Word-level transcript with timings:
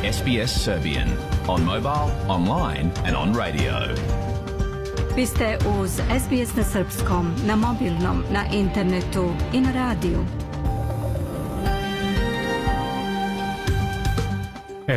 SBS 0.00 0.64
Serbian 0.64 1.08
on 1.48 1.64
mobile, 1.64 2.08
online 2.28 2.90
and 3.06 3.16
on 3.16 3.36
radio. 3.36 3.72
Vi 5.16 5.26
ste 5.26 5.58
uz 5.80 5.90
SBS 5.90 6.56
na 6.56 6.64
srpskom, 6.64 7.34
na 7.46 7.56
mobilnom, 7.56 8.24
na 8.32 8.44
internetu 8.52 9.32
i 9.52 9.60
na 9.60 9.72
radiju. 9.72 10.24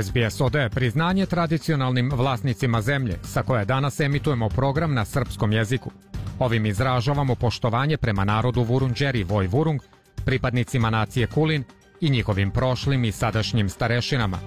SBS 0.03 0.41
odaje 0.41 0.69
priznanje 0.69 1.25
tradicionalnim 1.25 2.11
vlasnicima 2.13 2.81
zemlje, 2.81 3.17
sa 3.23 3.43
koje 3.43 3.65
danas 3.65 3.99
emitujemo 3.99 4.49
program 4.49 4.93
na 4.93 5.05
srpskom 5.05 5.51
jeziku. 5.51 5.91
Ovim 6.39 6.65
izražavamo 6.65 7.35
poštovanje 7.35 7.97
prema 7.97 8.23
narodu 8.23 8.63
Vurunđeri 8.63 9.23
Voj 9.23 9.47
Vurung, 9.47 9.81
pripadnicima 10.25 10.89
nacije 10.89 11.27
Kulin 11.27 11.63
i 12.01 12.09
njihovim 12.09 12.51
prošlim 12.51 13.03
i 13.03 13.11
sadašnjim 13.11 13.69
starešinama. 13.69 14.39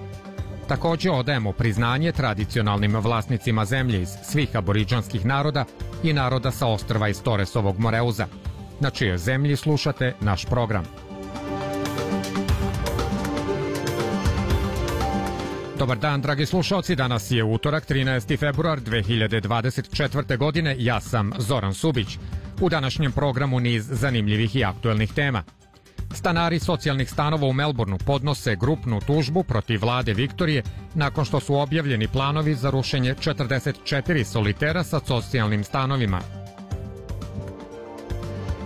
Takođe 0.67 1.11
odajemo 1.11 1.51
priznanje 1.51 2.11
tradicionalnim 2.11 2.95
vlasnicima 2.95 3.65
zemlje 3.65 4.01
iz 4.01 4.09
svih 4.23 4.55
aboriđanskih 4.55 5.25
naroda 5.25 5.65
i 6.03 6.13
naroda 6.13 6.51
sa 6.51 6.67
ostrva 6.67 7.09
iz 7.09 7.21
Toresovog 7.21 7.79
Moreuza, 7.79 8.27
na 8.79 8.89
čijoj 8.89 9.17
zemlji 9.17 9.55
slušate 9.55 10.13
naš 10.21 10.45
program. 10.45 10.83
Dobar 15.79 15.97
dan, 15.97 16.21
dragi 16.21 16.45
slušalci. 16.45 16.95
Danas 16.95 17.31
je 17.31 17.43
utorak, 17.43 17.89
13. 17.89 18.39
februar 18.39 18.79
2024. 18.79 20.37
godine. 20.37 20.75
Ja 20.79 20.99
sam 21.01 21.31
Zoran 21.37 21.73
Subić. 21.73 22.17
U 22.61 22.69
današnjem 22.69 23.11
programu 23.11 23.59
niz 23.59 23.87
zanimljivih 23.91 24.55
i 24.55 24.63
aktuelnih 24.63 25.13
tema. 25.13 25.43
Stanari 26.17 26.59
socijalnih 26.59 27.09
stanova 27.09 27.47
u 27.47 27.53
Melbourneu 27.53 27.97
podnose 27.97 28.55
grupnu 28.55 28.99
tužbu 28.99 29.43
protiv 29.43 29.81
vlade 29.81 30.13
Viktorije 30.13 30.63
nakon 30.93 31.25
što 31.25 31.39
su 31.39 31.55
objavljeni 31.55 32.07
planovi 32.07 32.55
za 32.55 32.69
rušenje 32.69 33.15
44 33.15 34.23
solitera 34.23 34.83
sa 34.83 34.99
socijalnim 34.99 35.63
stanovima. 35.63 36.19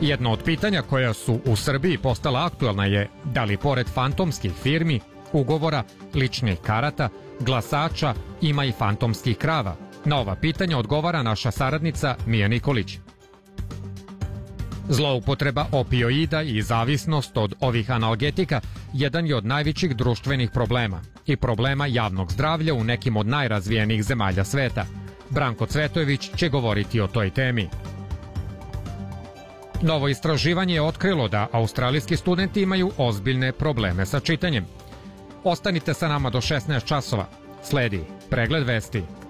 Jedno 0.02 0.32
od 0.32 0.44
pitanja 0.44 0.82
koja 0.82 1.14
su 1.14 1.40
u 1.46 1.56
Srbiji 1.56 1.98
postala 1.98 2.46
aktuelna 2.46 2.86
je 2.86 3.10
da 3.24 3.44
li 3.44 3.58
pored 3.58 3.88
fantomskih 3.88 4.54
firmi 4.64 5.00
ugovora, 5.34 5.84
ličnih 6.16 6.60
karata, 6.60 7.10
glasača 7.40 8.14
ima 8.42 8.66
i 8.66 8.72
fantomskih 8.72 9.38
krava. 9.38 9.76
Na 10.06 10.20
ova 10.20 10.36
pitanja 10.36 10.78
odgovara 10.78 11.24
naša 11.24 11.52
saradnica 11.52 12.16
Mija 12.26 12.48
Nikolić. 12.48 13.00
Zloupotreba 14.90 15.66
opioida 15.72 16.42
i 16.42 16.62
zavisnost 16.62 17.38
od 17.38 17.54
ovih 17.60 17.92
analgetika 17.92 18.62
jedan 18.94 19.28
je 19.28 19.36
od 19.36 19.46
najvećih 19.46 19.96
društvenih 19.96 20.52
problema 20.52 21.02
i 21.26 21.36
problema 21.36 21.86
javnog 21.86 22.32
zdravlja 22.32 22.74
u 22.74 22.84
nekim 22.84 23.18
od 23.18 23.28
najrazvijenijih 23.28 24.04
zemalja 24.04 24.44
sveta. 24.44 24.86
Branko 25.30 25.66
Cvetojević 25.66 26.30
će 26.36 26.50
govoriti 26.50 27.02
o 27.02 27.08
toj 27.08 27.30
temi. 27.30 27.70
Novo 29.82 30.08
istraživanje 30.08 30.74
je 30.74 30.82
otkrilo 30.82 31.28
da 31.28 31.48
australijski 31.52 32.18
studenti 32.18 32.62
imaju 32.62 32.92
ozbiljne 32.98 33.52
probleme 33.52 34.06
sa 34.06 34.20
čitanjem. 34.20 34.66
Ostanite 35.44 35.94
sa 35.94 36.08
nama 36.08 36.30
do 36.30 36.42
16 36.42 36.86
časova. 36.86 37.26
Sledi 37.64 38.02
pregled 38.30 38.68
vesti. 38.68 39.21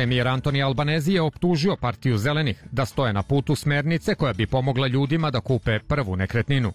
Premijer 0.00 0.28
Antoni 0.28 0.62
Albanezi 0.62 1.12
je 1.12 1.22
optužio 1.22 1.76
partiju 1.76 2.18
zelenih 2.18 2.64
da 2.72 2.86
stoje 2.86 3.12
na 3.12 3.22
putu 3.22 3.54
smernice 3.56 4.14
koja 4.14 4.32
bi 4.32 4.46
pomogla 4.46 4.86
ljudima 4.86 5.30
da 5.30 5.40
kupe 5.40 5.78
prvu 5.78 6.16
nekretninu. 6.16 6.72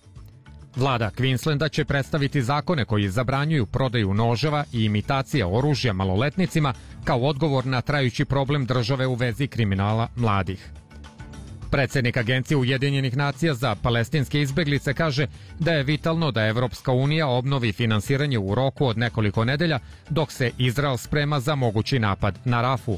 Vlada 0.76 1.12
Queenslanda 1.18 1.70
će 1.72 1.86
predstaviti 1.86 2.42
zakone 2.42 2.86
koji 2.86 3.10
zabranjuju 3.10 3.66
prodaju 3.66 4.14
noževa 4.14 4.64
i 4.74 4.84
imitacija 4.84 5.48
oružja 5.48 5.94
maloletnicima 5.94 6.74
kao 7.04 7.20
odgovor 7.20 7.66
na 7.66 7.82
trajući 7.82 8.26
problem 8.26 8.66
države 8.66 9.08
u 9.08 9.14
vezi 9.14 9.48
kriminala 9.48 10.08
mladih. 10.16 10.70
Predsednik 11.72 12.18
Agencije 12.18 12.58
Ujedinjenih 12.58 13.18
nacija 13.18 13.54
za 13.54 13.76
palestinske 13.76 14.42
izbeglice 14.42 14.94
kaže 14.94 15.28
da 15.60 15.72
je 15.72 15.84
vitalno 15.84 16.32
da 16.32 16.48
Evropska 16.48 16.92
unija 16.92 17.28
obnovi 17.28 17.72
finansiranje 17.72 18.40
u 18.40 18.56
roku 18.56 18.86
od 18.86 18.98
nekoliko 18.98 19.46
nedelja 19.46 19.80
dok 20.10 20.32
se 20.32 20.52
Izrael 20.58 20.98
sprema 20.98 21.40
za 21.40 21.56
mogući 21.56 22.00
napad 22.00 22.40
na 22.46 22.62
Rafu. 22.62 22.98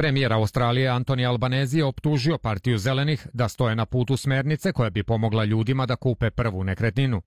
Premijer 0.00 0.32
Australije 0.32 0.88
Antoni 0.88 1.26
Albanezi 1.26 1.78
je 1.78 1.84
optužio 1.84 2.38
partiju 2.38 2.78
zelenih 2.78 3.26
da 3.32 3.48
stoje 3.48 3.76
na 3.76 3.86
putu 3.86 4.16
smernice 4.16 4.72
koja 4.72 4.90
bi 4.90 5.02
pomogla 5.02 5.44
ljudima 5.44 5.86
da 5.86 5.96
kupe 5.96 6.30
prvu 6.30 6.64
nekretninu. 6.64 7.22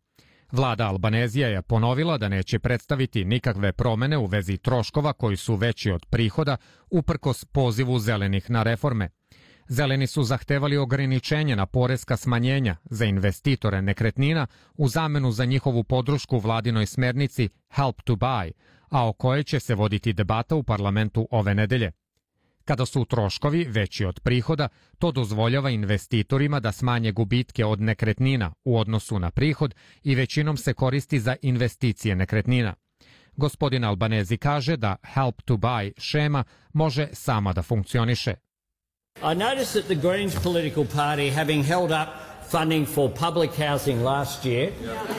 Vlada 0.51 0.87
Albanezija 0.87 1.47
je 1.47 1.61
ponovila 1.61 2.17
da 2.17 2.29
neće 2.29 2.59
predstaviti 2.59 3.25
nikakve 3.25 3.71
promene 3.71 4.17
u 4.17 4.25
vezi 4.25 4.57
troškova 4.57 5.13
koji 5.13 5.37
su 5.37 5.55
veći 5.55 5.91
od 5.91 6.05
prihoda 6.05 6.57
uprkos 6.89 7.45
pozivu 7.45 7.99
zelenih 7.99 8.49
na 8.49 8.63
reforme. 8.63 9.09
Zeleni 9.67 10.07
su 10.07 10.23
zahtevali 10.23 10.77
ograničenje 10.77 11.55
na 11.55 11.65
poreska 11.65 12.17
smanjenja 12.17 12.75
za 12.85 13.05
investitore 13.05 13.81
nekretnina 13.81 14.47
u 14.77 14.87
zamenu 14.87 15.31
za 15.31 15.45
njihovu 15.45 15.83
podršku 15.83 16.39
vladinoj 16.39 16.85
smernici 16.85 17.49
Help 17.69 18.01
to 18.01 18.15
Buy, 18.15 18.51
a 18.89 19.07
o 19.07 19.13
kojoj 19.13 19.43
će 19.43 19.59
se 19.59 19.75
voditi 19.75 20.13
debata 20.13 20.55
u 20.55 20.63
parlamentu 20.63 21.27
ove 21.31 21.55
nedelje. 21.55 21.91
Kada 22.65 22.85
su 22.85 23.05
troškovi 23.05 23.65
veći 23.69 24.05
od 24.05 24.19
prihoda, 24.19 24.67
to 24.99 25.11
dozvoljava 25.11 25.69
investitorima 25.69 26.59
da 26.59 26.71
smanje 26.71 27.11
gubitke 27.11 27.65
od 27.65 27.81
nekretnina 27.81 28.53
u 28.63 28.79
odnosu 28.79 29.19
na 29.19 29.31
prihod 29.31 29.75
i 30.03 30.15
većinom 30.15 30.57
se 30.57 30.73
koristi 30.73 31.19
za 31.19 31.35
investicije 31.41 32.15
nekretnina. 32.15 32.73
Gospodin 33.35 33.83
Albanezi 33.83 34.37
kaže 34.37 34.77
da 34.77 34.95
Help 35.03 35.41
to 35.41 35.57
Buy 35.57 35.91
šema 35.97 36.43
može 36.73 37.07
sama 37.13 37.53
da 37.53 37.61
funkcioniše. 37.61 38.33
I 39.23 39.33
noticed 39.33 39.73
that 39.73 39.87
the 39.87 39.95
Greens 39.95 40.35
political 40.43 40.85
party 40.85 41.29
having 41.29 41.63
held 41.63 41.91
up 41.91 42.07
funding 42.49 42.85
for 42.85 43.09
public 43.09 43.51
housing 43.55 44.03
last 44.03 44.45
year. 44.45 44.71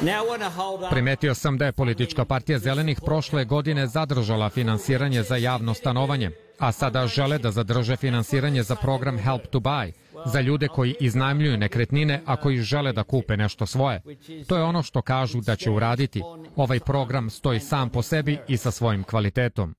Now 0.02 0.28
want 0.28 0.42
to 0.42 0.50
hold 0.50 0.82
up... 0.82 0.90
Primetio 0.90 1.34
sam 1.34 1.58
da 1.58 1.66
je 1.66 1.72
politička 1.72 2.24
partija 2.24 2.58
zelenih 2.58 3.00
prošle 3.00 3.44
godine 3.44 3.86
zadržala 3.86 4.50
finansiranje 4.50 5.22
za 5.22 5.36
javno 5.36 5.74
stanovanje, 5.74 6.30
a 6.58 6.72
sada 6.72 7.06
žele 7.06 7.38
da 7.38 7.50
zadrže 7.50 7.96
finansiranje 7.96 8.62
za 8.62 8.74
program 8.74 9.18
Help 9.18 9.46
to 9.46 9.60
Buy, 9.60 9.92
za 10.26 10.40
ljude 10.40 10.68
koji 10.68 10.94
iznajmljuju 11.00 11.56
nekretnine, 11.56 12.22
a 12.26 12.36
koji 12.36 12.62
žele 12.62 12.92
da 12.92 13.02
kupe 13.02 13.36
nešto 13.36 13.66
svoje. 13.66 14.02
To 14.48 14.56
je 14.56 14.62
ono 14.62 14.82
što 14.82 15.02
kažu 15.02 15.40
da 15.40 15.56
će 15.56 15.70
uraditi. 15.70 16.22
Ovaj 16.56 16.80
program 16.80 17.30
stoji 17.30 17.60
sam 17.60 17.90
po 17.90 18.02
sebi 18.02 18.38
i 18.48 18.56
sa 18.56 18.70
svojim 18.70 19.04
kvalitetom. 19.04 19.74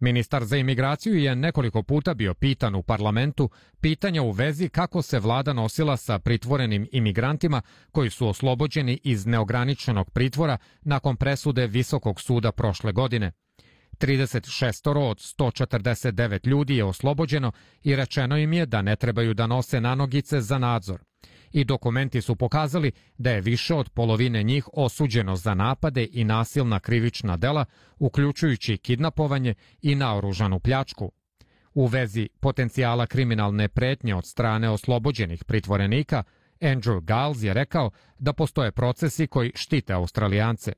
Ministar 0.00 0.44
za 0.44 0.56
imigraciju 0.56 1.16
je 1.16 1.36
nekoliko 1.36 1.82
puta 1.82 2.14
bio 2.14 2.34
pitan 2.34 2.74
u 2.74 2.82
parlamentu 2.82 3.50
pitanja 3.80 4.22
u 4.22 4.30
vezi 4.30 4.68
kako 4.68 5.02
se 5.02 5.18
vlada 5.18 5.52
nosila 5.52 5.96
sa 5.96 6.18
pritvorenim 6.18 6.88
imigrantima 6.92 7.62
koji 7.92 8.10
su 8.10 8.28
oslobođeni 8.28 9.00
iz 9.04 9.26
neograničenog 9.26 10.10
pritvora 10.10 10.58
nakon 10.82 11.16
presude 11.16 11.66
Visokog 11.66 12.20
suda 12.20 12.52
prošle 12.52 12.92
godine. 12.92 13.32
36 13.98 14.98
od 14.98 15.18
149 15.18 16.46
ljudi 16.46 16.76
je 16.76 16.84
oslobođeno 16.84 17.52
i 17.82 17.96
rečeno 17.96 18.38
im 18.38 18.52
je 18.52 18.66
da 18.66 18.82
ne 18.82 18.96
trebaju 18.96 19.34
da 19.34 19.46
nose 19.46 19.80
nanogice 19.80 20.40
za 20.40 20.58
nadzor. 20.58 21.00
I 21.54 21.64
dokumenti 21.64 22.20
su 22.20 22.36
pokazali 22.36 22.92
da 23.18 23.30
je 23.30 23.40
više 23.40 23.74
od 23.74 23.90
polovine 23.90 24.42
njih 24.42 24.68
osuđeno 24.72 25.36
za 25.36 25.54
napade 25.54 26.08
i 26.12 26.24
nasilna 26.24 26.80
krivična 26.80 27.36
dela, 27.36 27.64
uključujući 27.98 28.76
kidnapovanje 28.76 29.54
i 29.82 29.94
naoružanu 29.94 30.60
pljačku. 30.60 31.12
U 31.74 31.86
vezi 31.86 32.28
potencijala 32.40 33.06
kriminalne 33.06 33.68
pretnje 33.68 34.14
od 34.14 34.26
strane 34.26 34.70
oslobođenih 34.70 35.44
pritvorenika, 35.44 36.22
Andrew 36.60 37.00
Giles 37.00 37.42
je 37.42 37.54
rekao 37.54 37.90
da 38.18 38.32
postoje 38.32 38.72
procesi 38.72 39.26
koji 39.26 39.52
štite 39.54 39.92
Australijance. 39.92 40.72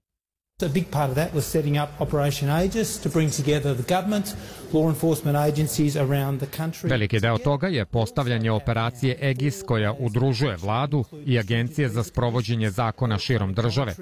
A 0.62 0.68
big 0.68 0.86
part 0.90 1.10
of 1.10 1.16
that 1.16 1.34
was 1.34 1.44
setting 1.44 1.78
up 1.78 2.00
Operation 2.00 2.48
Aegis 2.48 2.98
to 2.98 3.08
bring 3.10 3.30
together 3.30 3.74
the 3.74 3.94
government, 3.94 4.34
law 4.72 4.88
enforcement 4.88 5.36
agencies 5.36 5.96
around 5.96 6.40
the 6.40 6.46
country. 6.62 6.88
Veliki 6.88 7.20
deo 7.20 7.38
toga 7.38 7.68
je 7.68 7.84
postavljanje 7.84 8.50
operacije 8.50 9.18
EGIS 9.20 9.62
koja 9.66 9.92
udružuje 9.92 10.56
vladu 10.56 11.04
i 11.26 11.38
agencije 11.38 11.88
za 11.88 12.02
sprovođenje 12.02 12.70
zakona 12.70 13.18
širom 13.18 13.54
države. 13.54 13.94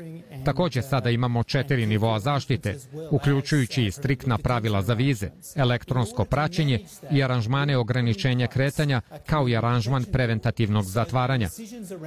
Takođe 0.45 0.83
sada 0.83 1.11
imamo 1.11 1.43
četiri 1.43 1.87
nivoa 1.87 2.19
zaštite, 2.19 2.79
uključujući 3.11 3.85
i 3.85 3.91
striktna 3.91 4.39
pravila 4.39 4.83
za 4.83 4.95
vize, 4.95 5.31
elektronsko 5.57 6.25
praćenje 6.25 6.85
i 7.13 7.23
aranžmane 7.23 7.77
ograničenja 7.77 8.47
kretanja, 8.47 9.01
kao 9.27 9.49
i 9.49 9.57
aranžman 9.57 10.05
preventativnog 10.05 10.85
zatvaranja. 10.85 11.49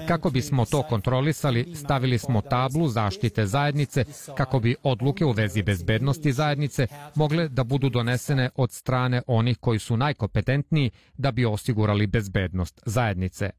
Kako 0.07 0.29
bismo 0.29 0.65
to 0.65 0.83
kontrolisali, 0.83 1.75
stavili 1.75 2.17
smo 2.17 2.41
tablu 2.41 2.87
zaštite 2.87 3.45
zajednice 3.45 4.05
kako 4.37 4.59
bi 4.59 4.75
odluke 4.83 5.25
u 5.25 5.31
vezi 5.31 5.63
bezbednosti 5.63 6.31
zajednice 6.31 6.87
mogle 7.15 7.47
da 7.49 7.63
budu 7.63 7.89
donesene 7.89 8.49
od 8.55 8.71
strane 8.71 9.21
onih 9.27 9.57
koji 9.57 9.79
su 9.79 9.97
najkompetentniji 9.97 10.91
da 11.17 11.31
bi 11.31 11.45
osigurali 11.45 12.07
bezbednost 12.07 12.81
zajednice. 12.85 13.49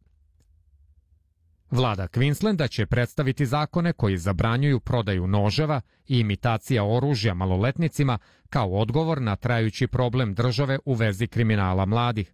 Vlada 1.71 2.09
Queenslanda 2.09 2.69
će 2.71 2.87
predstaviti 2.87 3.47
zakone 3.47 3.93
koji 3.93 4.19
zabranjuju 4.19 4.81
prodaju 4.81 5.27
noževa 5.27 5.81
i 6.07 6.19
imitacija 6.19 6.85
oružja 6.85 7.35
maloletnicima 7.35 8.19
kao 8.51 8.71
odgovor 8.71 9.23
na 9.23 9.37
trajući 9.37 9.87
problem 9.87 10.35
države 10.35 10.79
u 10.85 10.95
vezi 10.95 11.27
kriminala 11.27 11.85
mladih. 11.85 12.33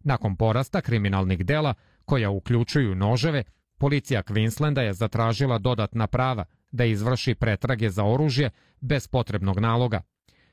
Nakon 0.00 0.36
porasta 0.36 0.80
kriminalnih 0.80 1.44
dela, 1.44 1.74
koja 2.04 2.30
uključuju 2.30 2.94
noževe, 2.94 3.44
policija 3.78 4.22
Queenslanda 4.22 4.80
je 4.80 4.92
zatražila 4.92 5.58
dodatna 5.58 6.06
prava 6.06 6.44
da 6.70 6.84
izvrši 6.84 7.34
pretrage 7.34 7.90
za 7.90 8.04
oružje 8.04 8.50
bez 8.80 9.08
potrebnog 9.08 9.58
naloga. 9.58 10.02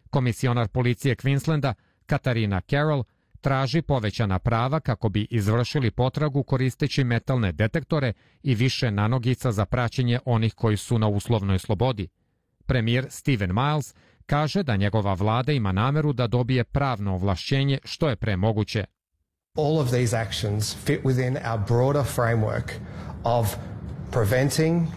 Komisionar 0.09 0.67
policije 0.67 1.15
Queenslanda, 1.15 1.73
Katarina 2.05 2.61
Carroll, 2.61 3.03
traži 3.41 3.81
povećana 3.81 4.39
prava 4.39 4.79
kako 4.79 5.09
bi 5.09 5.27
izvršili 5.29 5.91
potragu 5.91 6.43
koristeći 6.43 7.03
metalne 7.03 7.51
detektore 7.51 8.13
i 8.43 8.55
više 8.55 8.91
nanogica 8.91 9.51
za 9.51 9.65
praćenje 9.65 10.19
onih 10.25 10.53
koji 10.53 10.77
su 10.77 10.99
na 10.99 11.07
uslovnoj 11.07 11.59
slobodi. 11.59 12.07
Premijer 12.65 13.05
Steven 13.09 13.55
Miles 13.55 13.95
kaže 14.25 14.63
da 14.63 14.75
njegova 14.75 15.13
vlada 15.13 15.51
ima 15.51 15.71
nameru 15.71 16.13
da 16.13 16.27
dobije 16.27 16.63
pravno 16.63 17.13
ovlašćenje 17.13 17.79
što 17.83 18.09
je 18.09 18.15
pre 18.15 18.37
moguće. 18.37 18.85
All 19.55 19.79
of 19.79 19.87
these 19.89 20.17
actions 20.17 20.75
fit 20.85 21.03
within 21.03 21.37
our 21.51 21.67
broader 21.67 22.03
framework 22.15 22.71
of 23.23 23.55
preventing 24.11 24.87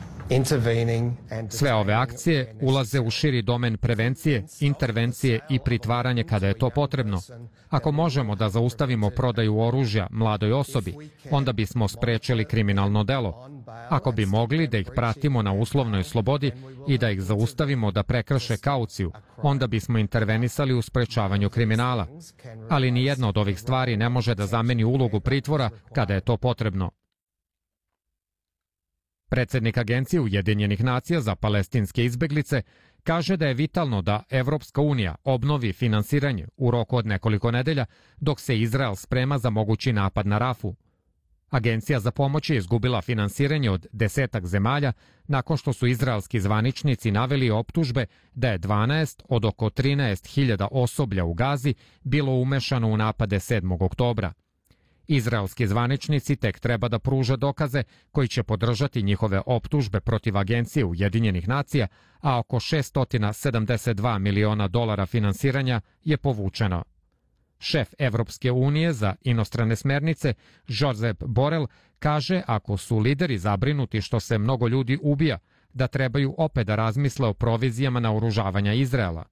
Sve 1.49 1.75
ove 1.75 1.94
akcije 1.94 2.55
ulaze 2.61 3.00
u 3.00 3.11
širi 3.11 3.43
domen 3.43 3.77
prevencije, 3.77 4.44
intervencije 4.61 5.41
i 5.49 5.59
pritvaranje 5.59 6.25
kada 6.25 6.47
je 6.47 6.55
to 6.55 6.71
potrebno. 6.71 7.21
Ako 7.69 7.93
možemo 7.93 8.35
da 8.35 8.49
zaustavimo 8.49 9.11
prodaju 9.11 9.59
oružja 9.59 10.06
mladoj 10.11 10.53
osobi, 10.53 10.94
onda 11.31 11.53
bismo 11.53 11.88
sprečili 11.88 12.44
kriminalno 12.44 13.05
delo. 13.05 13.50
Ako 13.88 14.12
bi 14.12 14.27
mogli 14.27 14.69
da 14.69 14.79
ih 14.79 14.91
pratimo 14.94 15.43
na 15.43 15.53
uslovnoj 15.53 16.05
slobodi 16.05 16.53
i 16.88 16.99
da 16.99 17.11
ih 17.11 17.23
zaustavimo 17.23 17.91
da 17.91 18.03
prekrše 18.03 18.56
kauciju, 18.56 19.12
onda 19.37 19.67
bismo 19.67 19.99
intervenisali 19.99 20.75
u 20.75 20.82
sprečavanju 20.82 21.50
kriminala. 21.50 22.06
Ali 22.69 22.91
ni 22.91 23.05
jedna 23.05 23.29
od 23.29 23.38
ovih 23.38 23.61
stvari 23.61 23.97
ne 23.97 24.09
može 24.09 24.35
da 24.35 24.47
zameni 24.47 24.85
ulogu 24.85 25.21
pritvora 25.21 25.71
kada 25.94 26.15
je 26.15 26.21
to 26.21 26.37
potrebno. 26.37 26.91
Predsednik 29.31 29.79
Agencije 29.79 30.21
Ujedinjenih 30.21 30.85
nacija 30.85 31.21
za 31.21 31.35
palestinske 31.35 32.05
izbeglice 32.05 32.62
kaže 33.03 33.37
da 33.37 33.47
je 33.47 33.55
vitalno 33.55 34.03
da 34.03 34.23
Evropska 34.31 34.81
unija 34.81 35.15
obnovi 35.25 35.73
finansiranje 35.73 36.49
u 36.56 36.71
roku 36.71 36.97
od 36.97 37.06
nekoliko 37.06 37.50
nedelja 37.50 37.87
dok 38.17 38.41
se 38.41 38.59
Izrael 38.59 38.94
sprema 38.94 39.38
za 39.38 39.50
mogući 39.50 39.93
napad 39.93 40.27
na 40.27 40.38
Rafu. 40.38 40.75
Agencija 41.50 42.00
za 42.00 42.11
pomoć 42.11 42.50
je 42.50 42.56
izgubila 42.56 43.03
finansiranje 43.03 43.71
od 43.71 43.87
desetak 43.93 44.47
zemalja 44.47 44.93
nakon 45.29 45.56
što 45.56 45.73
su 45.73 45.87
izraelski 45.87 46.41
zvaničnici 46.41 47.11
naveli 47.11 47.50
optužbe 47.50 48.06
da 48.35 48.49
je 48.49 48.59
12 48.59 49.23
od 49.29 49.44
oko 49.44 49.67
13.000 49.67 50.69
osoblja 50.71 51.25
u 51.25 51.35
Gazi 51.35 51.75
bilo 52.03 52.32
umešano 52.32 52.88
u 52.88 52.97
napade 52.97 53.37
7. 53.37 53.85
oktobra. 53.85 54.32
Izraelski 55.11 55.67
zvaničnici 55.67 56.37
tek 56.37 56.61
treba 56.61 56.89
da 56.89 56.99
pruže 56.99 57.37
dokaze 57.37 57.83
koji 58.11 58.29
će 58.29 58.43
podržati 58.43 59.03
njihove 59.03 59.41
optužbe 59.47 60.01
protiv 60.01 60.39
Agencije 60.39 60.85
Ujedinjenih 60.85 61.49
nacija, 61.49 61.87
a 62.21 62.39
oko 62.39 62.57
672 62.57 64.19
miliona 64.19 64.69
dolara 64.69 65.07
finansiranja 65.07 65.81
je 66.05 66.17
povučeno. 66.17 66.85
Šef 67.59 67.89
Evropske 67.99 68.53
unije 68.53 68.93
za 68.93 69.15
inostrane 69.23 69.77
smernice, 69.77 70.35
Josep 70.69 71.25
Borel, 71.27 71.67
kaže 71.99 72.43
ako 72.47 72.77
su 72.77 72.99
lideri 72.99 73.39
zabrinuti 73.39 74.01
što 74.01 74.21
se 74.21 74.39
mnogo 74.39 74.69
ljudi 74.69 74.99
ubija, 75.03 75.39
da 75.73 75.87
trebaju 75.87 76.35
opet 76.39 76.67
da 76.67 76.75
razmisle 76.75 77.29
o 77.29 77.35
provizijama 77.35 78.01
na 78.01 78.13
uružavanja 78.13 78.73
Izraela. 78.73 79.25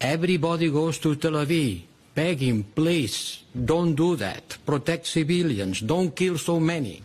Everybody 0.00 0.70
goes 0.70 1.00
to 1.00 1.14
Tel 1.14 1.36
Aviv 1.36 1.97
beg 2.18 2.38
him, 2.38 2.64
please, 2.74 3.38
don't 3.54 3.94
do 3.94 4.16
that. 4.16 4.58
Protect 4.64 5.06
civilians. 5.06 5.82
Don't 5.82 6.14
kill 6.14 6.38
so 6.38 6.60
many. 6.60 7.00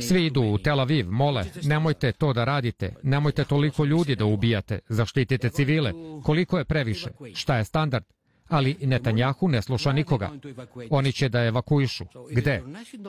Svi 0.00 0.26
idu 0.26 0.42
u 0.42 0.58
Tel 0.58 0.80
Aviv, 0.80 1.10
mole, 1.10 1.44
nemojte 1.62 2.12
to 2.12 2.32
da 2.32 2.44
radite, 2.44 2.94
nemojte 3.02 3.44
toliko 3.44 3.84
ljudi 3.84 4.16
da 4.16 4.24
ubijate, 4.24 4.78
zaštitite 4.88 5.50
civile. 5.50 5.92
Koliko 6.24 6.58
je 6.58 6.64
previše? 6.64 7.10
Šta 7.34 7.56
je 7.56 7.64
standard? 7.64 8.04
Ali 8.50 8.76
Netanjahu 8.80 9.48
ne 9.48 9.62
sluša 9.62 9.92
nikoga. 9.92 10.30
Oni 10.90 11.12
će 11.12 11.28
da 11.28 11.44
evakuišu. 11.44 12.04
Gde? 12.30 12.62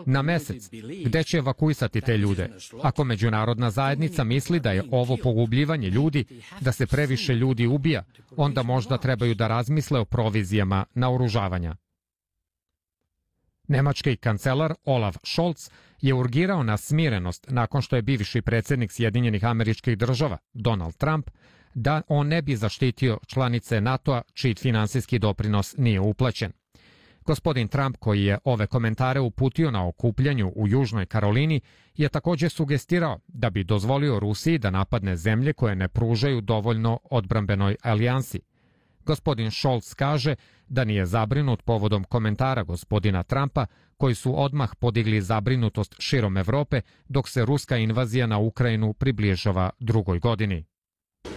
Na 0.05 0.21
mesec. 0.21 0.69
Gde 1.05 1.23
će 1.23 1.37
evakuisati 1.37 2.01
te 2.01 2.17
ljude? 2.17 2.49
Ako 2.81 3.03
međunarodna 3.03 3.71
zajednica 3.71 4.23
misli 4.23 4.59
da 4.59 4.71
je 4.71 4.83
ovo 4.91 5.17
pogubljivanje 5.23 5.89
ljudi, 5.89 6.25
da 6.61 6.71
se 6.71 6.87
previše 6.87 7.35
ljudi 7.35 7.67
ubija, 7.67 8.03
onda 8.37 8.63
možda 8.63 8.97
trebaju 8.97 9.35
da 9.35 9.47
razmisle 9.47 9.99
o 9.99 10.05
provizijama 10.05 10.85
na 10.93 11.13
oružavanja. 11.13 11.75
Nemački 13.67 14.15
kancelar 14.15 14.73
Olaf 14.83 15.17
Scholz 15.23 15.69
je 16.01 16.13
urgirao 16.13 16.63
na 16.63 16.77
smirenost 16.77 17.45
nakon 17.49 17.81
što 17.81 17.95
je 17.95 18.01
bivši 18.01 18.41
predsednik 18.41 18.91
Sjedinjenih 18.91 19.45
američkih 19.45 19.97
država, 19.97 20.37
Donald 20.53 20.97
Trump, 20.97 21.29
da 21.73 22.01
on 22.07 22.27
ne 22.27 22.41
bi 22.41 22.55
zaštitio 22.55 23.17
članice 23.27 23.81
NATO-a 23.81 24.21
čiji 24.33 24.55
finansijski 24.55 25.19
doprinos 25.19 25.77
nije 25.77 25.99
uplaćen. 25.99 26.51
Gospodin 27.25 27.67
Trump, 27.67 27.97
koji 27.99 28.23
je 28.23 28.37
ove 28.43 28.67
komentare 28.67 29.19
uputio 29.19 29.71
na 29.71 29.87
okupljanju 29.87 30.51
u 30.55 30.67
Južnoj 30.67 31.05
Karolini, 31.05 31.61
je 31.95 32.09
takođe 32.09 32.49
sugestirao 32.49 33.19
da 33.27 33.49
bi 33.49 33.63
dozvolio 33.63 34.19
Rusiji 34.19 34.57
da 34.57 34.69
napadne 34.69 35.15
zemlje 35.15 35.53
koje 35.53 35.75
ne 35.75 35.87
pružaju 35.87 36.41
dovoljno 36.41 36.99
odbrambenoj 37.11 37.75
alijansi. 37.83 38.41
Gospodin 39.05 39.51
Scholz 39.51 39.93
kaže 39.93 40.35
da 40.67 40.83
nije 40.83 41.05
zabrinut 41.05 41.63
povodom 41.63 42.03
komentara 42.03 42.63
gospodina 42.63 43.23
Trumpa, 43.23 43.65
koji 43.97 44.15
su 44.15 44.41
odmah 44.41 44.75
podigli 44.79 45.21
zabrinutost 45.21 45.95
širom 45.99 46.37
Evrope 46.37 46.81
dok 47.09 47.29
se 47.29 47.45
ruska 47.45 47.77
invazija 47.77 48.27
na 48.27 48.37
Ukrajinu 48.37 48.93
približava 48.93 49.69
drugoj 49.79 50.19
godini. 50.19 50.65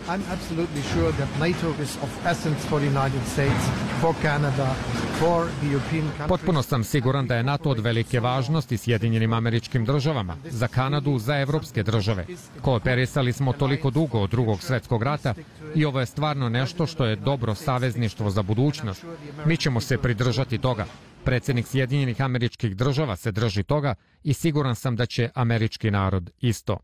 I'm 0.09 0.23
absolutely 0.31 0.83
sure 0.83 1.13
that 1.13 1.29
NATO 1.41 1.83
is 1.83 1.97
of 2.03 2.27
essence 2.27 2.69
for 2.69 2.79
the 2.81 2.87
United 2.87 3.27
States, 3.27 3.65
for 4.01 4.15
Canada, 4.23 4.75
for 5.19 5.47
the 5.61 5.67
European 5.67 6.03
countries. 6.03 6.29
Potpuno 6.29 6.63
sam 6.63 6.85
siguran 6.85 7.27
da 7.27 7.37
je 7.37 7.43
NATO 7.43 7.71
od 7.71 7.79
velike 7.79 8.21
važnosti 8.21 8.77
Sjedinjenim 8.77 9.33
američkim 9.33 9.85
državama, 9.85 10.37
za 10.45 10.69
Kanadu, 10.69 11.19
za 11.19 11.39
evropske 11.41 11.83
države. 11.83 12.27
Kooperisali 12.61 13.33
smo 13.33 13.53
toliko 13.53 13.91
dugo 13.91 14.19
od 14.19 14.31
drugog 14.31 14.63
svetskog 14.63 15.03
rata 15.03 15.35
i 15.75 15.85
ovo 15.85 16.01
je 16.01 16.07
stvarno 16.07 16.49
nešto 16.49 16.87
što 16.87 17.05
je 17.05 17.17
dobro 17.17 17.55
savezništvo 17.55 18.31
za 18.31 18.43
budućnost. 18.43 19.05
Mi 19.47 19.57
ćemo 19.57 19.81
se 19.81 19.99
pridržati 19.99 20.59
toga. 20.59 20.87
Predsednik 21.25 21.67
Sjedinjenih 21.67 22.23
američkih 22.23 22.77
država 22.77 23.17
se 23.17 23.33
drži 23.33 23.63
toga 23.63 23.95
i 24.23 24.35
siguran 24.35 24.75
sam 24.75 24.97
da 24.97 25.07
će 25.07 25.31
američki 25.35 25.91
narod 25.91 26.31
isto. 26.41 26.79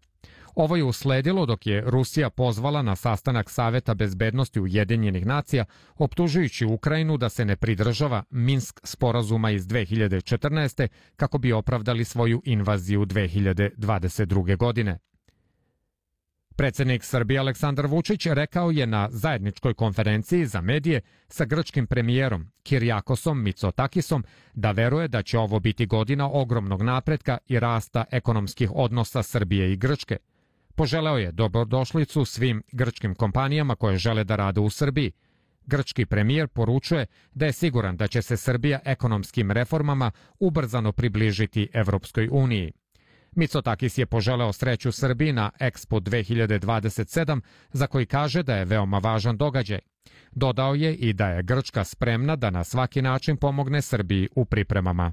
Ovo 0.60 0.76
je 0.76 0.84
usledilo 0.84 1.46
dok 1.46 1.66
je 1.66 1.82
Rusija 1.86 2.30
pozvala 2.30 2.82
na 2.82 2.96
sastanak 2.96 3.50
Saveta 3.50 3.94
bezbednosti 3.94 4.60
Ujedinjenih 4.60 5.26
nacija, 5.26 5.64
optužujući 5.98 6.64
Ukrajinu 6.64 7.16
da 7.16 7.28
se 7.28 7.44
ne 7.44 7.56
pridržava 7.56 8.24
Minsk 8.30 8.80
sporazuma 8.84 9.50
iz 9.50 9.66
2014. 9.66 10.88
kako 11.16 11.38
bi 11.38 11.52
opravdali 11.52 12.04
svoju 12.04 12.42
invaziju 12.44 13.06
2022. 13.06 14.56
godine. 14.56 14.98
Predsednik 16.56 17.04
Srbije 17.04 17.40
Aleksandar 17.40 17.86
Vučić 17.86 18.26
rekao 18.26 18.70
je 18.70 18.86
na 18.86 19.08
zajedničkoj 19.10 19.74
konferenciji 19.74 20.46
za 20.46 20.60
medije 20.60 21.00
sa 21.28 21.44
grčkim 21.44 21.86
premijerom 21.86 22.46
Kirjakosom 22.62 23.42
Mitsotakisom 23.42 24.24
da 24.54 24.70
veruje 24.70 25.08
da 25.08 25.22
će 25.22 25.38
ovo 25.38 25.60
biti 25.60 25.86
godina 25.86 26.30
ogromnog 26.32 26.82
napretka 26.82 27.38
i 27.46 27.60
rasta 27.60 28.04
ekonomskih 28.10 28.70
odnosa 28.74 29.22
Srbije 29.22 29.72
i 29.72 29.76
Grčke– 29.76 30.16
Poželeo 30.80 31.18
je 31.18 31.32
dobrodošlicu 31.32 32.24
svim 32.24 32.62
grčkim 32.72 33.14
kompanijama 33.14 33.74
koje 33.74 33.98
žele 33.98 34.24
da 34.24 34.36
rade 34.36 34.60
u 34.60 34.70
Srbiji. 34.70 35.12
Grčki 35.66 36.06
premijer 36.06 36.48
poručuje 36.48 37.06
da 37.34 37.46
je 37.46 37.52
siguran 37.52 37.96
da 37.96 38.08
će 38.08 38.22
se 38.22 38.36
Srbija 38.36 38.78
ekonomskim 38.84 39.50
reformama 39.50 40.10
ubrzano 40.38 40.92
približiti 40.92 41.68
Evropskoj 41.72 42.28
uniji. 42.32 42.72
Mitsotakis 43.32 43.98
je 43.98 44.06
poželeo 44.06 44.52
sreću 44.52 44.92
Srbiji 44.92 45.32
na 45.32 45.50
Expo 45.60 46.00
2027, 46.00 47.40
za 47.72 47.86
koji 47.86 48.06
kaže 48.06 48.42
da 48.42 48.56
je 48.56 48.64
veoma 48.64 48.98
važan 48.98 49.36
događaj. 49.36 49.78
Dodao 50.30 50.74
je 50.74 50.94
i 50.94 51.12
da 51.12 51.26
je 51.26 51.42
Grčka 51.42 51.84
spremna 51.84 52.36
da 52.36 52.50
na 52.50 52.64
svaki 52.64 53.02
način 53.02 53.36
pomogne 53.36 53.82
Srbiji 53.82 54.28
u 54.36 54.44
pripremama. 54.44 55.12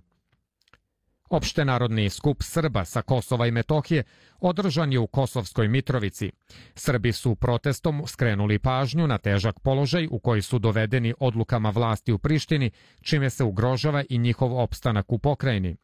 Opštenarodni 1.30 2.10
skup 2.10 2.44
Srba 2.44 2.86
sa 2.86 3.02
Kosova 3.02 3.48
i 3.48 3.52
Metohije 3.52 4.04
održan 4.40 4.94
je 4.94 5.00
u 5.00 5.08
Kosovskoj 5.08 5.68
Mitrovici. 5.68 6.32
Srbi 6.76 7.12
su 7.12 7.36
protestom 7.36 8.04
skrenuli 8.08 8.60
pažnju 8.60 9.08
na 9.08 9.18
težak 9.18 9.60
položaj 9.60 10.08
u 10.12 10.20
koji 10.20 10.42
su 10.42 10.60
dovedeni 10.60 11.14
odlukama 11.20 11.70
vlasti 11.70 12.12
u 12.12 12.18
Prištini, 12.18 12.72
čime 13.02 13.30
se 13.30 13.44
ugrožava 13.44 14.04
i 14.10 14.18
njihov 14.18 14.60
opstanak 14.60 15.12
u 15.12 15.20
pokrajini. 15.20 15.76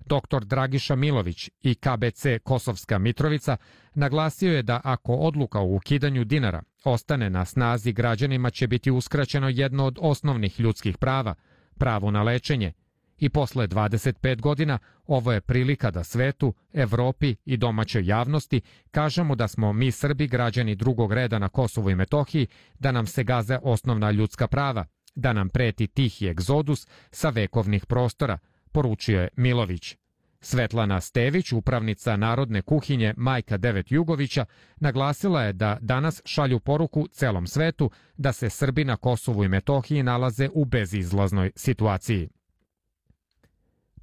Dr. 0.00 0.44
Dragiša 0.44 0.94
Milović 0.94 1.50
i 1.62 1.74
KBC 1.74 2.26
Kosovska 2.42 2.98
Mitrovica 2.98 3.56
naglasio 3.94 4.52
je 4.52 4.62
da 4.62 4.80
ako 4.84 5.14
odluka 5.14 5.60
o 5.60 5.74
ukidanju 5.74 6.24
dinara 6.24 6.62
ostane 6.84 7.30
na 7.30 7.44
snazi 7.44 7.92
građanima 7.92 8.50
će 8.50 8.66
biti 8.66 8.90
uskraćeno 8.90 9.48
jedno 9.48 9.86
od 9.86 9.98
osnovnih 10.00 10.60
ljudskih 10.60 10.98
prava, 10.98 11.34
pravo 11.78 12.10
na 12.10 12.22
lečenje, 12.22 12.72
I 13.22 13.28
posle 13.28 13.68
25 13.68 14.40
godina 14.40 14.78
ovo 15.06 15.32
je 15.32 15.40
prilika 15.40 15.90
da 15.90 16.04
svetu, 16.04 16.54
Evropi 16.72 17.36
i 17.44 17.56
domaćoj 17.56 18.06
javnosti 18.06 18.60
kažemo 18.90 19.34
da 19.34 19.48
smo 19.48 19.72
mi 19.72 19.90
Srbi 19.90 20.26
građani 20.26 20.74
drugog 20.74 21.12
reda 21.12 21.38
na 21.38 21.48
Kosovu 21.48 21.90
i 21.90 21.94
Metohiji, 21.94 22.46
da 22.78 22.92
nam 22.92 23.06
se 23.06 23.24
gaze 23.24 23.58
osnovna 23.62 24.10
ljudska 24.10 24.46
prava, 24.46 24.86
da 25.14 25.32
nam 25.32 25.48
preti 25.48 25.86
tihi 25.86 26.28
egzodus 26.28 26.86
sa 27.10 27.28
vekovnih 27.28 27.86
prostora, 27.86 28.38
poručio 28.72 29.20
je 29.20 29.28
Milović. 29.36 29.96
Svetlana 30.40 31.00
Stević, 31.00 31.52
upravnica 31.52 32.16
Narodne 32.16 32.62
kuhinje 32.62 33.14
Majka 33.16 33.56
Devet 33.56 33.92
Jugovića, 33.92 34.44
naglasila 34.76 35.42
je 35.42 35.52
da 35.52 35.78
danas 35.80 36.22
šalju 36.24 36.60
poruku 36.60 37.08
celom 37.08 37.46
svetu 37.46 37.90
da 38.16 38.32
se 38.32 38.50
Srbi 38.50 38.84
na 38.84 38.96
Kosovu 38.96 39.44
i 39.44 39.48
Metohiji 39.48 40.02
nalaze 40.02 40.48
u 40.54 40.64
bezizlaznoj 40.64 41.50
situaciji. 41.56 42.28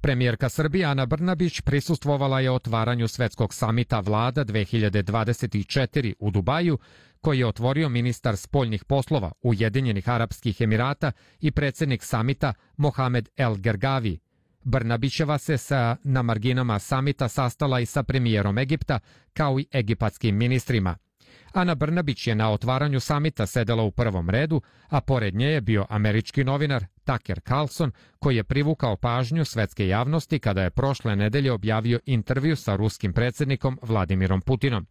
Premijerka 0.02 0.48
Srbije 0.48 0.86
Ana 0.86 1.06
Brnabić 1.06 1.60
prisustvovala 1.60 2.40
je 2.40 2.50
otvaranju 2.50 3.08
svetskog 3.08 3.54
samita 3.54 4.00
vlada 4.00 4.44
2024 4.44 6.14
u 6.18 6.30
Dubaju, 6.30 6.78
koji 7.20 7.38
je 7.38 7.46
otvorio 7.46 7.88
ministar 7.88 8.36
spoljnih 8.36 8.84
poslova 8.84 9.32
Ujedinjenih 9.42 10.08
Arapskih 10.08 10.60
Emirata 10.60 11.12
i 11.40 11.50
predsednik 11.50 12.02
samita 12.02 12.52
Mohamed 12.76 13.28
El 13.36 13.56
Gergavi. 13.56 14.18
Brnabićeva 14.62 15.38
se 15.38 15.58
sa, 15.58 15.96
na 16.04 16.22
marginama 16.22 16.78
samita 16.78 17.28
sastala 17.28 17.80
i 17.80 17.86
sa 17.86 18.02
premijerom 18.02 18.58
Egipta, 18.58 18.98
kao 19.32 19.60
i 19.60 19.66
egipatskim 19.72 20.36
ministrima– 20.36 20.96
Ana 21.52 21.74
Brnabić 21.74 22.26
je 22.26 22.34
na 22.34 22.50
otvaranju 22.52 23.00
samita 23.00 23.46
sedela 23.46 23.82
u 23.82 23.90
prvom 23.90 24.30
redu, 24.30 24.62
a 24.88 25.00
pored 25.00 25.34
nje 25.34 25.46
je 25.46 25.60
bio 25.60 25.86
američki 25.88 26.44
novinar 26.44 26.84
Tucker 27.10 27.40
Carlson, 27.40 27.92
koji 28.18 28.36
je 28.36 28.44
privukao 28.44 28.96
pažnju 28.96 29.44
svetske 29.44 29.88
javnosti 29.88 30.38
kada 30.38 30.62
je 30.62 30.70
prošle 30.70 31.16
nedelje 31.16 31.52
objavio 31.52 32.00
intervju 32.06 32.56
sa 32.56 32.76
ruskim 32.76 33.12
predsednikom 33.12 33.78
Vladimirom 33.82 34.40
Putinom. 34.40 34.86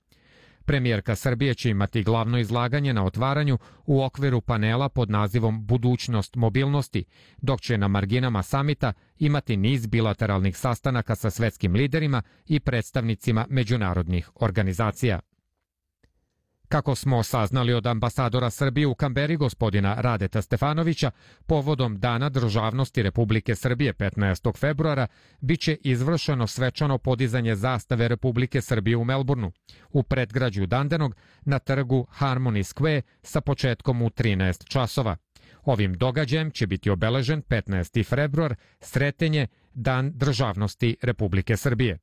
Premijerka 0.65 1.15
Srbije 1.15 1.53
će 1.53 1.69
imati 1.69 2.03
glavno 2.03 2.37
izlaganje 2.39 2.93
na 2.93 3.05
otvaranju 3.05 3.57
u 3.85 4.03
okviru 4.03 4.41
panela 4.41 4.89
pod 4.89 5.09
nazivom 5.09 5.65
Budućnost 5.65 6.35
mobilnosti, 6.35 7.03
dok 7.37 7.61
će 7.61 7.77
na 7.77 7.87
marginama 7.87 8.43
samita 8.43 8.93
imati 9.19 9.57
niz 9.57 9.87
bilateralnih 9.87 10.57
sastanaka 10.57 11.15
sa 11.15 11.29
svetskim 11.29 11.73
liderima 11.73 12.21
i 12.45 12.59
predstavnicima 12.59 13.45
međunarodnih 13.49 14.29
organizacija. 14.35 15.19
Kako 16.69 16.95
smo 16.95 17.23
saznali 17.23 17.73
od 17.73 17.87
ambasadora 17.87 18.49
Srbije 18.49 18.87
u 18.87 18.95
Kamberi 18.95 19.35
gospodina 19.37 19.95
Radeta 20.01 20.41
Stefanovića, 20.41 21.11
povodom 21.47 21.99
Dana 21.99 22.29
državnosti 22.29 23.03
Republike 23.03 23.55
Srbije 23.55 23.93
15. 23.93 24.57
februara 24.57 25.07
biće 25.41 25.77
izvršeno 25.83 26.47
svečano 26.47 26.97
podizanje 26.97 27.55
zastave 27.55 28.07
Republike 28.07 28.61
Srbije 28.61 28.97
u 28.97 29.03
Melbourneu, 29.03 29.51
u 29.89 30.03
predgrađu 30.03 30.65
Dandenog 30.65 31.15
na 31.45 31.59
trgu 31.59 32.07
Harmony 32.19 32.73
Square 32.73 33.01
sa 33.21 33.41
početkom 33.41 34.01
u 34.01 34.09
13 34.09 34.67
časova. 34.67 35.17
Ovim 35.63 35.93
događajem 35.93 36.51
će 36.51 36.67
biti 36.67 36.89
obeležen 36.89 37.41
15. 37.41 38.05
februar, 38.05 38.55
sretenje 38.79 39.47
Dan 39.73 40.11
državnosti 40.15 40.97
Republike 41.01 41.57
Srbije. 41.57 41.99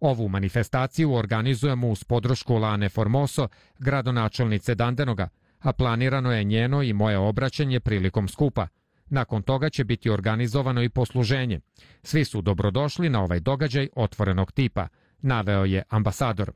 Ovu 0.00 0.28
manifestaciju 0.28 1.14
organizujemo 1.14 1.88
uz 1.88 2.04
podršku 2.04 2.54
Lane 2.54 2.88
Formoso, 2.88 3.48
gradonačelnice 3.78 4.74
Dandenoga, 4.74 5.28
a 5.58 5.72
planirano 5.72 6.32
je 6.32 6.44
njeno 6.44 6.82
i 6.82 6.92
moje 6.92 7.18
obraćanje 7.18 7.80
prilikom 7.80 8.28
skupa. 8.28 8.68
Nakon 9.06 9.42
toga 9.42 9.70
će 9.70 9.84
biti 9.84 10.10
organizovano 10.10 10.82
i 10.82 10.88
posluženje. 10.88 11.60
Svi 12.02 12.24
su 12.24 12.42
dobrodošli 12.42 13.08
na 13.08 13.22
ovaj 13.22 13.40
događaj 13.40 13.88
otvorenog 13.96 14.52
tipa, 14.52 14.88
naveo 15.18 15.64
je 15.64 15.82
ambasador. 15.88 16.52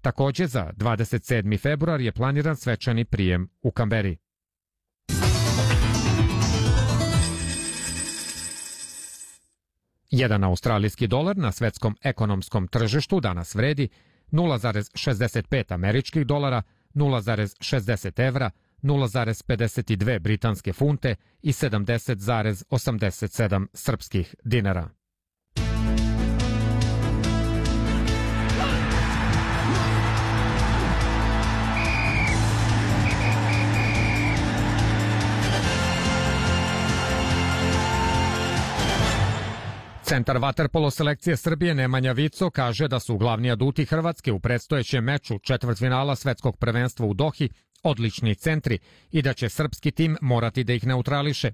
Takođe 0.00 0.46
za 0.46 0.72
27. 0.76 1.60
februar 1.60 2.00
je 2.00 2.12
planiran 2.12 2.56
svečani 2.56 3.04
prijem 3.04 3.48
u 3.62 3.70
Kamberi. 3.70 4.16
Jedan 10.12 10.44
australijski 10.44 11.06
dolar 11.06 11.36
na 11.36 11.52
svetskom 11.52 11.96
ekonomskom 12.02 12.68
tržištu 12.68 13.20
danas 13.20 13.54
vredi 13.54 13.88
0,65 14.32 15.74
američkih 15.74 16.26
dolara, 16.26 16.62
0,60 16.94 18.26
evra, 18.26 18.50
0,52 18.82 20.18
britanske 20.18 20.72
funte 20.72 21.14
i 21.42 21.52
70,87 21.52 23.66
srpskih 23.74 24.34
dinara. 24.44 24.88
Centar 40.12 40.38
vaterpolo 40.38 40.90
selekcije 40.90 41.36
Srbije 41.36 41.74
Nemanja 41.74 42.12
Vico 42.12 42.50
kaže 42.50 42.88
da 42.88 43.00
su 43.00 43.16
glavni 43.16 43.50
aduti 43.50 43.84
Hrvatske 43.84 44.32
u 44.32 44.40
predstojećem 44.40 45.04
meču 45.04 45.38
četvrtfinala 45.38 46.16
svetskog 46.16 46.56
prvenstva 46.56 47.06
u 47.06 47.14
Dohi 47.14 47.48
odlični 47.82 48.34
centri 48.34 48.78
i 49.10 49.22
da 49.22 49.32
će 49.32 49.48
srpski 49.48 49.90
tim 49.90 50.16
morati 50.20 50.64
da 50.64 50.72
ih 50.72 50.86
neutrališe. 50.86 51.52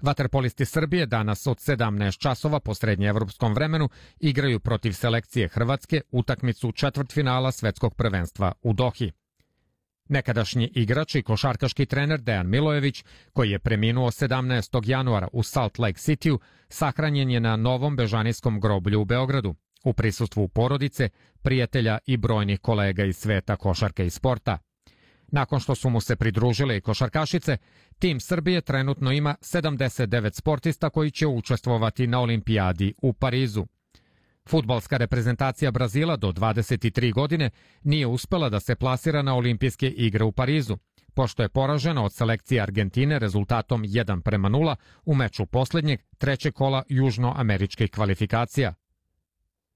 Vaterpolisti 0.00 0.64
Srbije 0.64 1.06
danas 1.06 1.46
od 1.46 1.56
17 1.56 2.18
časova 2.18 2.60
po 2.60 2.74
srednjeevropskom 2.74 3.54
vremenu 3.54 3.88
igraju 4.20 4.60
protiv 4.60 4.92
selekcije 4.92 5.48
Hrvatske 5.48 6.00
utakmicu 6.10 6.72
četvrtfinala 6.72 7.52
svetskog 7.52 7.94
prvenstva 7.94 8.52
u 8.62 8.72
Dohi. 8.72 9.12
Nekadašnji 10.10 10.70
igrač 10.74 11.14
i 11.14 11.22
košarkaški 11.22 11.86
trener 11.86 12.20
Dejan 12.20 12.48
Milojević, 12.48 13.04
koji 13.32 13.50
je 13.50 13.58
preminuo 13.58 14.10
17. 14.10 14.90
januara 14.90 15.28
u 15.32 15.42
Salt 15.42 15.78
Lake 15.78 15.98
City-u, 15.98 16.40
sahranjen 16.68 17.30
je 17.30 17.40
na 17.40 17.56
novom 17.56 17.96
bežanijskom 17.96 18.60
groblju 18.60 19.00
u 19.00 19.04
Beogradu, 19.04 19.54
u 19.84 19.92
prisustvu 19.92 20.48
porodice, 20.48 21.08
prijatelja 21.42 21.98
i 22.06 22.16
brojnih 22.16 22.60
kolega 22.60 23.04
iz 23.04 23.16
sveta 23.16 23.56
košarke 23.56 24.06
i 24.06 24.10
sporta. 24.10 24.58
Nakon 25.28 25.60
što 25.60 25.74
su 25.74 25.90
mu 25.90 26.00
se 26.00 26.16
pridružile 26.16 26.76
i 26.76 26.80
košarkašice, 26.80 27.56
tim 27.98 28.20
Srbije 28.20 28.60
trenutno 28.60 29.12
ima 29.12 29.34
79 29.40 30.32
sportista 30.32 30.90
koji 30.90 31.10
će 31.10 31.26
učestvovati 31.26 32.06
na 32.06 32.20
olimpijadi 32.20 32.94
u 33.02 33.12
Parizu. 33.12 33.66
Futbalska 34.50 34.96
reprezentacija 34.96 35.70
Brazila 35.70 36.16
do 36.16 36.32
23 36.32 37.12
godine 37.12 37.50
nije 37.82 38.06
uspela 38.06 38.48
da 38.48 38.60
se 38.60 38.74
plasira 38.74 39.22
na 39.22 39.34
olimpijske 39.34 39.88
igre 39.88 40.24
u 40.24 40.32
Parizu, 40.32 40.78
pošto 41.14 41.42
je 41.42 41.48
poražena 41.48 42.04
od 42.04 42.12
selekcije 42.12 42.62
Argentine 42.62 43.18
rezultatom 43.18 43.82
1 43.82 44.22
prema 44.22 44.48
0 44.48 44.76
u 45.04 45.14
meču 45.14 45.46
poslednjeg 45.46 46.00
trećeg 46.18 46.54
kola 46.54 46.82
južnoameričkih 46.88 47.90
kvalifikacija. 47.90 48.74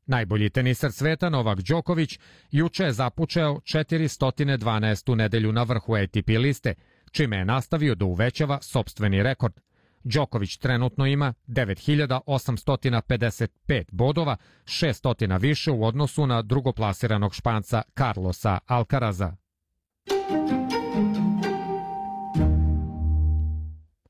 Najbolji 0.07 0.51
teniser 0.51 0.93
sveta 0.93 1.29
Novak 1.29 1.61
Đoković 1.61 2.19
juče 2.51 2.85
je 2.85 2.93
zapučeo 2.93 3.55
412. 3.55 5.15
nedelju 5.15 5.53
na 5.53 5.63
vrhu 5.63 5.95
ATP 5.95 6.29
liste, 6.29 6.75
čime 7.13 7.37
je 7.37 7.45
nastavio 7.45 7.95
da 7.95 8.05
uvećava 8.05 8.59
sobstveni 8.63 9.23
rekord– 9.23 9.61
Đoković 10.05 10.57
trenutno 10.57 11.07
ima 11.07 11.35
9855 11.47 13.85
bodova, 13.93 14.37
600 14.65 15.41
više 15.41 15.71
u 15.71 15.85
odnosu 15.85 16.27
na 16.27 16.43
drugoplasiranog 16.43 17.35
španca 17.35 17.83
Carlosa 17.99 18.59
Alcaraza. 18.67 19.37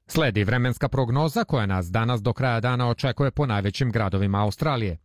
Sledi 0.07 0.45
vremenska 0.45 0.89
prognoza 0.89 1.45
koja 1.45 1.67
nas 1.67 1.91
danas 1.91 2.23
do 2.23 2.33
kraja 2.33 2.61
dana 2.61 2.89
očekuje 2.89 3.31
po 3.31 3.47
najvećim 3.47 3.91
gradovima 3.91 4.43
Australije. 4.43 4.99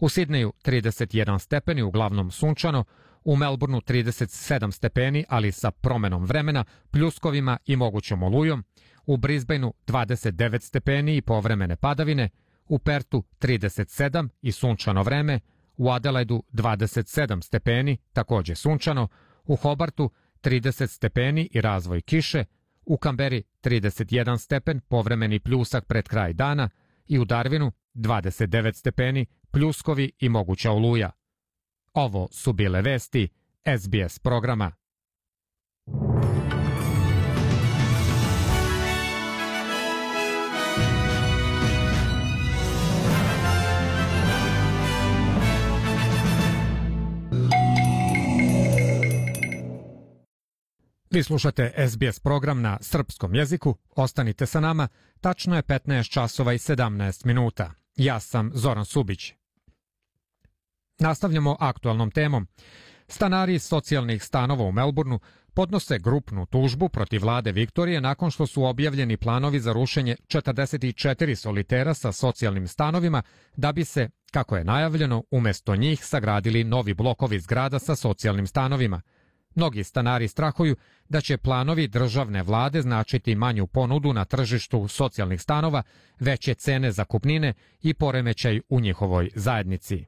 U 0.00 0.08
Sidneju 0.08 0.52
31 0.64 1.38
stepeni, 1.38 1.82
uglavnom 1.82 2.30
sunčano, 2.30 2.84
u 3.24 3.36
Melbourneu 3.36 3.80
37 3.80 4.72
stepeni, 4.72 5.24
ali 5.28 5.52
sa 5.52 5.70
promenom 5.70 6.24
vremena, 6.24 6.64
pljuskovima 6.90 7.58
i 7.66 7.76
mogućom 7.76 8.22
olujom, 8.22 8.64
u 9.06 9.16
Brisbaneu 9.16 9.72
29 9.86 10.60
stepeni 10.60 11.16
i 11.16 11.22
povremene 11.22 11.76
padavine, 11.76 12.28
u 12.68 12.78
Pertu 12.78 13.22
37 13.40 14.28
i 14.42 14.52
sunčano 14.52 15.02
vreme, 15.02 15.40
u 15.76 15.90
Adelaidu 15.90 16.42
27 16.52 17.42
stepeni, 17.42 17.96
takođe 18.12 18.54
sunčano, 18.54 19.08
u 19.44 19.56
Hobartu 19.56 20.10
30 20.42 20.86
stepeni 20.86 21.48
i 21.52 21.60
razvoj 21.60 22.00
kiše, 22.00 22.44
u 22.86 22.96
Kamberi 22.96 23.42
31 23.62 24.38
stepen, 24.38 24.80
povremeni 24.88 25.40
pljusak 25.40 25.86
pred 25.86 26.08
kraj 26.08 26.32
dana 26.32 26.68
i 27.06 27.18
u 27.18 27.24
Darwinu 27.24 27.70
29 27.94 28.72
stepeni, 28.74 29.26
pljuskovi 29.50 30.12
i 30.18 30.28
moguća 30.28 30.70
oluja. 30.70 31.10
Ovo 31.92 32.28
su 32.32 32.52
bile 32.52 32.82
vesti 32.82 33.28
SBS 33.78 34.18
programa. 34.18 34.72
Vi 51.14 51.22
slušate 51.22 51.72
SBS 51.88 52.20
program 52.20 52.62
na 52.62 52.78
srpskom 52.80 53.34
jeziku. 53.34 53.76
Ostanite 53.96 54.46
sa 54.46 54.60
nama. 54.60 54.88
Tačno 55.20 55.56
je 55.56 55.62
15 55.62 56.10
časova 56.10 56.52
i 56.52 56.58
17 56.58 57.26
minuta. 57.26 57.72
Ja 57.96 58.20
sam 58.20 58.50
Zoran 58.54 58.84
Subić. 58.84 59.32
Nastavljamo 60.98 61.56
aktualnom 61.60 62.10
temom. 62.10 62.46
Stanari 63.08 63.58
socijalnih 63.58 64.22
stanova 64.22 64.64
u 64.64 64.72
Melbourneu 64.72 65.18
podnose 65.54 65.98
grupnu 65.98 66.46
tužbu 66.46 66.88
protiv 66.88 67.22
vlade 67.22 67.52
Viktorije 67.52 68.00
nakon 68.00 68.30
što 68.30 68.46
su 68.46 68.64
objavljeni 68.64 69.16
planovi 69.16 69.60
za 69.60 69.72
rušenje 69.72 70.16
44 70.26 71.34
solitera 71.34 71.94
sa 71.94 72.12
socijalnim 72.12 72.68
stanovima 72.68 73.22
da 73.56 73.72
bi 73.72 73.84
se, 73.84 74.08
kako 74.32 74.56
je 74.56 74.64
najavljeno, 74.64 75.24
umesto 75.30 75.76
njih 75.76 76.04
sagradili 76.04 76.64
novi 76.64 76.94
blokovi 76.94 77.40
zgrada 77.40 77.78
sa 77.78 77.96
socijalnim 77.96 78.46
stanovima– 78.46 79.02
Mnogi 79.54 79.84
stanari 79.84 80.28
strahuju 80.28 80.76
da 81.08 81.20
će 81.20 81.36
planovi 81.36 81.88
državne 81.88 82.42
vlade 82.42 82.82
značiti 82.82 83.34
manju 83.34 83.66
ponudu 83.66 84.12
na 84.12 84.24
tržištu 84.24 84.88
socijalnih 84.88 85.40
stanova, 85.42 85.82
veće 86.20 86.54
cene 86.54 86.92
za 86.92 87.04
kupnine 87.04 87.54
i 87.82 87.94
poremećaj 87.94 88.60
u 88.68 88.80
njihovoj 88.80 89.30
zajednici. 89.34 90.04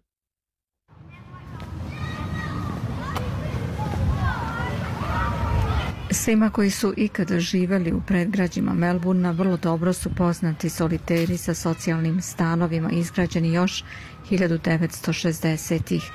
Svima 6.10 6.50
koji 6.50 6.70
su 6.70 6.94
ikada 6.96 7.40
živeli 7.40 7.92
u 7.92 8.00
predgrađima 8.06 8.74
Melburna 8.74 9.30
vrlo 9.30 9.56
dobro 9.56 9.92
su 9.92 10.14
poznati 10.14 10.68
soliteri 10.70 11.36
sa 11.36 11.54
socijalnim 11.54 12.22
stanovima 12.22 12.90
izgrađeni 12.90 13.52
još 13.52 13.84
1960-ih. 14.30 16.10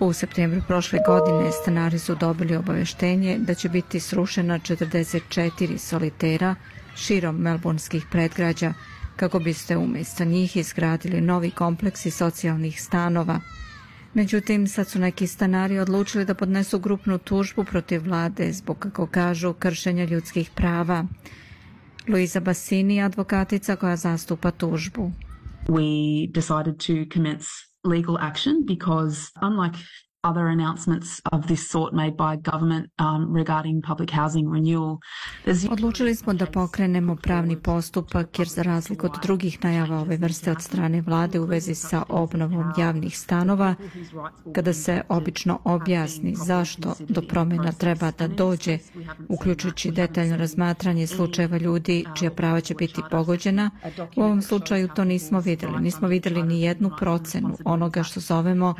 U 0.00 0.12
septembru 0.12 0.60
prošle 0.66 0.98
godine 1.06 1.52
stanari 1.52 1.98
su 1.98 2.14
dobili 2.14 2.56
obaveštenje 2.56 3.38
da 3.38 3.54
će 3.54 3.68
biti 3.68 4.00
srušena 4.00 4.58
44 4.58 5.78
solitera 5.78 6.54
širom 6.96 7.36
melburnskih 7.36 8.06
predgrađa 8.10 8.74
kako 9.16 9.38
biste 9.38 9.76
umjesto 9.76 10.24
njih 10.24 10.56
izgradili 10.56 11.20
novi 11.20 11.50
kompleksi 11.50 12.10
socijalnih 12.10 12.82
stanova. 12.82 13.40
Međutim, 14.14 14.66
sad 14.66 14.88
su 14.88 14.98
neki 14.98 15.26
stanari 15.26 15.78
odlučili 15.78 16.24
da 16.24 16.34
podnesu 16.34 16.78
grupnu 16.78 17.18
tužbu 17.18 17.64
protiv 17.64 18.04
vlade 18.04 18.52
zbog, 18.52 18.78
kako 18.78 19.06
kažu, 19.06 19.52
kršenja 19.52 20.04
ljudskih 20.04 20.50
prava. 20.54 21.06
Luisa 22.08 22.40
Bassini, 22.40 23.02
advokatica 23.02 23.76
koja 23.76 23.96
zastupa 23.96 24.50
tužbu. 24.50 25.12
We 25.68 26.32
decided 26.32 26.76
to 26.86 27.14
commence 27.14 27.65
legal 27.86 28.18
action 28.18 28.64
because 28.64 29.30
unlike 29.40 29.74
other 30.30 30.46
announcements 30.46 31.20
of 31.32 31.46
this 31.46 31.70
sort 31.70 31.92
made 31.94 32.16
by 32.16 32.50
government 32.50 32.90
um, 32.98 33.36
regarding 33.36 33.82
public 33.82 34.10
housing 34.10 34.52
renewal. 34.54 34.98
Odlučili 35.70 36.14
smo 36.14 36.34
da 36.34 36.46
pokrenemo 36.46 37.16
pravni 37.16 37.62
postupak 37.62 38.38
jer 38.38 38.48
za 38.48 38.62
razliku 38.62 39.06
od 39.06 39.12
drugih 39.22 39.64
najava 39.64 40.00
ove 40.00 40.16
vrste 40.16 40.50
od 40.50 40.62
strane 40.62 41.00
vlade 41.00 41.40
u 41.40 41.44
vezi 41.44 41.74
sa 41.74 42.02
obnovom 42.08 42.72
javnih 42.78 43.18
stanova, 43.18 43.74
kada 44.54 44.72
se 44.72 45.02
obično 45.08 45.58
objasni 45.64 46.34
zašto 46.34 46.94
do 47.08 47.22
promjena 47.22 47.72
treba 47.72 48.10
da 48.10 48.28
dođe, 48.28 48.78
uključujući 49.28 49.90
detaljno 49.90 50.36
razmatranje 50.36 51.06
slučajeva 51.06 51.58
ljudi 51.58 52.04
čija 52.14 52.30
prava 52.30 52.60
će 52.60 52.74
biti 52.74 53.00
pogođena, 53.10 53.70
u 54.16 54.22
ovom 54.22 54.42
slučaju 54.42 54.88
to 54.96 55.04
nismo 55.04 55.40
videli. 55.40 55.80
Nismo 55.80 56.08
videli 56.08 56.42
ni 56.42 56.62
jednu 56.62 56.90
procenu 56.98 57.56
onoga 57.64 58.02
što 58.02 58.20
zovemo 58.20 58.74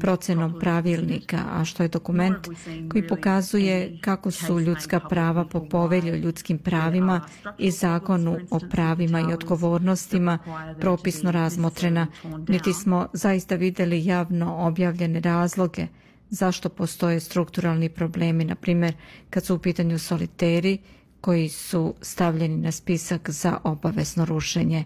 procenom 0.00 0.54
pravi 0.60 0.91
pravilnika, 0.96 1.44
a 1.50 1.64
što 1.64 1.82
je 1.82 1.88
dokument 1.88 2.48
koji 2.90 3.08
pokazuje 3.08 3.98
kako 4.00 4.30
su 4.30 4.60
ljudska 4.60 5.00
prava 5.00 5.44
po 5.44 5.68
povelju 5.68 6.16
ljudskim 6.16 6.58
pravima 6.58 7.20
i 7.58 7.70
zakonu 7.70 8.38
o 8.50 8.60
pravima 8.70 9.20
i 9.20 9.32
odgovornostima 9.32 10.38
propisno 10.80 11.30
razmotrena, 11.30 12.06
niti 12.48 12.72
smo 12.72 13.08
zaista 13.12 13.54
videli 13.54 14.04
javno 14.04 14.56
objavljene 14.58 15.20
razloge 15.20 15.86
zašto 16.30 16.68
postoje 16.68 17.20
strukturalni 17.20 17.88
problemi, 17.88 18.44
na 18.44 18.54
primjer 18.54 18.94
kad 19.30 19.44
su 19.44 19.54
u 19.54 19.58
pitanju 19.58 19.98
soliteri 19.98 20.78
koji 21.20 21.48
su 21.48 21.94
stavljeni 22.00 22.56
na 22.56 22.72
spisak 22.72 23.30
za 23.30 23.58
obavezno 23.64 24.24
rušenje. 24.24 24.84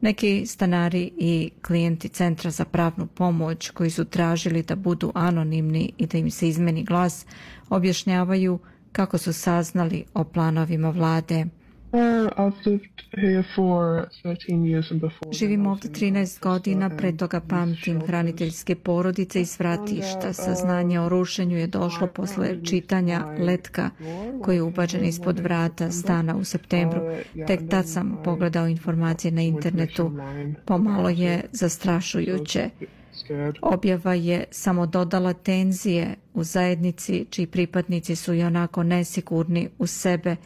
Neki 0.00 0.46
stanari 0.46 1.10
i 1.18 1.50
klijenti 1.62 2.08
Centra 2.08 2.50
za 2.50 2.64
pravnu 2.64 3.06
pomoć 3.06 3.70
koji 3.70 3.90
su 3.90 4.04
tražili 4.04 4.62
da 4.62 4.76
budu 4.76 5.12
anonimni 5.14 5.92
i 5.98 6.06
da 6.06 6.18
im 6.18 6.30
se 6.30 6.48
izmeni 6.48 6.84
glas 6.84 7.26
objašnjavaju 7.68 8.58
kako 8.92 9.18
su 9.18 9.32
saznali 9.32 10.04
o 10.14 10.24
planovima 10.24 10.90
vlade. 10.90 11.46
Živim 15.32 15.66
ovdje 15.66 15.90
13 15.90 16.40
godina, 16.40 16.90
pre 16.90 17.16
toga 17.16 17.40
pamtim 17.40 18.00
hraniteljske 18.00 18.74
porodice 18.74 19.40
i 19.40 19.44
svratišta. 19.46 20.32
Saznanje 20.32 21.00
o 21.00 21.08
rušenju 21.08 21.56
je 21.56 21.66
došlo 21.66 22.06
posle 22.06 22.64
čitanja 22.64 23.26
letka 23.38 23.90
koji 24.42 24.56
je 24.56 24.62
ubačen 24.62 25.04
ispod 25.04 25.38
vrata 25.38 25.90
stana 25.90 26.36
u 26.36 26.44
septembru. 26.44 27.00
Tek 27.46 27.60
tad 27.70 27.88
sam 27.88 28.18
pogledao 28.24 28.68
informacije 28.68 29.30
na 29.30 29.42
internetu. 29.42 30.12
Pomalo 30.64 31.08
je 31.08 31.42
zastrašujuće. 31.52 32.70
Objava 33.62 34.14
je 34.14 34.44
samo 34.50 34.86
dodala 34.86 35.32
tenzije 35.32 36.14
u 36.34 36.44
zajednici 36.44 37.26
čiji 37.30 37.46
pripadnici 37.46 38.16
su 38.16 38.34
i 38.34 38.42
onako 38.42 38.82
nesigurni 38.82 39.68
u 39.78 39.86
sebe 39.86 40.36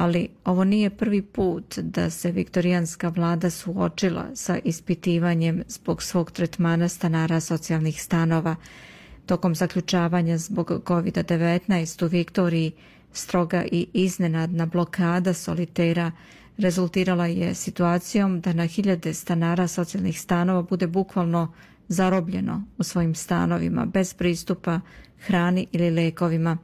ali 0.00 0.28
ovo 0.44 0.64
nije 0.64 0.90
prvi 0.90 1.22
put 1.22 1.78
da 1.78 2.10
se 2.10 2.30
viktorijanska 2.32 3.08
vlada 3.08 3.50
suočila 3.50 4.24
sa 4.34 4.58
ispitivanjem 4.64 5.62
zbog 5.68 6.02
svog 6.02 6.30
tretmana 6.30 6.88
stanara 6.88 7.40
socijalnih 7.40 8.02
stanova. 8.02 8.56
Tokom 9.26 9.54
zaključavanja 9.54 10.38
zbog 10.38 10.66
COVID-19 10.66 12.04
u 12.04 12.08
Viktoriji 12.08 12.72
stroga 13.12 13.64
i 13.72 13.86
iznenadna 13.92 14.66
blokada 14.66 15.34
solitera 15.34 16.12
rezultirala 16.58 17.26
je 17.26 17.54
situacijom 17.54 18.40
da 18.40 18.52
na 18.52 18.66
hiljade 18.66 19.14
stanara 19.14 19.68
socijalnih 19.68 20.20
stanova 20.20 20.62
bude 20.62 20.86
bukvalno 20.86 21.52
zarobljeno 21.88 22.64
u 22.78 22.82
svojim 22.82 23.14
stanovima 23.14 23.86
bez 23.86 24.14
pristupa 24.14 24.80
hrani 25.18 25.66
ili 25.72 25.90
lekovima. 25.90 26.58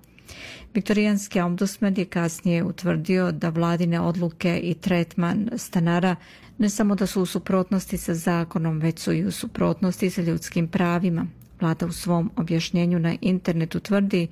Viktorijanski 0.74 1.40
ombudsman 1.40 1.94
je 1.96 2.04
kasnije 2.04 2.64
utvrdio 2.64 3.32
da 3.32 3.48
vladine 3.48 4.00
odluke 4.00 4.60
i 4.62 4.74
tretman 4.74 5.50
stanara 5.56 6.16
ne 6.58 6.70
samo 6.70 6.94
da 6.94 7.06
su 7.06 7.22
u 7.22 7.26
suprotnosti 7.26 7.96
sa 7.98 8.14
zakonom, 8.14 8.78
već 8.78 8.98
su 8.98 9.12
i 9.12 9.24
u 9.24 9.30
suprotnosti 9.30 10.10
sa 10.10 10.22
ljudskim 10.22 10.68
pravima. 10.68 11.26
Vlada 11.60 11.86
u 11.86 11.92
svom 11.92 12.30
objašnjenju 12.36 12.98
na 12.98 13.16
internetu 13.20 13.80
tvrdi 13.80 14.28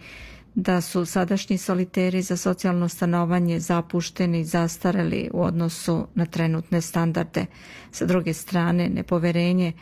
da 0.55 0.81
su 0.81 1.05
sadašnji 1.05 1.59
soliteri 1.59 2.23
za 2.23 2.37
socijalno 2.37 2.89
stanovanje 2.89 3.61
zapušteni 3.61 4.41
i 4.41 4.45
zastareli 4.45 5.31
u 5.33 5.43
odnosu 5.43 6.07
na 6.15 6.27
trenutne 6.27 6.81
standarde. 6.81 7.47
Sa 7.91 8.07
druge 8.07 8.33
strane, 8.33 8.89
nepoverenje 8.89 9.73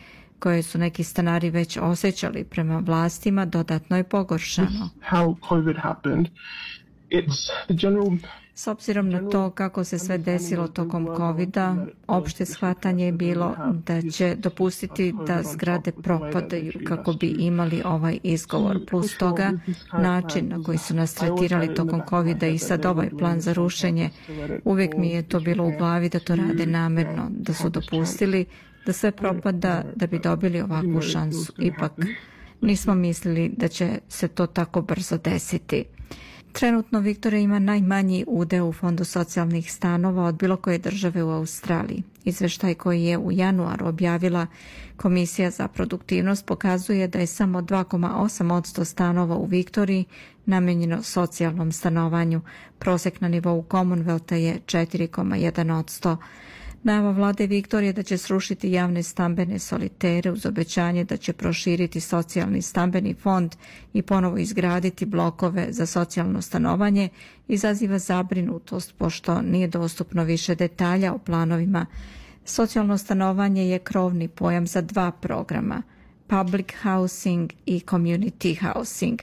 koje 0.43 0.63
su 0.63 0.77
neki 0.77 1.03
stanari 1.03 1.49
već 1.49 1.77
osjećali 1.81 2.43
prema 2.43 2.79
vlastima 2.79 3.45
dodatno 3.45 3.97
je 3.97 4.03
pogoršano. 4.03 4.89
S 8.55 8.67
obzirom 8.67 9.09
na 9.09 9.29
to 9.29 9.49
kako 9.49 9.83
se 9.83 9.99
sve 9.99 10.17
desilo 10.17 10.67
tokom 10.67 11.07
covid 11.17 11.57
opšte 12.07 12.45
shvatanje 12.45 13.05
je 13.05 13.11
bilo 13.11 13.55
da 13.85 14.01
će 14.01 14.35
dopustiti 14.35 15.13
da 15.27 15.43
zgrade 15.43 15.91
propadaju 15.91 16.71
kako 16.87 17.13
bi 17.13 17.27
imali 17.27 17.81
ovaj 17.85 18.19
izgovor. 18.23 18.85
Plus 18.89 19.17
toga, 19.17 19.51
način 19.93 20.49
na 20.49 20.63
koji 20.63 20.77
su 20.77 20.95
nas 20.95 21.13
tretirali 21.13 21.75
tokom 21.75 22.01
covid 22.09 22.43
i 22.43 22.57
sad 22.57 22.85
ovaj 22.85 23.09
plan 23.09 23.41
za 23.41 23.53
rušenje, 23.53 24.09
uvijek 24.63 24.97
mi 24.97 25.09
je 25.09 25.23
to 25.23 25.39
bilo 25.39 25.67
u 25.67 25.71
glavi 25.77 26.09
da 26.09 26.19
to 26.19 26.35
rade 26.35 26.65
namerno, 26.65 27.27
da 27.29 27.53
su 27.53 27.69
dopustili 27.69 28.45
da 28.85 28.93
sve 28.93 29.11
propada 29.11 29.83
da 29.95 30.07
bi 30.07 30.19
dobili 30.19 30.61
ovakvu 30.61 31.01
šansu. 31.01 31.53
Ipak, 31.59 31.91
nismo 32.61 32.95
mislili 32.95 33.49
da 33.49 33.67
će 33.67 33.99
se 34.09 34.27
to 34.27 34.47
tako 34.47 34.81
brzo 34.81 35.17
desiti. 35.17 35.83
Trenutno 36.51 36.99
Viktorija 36.99 37.41
ima 37.41 37.59
najmanji 37.59 38.25
udeo 38.27 38.65
u 38.65 38.73
Fondu 38.73 39.03
socijalnih 39.05 39.73
stanova 39.73 40.23
od 40.23 40.35
bilo 40.35 40.57
koje 40.57 40.77
države 40.77 41.23
u 41.23 41.29
Australiji. 41.29 42.03
Izveštaj 42.23 42.73
koji 42.73 43.03
je 43.03 43.17
u 43.17 43.31
januaru 43.31 43.87
objavila 43.87 44.47
Komisija 44.97 45.51
za 45.51 45.67
produktivnost 45.67 46.45
pokazuje 46.45 47.07
da 47.07 47.19
je 47.19 47.27
samo 47.27 47.61
2,8% 47.61 48.83
stanova 48.85 49.35
u 49.35 49.45
Viktoriji 49.45 50.05
namenjeno 50.45 51.03
socijalnom 51.03 51.71
stanovanju. 51.71 52.41
Prosek 52.79 53.21
na 53.21 53.27
nivou 53.27 53.63
Commonwealtha 53.63 54.35
je 54.35 54.59
4,1%. 54.65 56.17
Najava 56.83 57.11
vlade 57.11 57.47
Viktorije 57.47 57.93
da 57.93 58.03
će 58.03 58.17
srušiti 58.17 58.71
javne 58.71 59.03
stambene 59.03 59.59
solitere 59.59 60.31
uz 60.31 60.45
obećanje 60.45 61.03
da 61.03 61.17
će 61.17 61.33
proširiti 61.33 61.99
socijalni 61.99 62.61
stambeni 62.61 63.13
fond 63.13 63.55
i 63.93 64.01
ponovo 64.01 64.37
izgraditi 64.37 65.05
blokove 65.05 65.67
za 65.69 65.85
socijalno 65.85 66.41
stanovanje 66.41 67.09
izaziva 67.47 67.99
zabrinutost 67.99 68.95
pošto 68.97 69.41
nije 69.41 69.67
dostupno 69.67 70.23
više 70.23 70.55
detalja 70.55 71.13
o 71.13 71.17
planovima. 71.17 71.85
Socijalno 72.45 72.97
stanovanje 72.97 73.69
je 73.69 73.79
krovni 73.79 74.27
pojam 74.27 74.67
za 74.67 74.81
dva 74.81 75.11
programa– 75.11 75.81
Public 76.27 76.73
Housing 76.83 77.53
i 77.65 77.79
Community 77.79 78.59
Housing. 78.61 79.19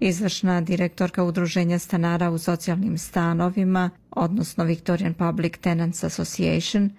Izvršna 0.00 0.60
direktorka 0.60 1.24
Udruženja 1.24 1.78
stanara 1.78 2.30
u 2.30 2.38
socijalnim 2.38 2.98
stanovima, 2.98 3.90
odnosno 4.10 4.64
Victorian 4.64 5.14
Public 5.14 5.58
Tenants 5.58 6.04
Association, 6.04 6.90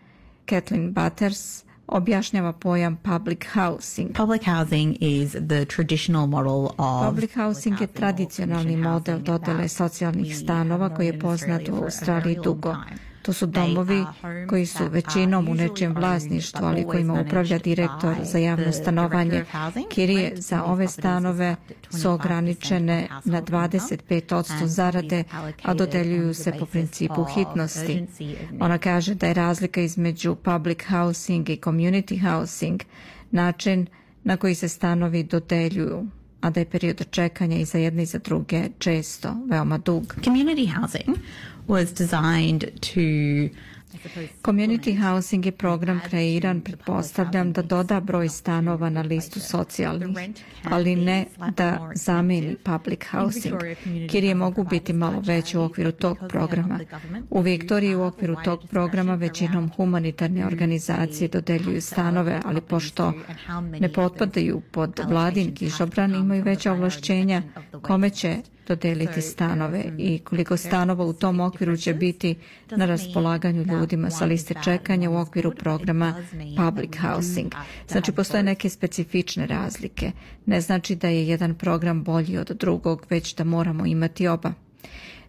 Kathleen 0.46 0.94
Butters, 0.94 1.64
objašnjava 1.88 2.54
pojam 2.54 2.98
public 2.98 3.46
housing. 3.54 4.16
Public 4.16 4.46
housing 4.46 4.96
is 5.00 5.32
the 5.32 5.66
traditional 5.66 6.28
model 6.28 6.68
of 6.78 7.10
Public 7.10 7.36
housing 7.36 7.82
je 7.82 7.88
tradicionalni 7.88 8.78
model 8.78 9.20
dodele 9.20 9.68
socijalnih 9.68 10.38
stanova 10.38 10.96
koji 10.96 11.08
je 11.08 11.20
poznat 11.20 11.70
u 11.70 11.76
Australiji 11.76 12.38
dugo. 12.44 12.76
To 13.22 13.34
su 13.34 13.46
domovi 13.46 14.06
koji 14.50 14.66
su 14.66 14.88
većinom 14.90 15.48
u 15.48 15.56
nečijem 15.56 15.96
vlasništvu, 15.96 16.66
ali 16.66 16.86
kojima 16.88 17.22
upravlja 17.22 17.58
direktor 17.58 18.16
za 18.24 18.38
javno 18.38 18.72
stanovanje. 18.72 19.46
Kirije 19.90 20.34
za 20.36 20.64
ove 20.64 20.88
stanove 20.88 21.56
su 21.90 22.12
ograničene 22.12 23.08
na 23.26 23.42
25% 23.42 24.66
zarade, 24.66 25.24
a 25.64 25.74
dodeljuju 25.74 26.34
se 26.34 26.54
po 26.60 26.66
principu 26.66 27.24
hitnosti. 27.24 28.06
Ona 28.60 28.78
kaže 28.78 29.16
da 29.16 29.28
je 29.28 29.34
razlika 29.34 29.82
između 29.82 30.36
public 30.36 30.80
housing 30.90 31.50
i 31.50 31.58
community 31.58 32.32
housing 32.32 32.82
način 33.32 33.88
na 34.24 34.38
koji 34.38 34.56
se 34.56 34.68
stanovi 34.70 35.24
dodeljuju 35.24 36.08
a 36.42 36.50
da 36.50 36.60
je 36.60 36.66
period 36.66 37.06
čekanja 37.12 37.58
i 37.58 37.66
za 37.66 37.78
jedne 37.78 38.04
i 38.04 38.06
za 38.06 38.20
druge 38.20 38.64
često 38.80 39.36
veoma 39.50 39.78
dug. 39.78 40.16
Community 40.24 40.76
housing 40.76 41.18
was 41.70 41.94
designed 41.94 42.64
to 42.82 43.50
Community 44.42 44.94
housing 44.94 45.46
je 45.46 45.52
program 45.52 46.00
kreiran, 46.10 46.62
pretpostavljam, 46.62 47.54
da 47.54 47.62
doda 47.62 48.00
broj 48.00 48.30
stanova 48.30 48.90
na 48.90 49.02
listu 49.02 49.40
socijalnih, 49.40 50.18
ali 50.64 50.96
ne 50.96 51.26
da 51.56 51.92
zameni 51.96 52.56
public 52.64 53.06
housing. 53.12 53.56
Kirije 54.10 54.36
mogu 54.36 54.64
biti 54.64 54.94
malo 54.94 55.22
veće 55.26 55.60
u 55.60 55.64
okviru 55.64 55.92
tog 55.92 56.18
programa. 56.30 56.80
U 57.30 57.42
Viktoriji 57.42 57.96
u 57.96 58.04
okviru 58.04 58.36
tog 58.44 58.68
programa 58.70 59.16
većinom 59.16 59.72
humanitarne 59.76 60.46
organizacije 60.46 61.28
dodeljuju 61.28 61.82
stanove, 61.82 62.42
ali 62.46 62.62
pošto 62.62 63.14
ne 63.80 63.94
potpadaju 63.94 64.62
pod 64.72 65.00
vladin 65.08 65.56
kišobran, 65.56 66.16
imaju 66.16 66.44
veća 66.44 66.72
ovlašćenja 66.72 67.42
kome 67.82 68.10
će 68.10 68.38
dodeliti 68.70 69.22
stanove 69.22 69.84
i 69.98 70.20
koliko 70.20 70.58
stanova 70.58 71.06
u 71.06 71.14
tom 71.14 71.40
okviru 71.40 71.78
će 71.78 71.94
biti 71.94 72.36
na 72.70 72.86
raspolaganju 72.86 73.64
ljudima 73.64 74.10
sa 74.10 74.26
liste 74.26 74.54
čekanja 74.64 75.10
u 75.10 75.18
okviru 75.18 75.52
programa 75.52 76.16
public 76.58 76.98
housing. 76.98 77.52
Znači 77.88 78.12
postoje 78.12 78.44
neke 78.44 78.70
specifične 78.70 79.48
razlike. 79.48 80.12
Ne 80.46 80.62
znači 80.62 80.96
da 80.96 81.08
je 81.08 81.28
jedan 81.28 81.56
program 81.56 82.04
bolji 82.04 82.38
od 82.38 82.48
drugog, 82.60 83.06
već 83.10 83.36
da 83.36 83.44
moramo 83.44 83.86
imati 83.86 84.28
oba. 84.28 84.54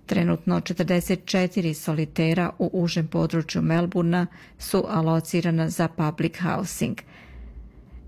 Trenutno 0.07 0.61
44 0.61 1.75
solitera 1.75 2.51
u 2.59 2.71
užem 2.73 3.07
području 3.07 3.63
Melburna 3.63 4.27
su 4.59 4.85
alocirana 4.89 5.71
za 5.71 5.89
public 5.89 6.39
housing. 6.39 6.99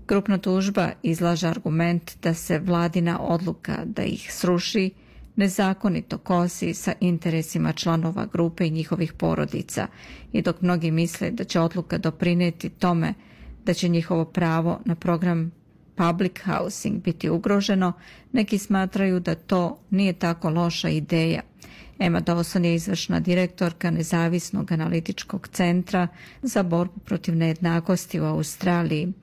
Grupna 0.07 0.37
tužba 0.37 0.91
izlaže 1.03 1.47
argument 1.47 2.11
da 2.21 2.33
se 2.33 2.59
vladina 2.59 3.19
odluka 3.21 3.77
da 3.85 4.03
ih 4.03 4.33
sruši 4.33 4.91
nezakonito 5.35 6.17
kosi 6.17 6.73
sa 6.73 6.93
interesima 6.99 7.73
članova 7.73 8.25
grupe 8.33 8.67
i 8.67 8.71
njihovih 8.71 9.13
porodica 9.13 9.87
i 10.31 10.41
dok 10.41 10.61
mnogi 10.61 10.91
misle 10.91 11.31
da 11.31 11.43
će 11.43 11.59
odluka 11.59 11.97
doprineti 11.97 12.69
tome 12.69 13.13
da 13.65 13.73
će 13.73 13.87
njihovo 13.87 14.25
pravo 14.25 14.79
na 14.85 14.95
program 14.95 15.51
public 15.95 16.33
housing 16.45 17.03
biti 17.03 17.29
ugroženo, 17.29 17.93
neki 18.31 18.57
smatraju 18.57 19.19
da 19.19 19.35
to 19.35 19.79
nije 19.89 20.13
tako 20.13 20.49
loša 20.49 20.89
ideja. 20.89 21.41
Emma 21.99 22.21
Dawson 22.21 22.65
je 22.65 22.75
izvršna 22.75 23.19
direktorka 23.19 23.91
Nezavisnog 23.91 24.71
analitičkog 24.71 25.47
centra 25.47 26.07
za 26.41 26.63
borbu 26.63 26.99
protiv 26.99 27.35
nejednakosti 27.35 28.19
u 28.19 28.25
Australiji 28.25 29.13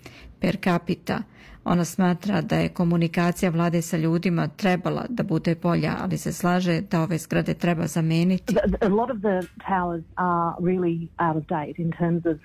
per 0.40 0.56
capita– 0.64 1.22
Ona 1.70 1.84
smatra 1.84 2.40
da 2.40 2.56
je 2.56 2.68
komunikacija 2.68 3.50
vlade 3.50 3.82
sa 3.82 3.96
ljudima 3.96 4.48
trebala 4.48 5.04
da 5.08 5.22
bude 5.22 5.54
bolja, 5.54 5.96
ali 6.00 6.18
se 6.18 6.32
slaže 6.32 6.80
da 6.80 7.02
ove 7.02 7.18
zgrade 7.18 7.54
treba 7.54 7.86
zameniti. 7.86 8.56
A 8.80 8.88
lot 8.88 9.10
of 9.10 9.18
the 9.18 9.40
towers 9.68 10.04
are 10.14 10.54
really 10.60 11.08
out 11.18 11.36
of 11.36 11.44
date 11.46 11.82
in 11.82 11.92
terms 11.92 12.26
of 12.26 12.36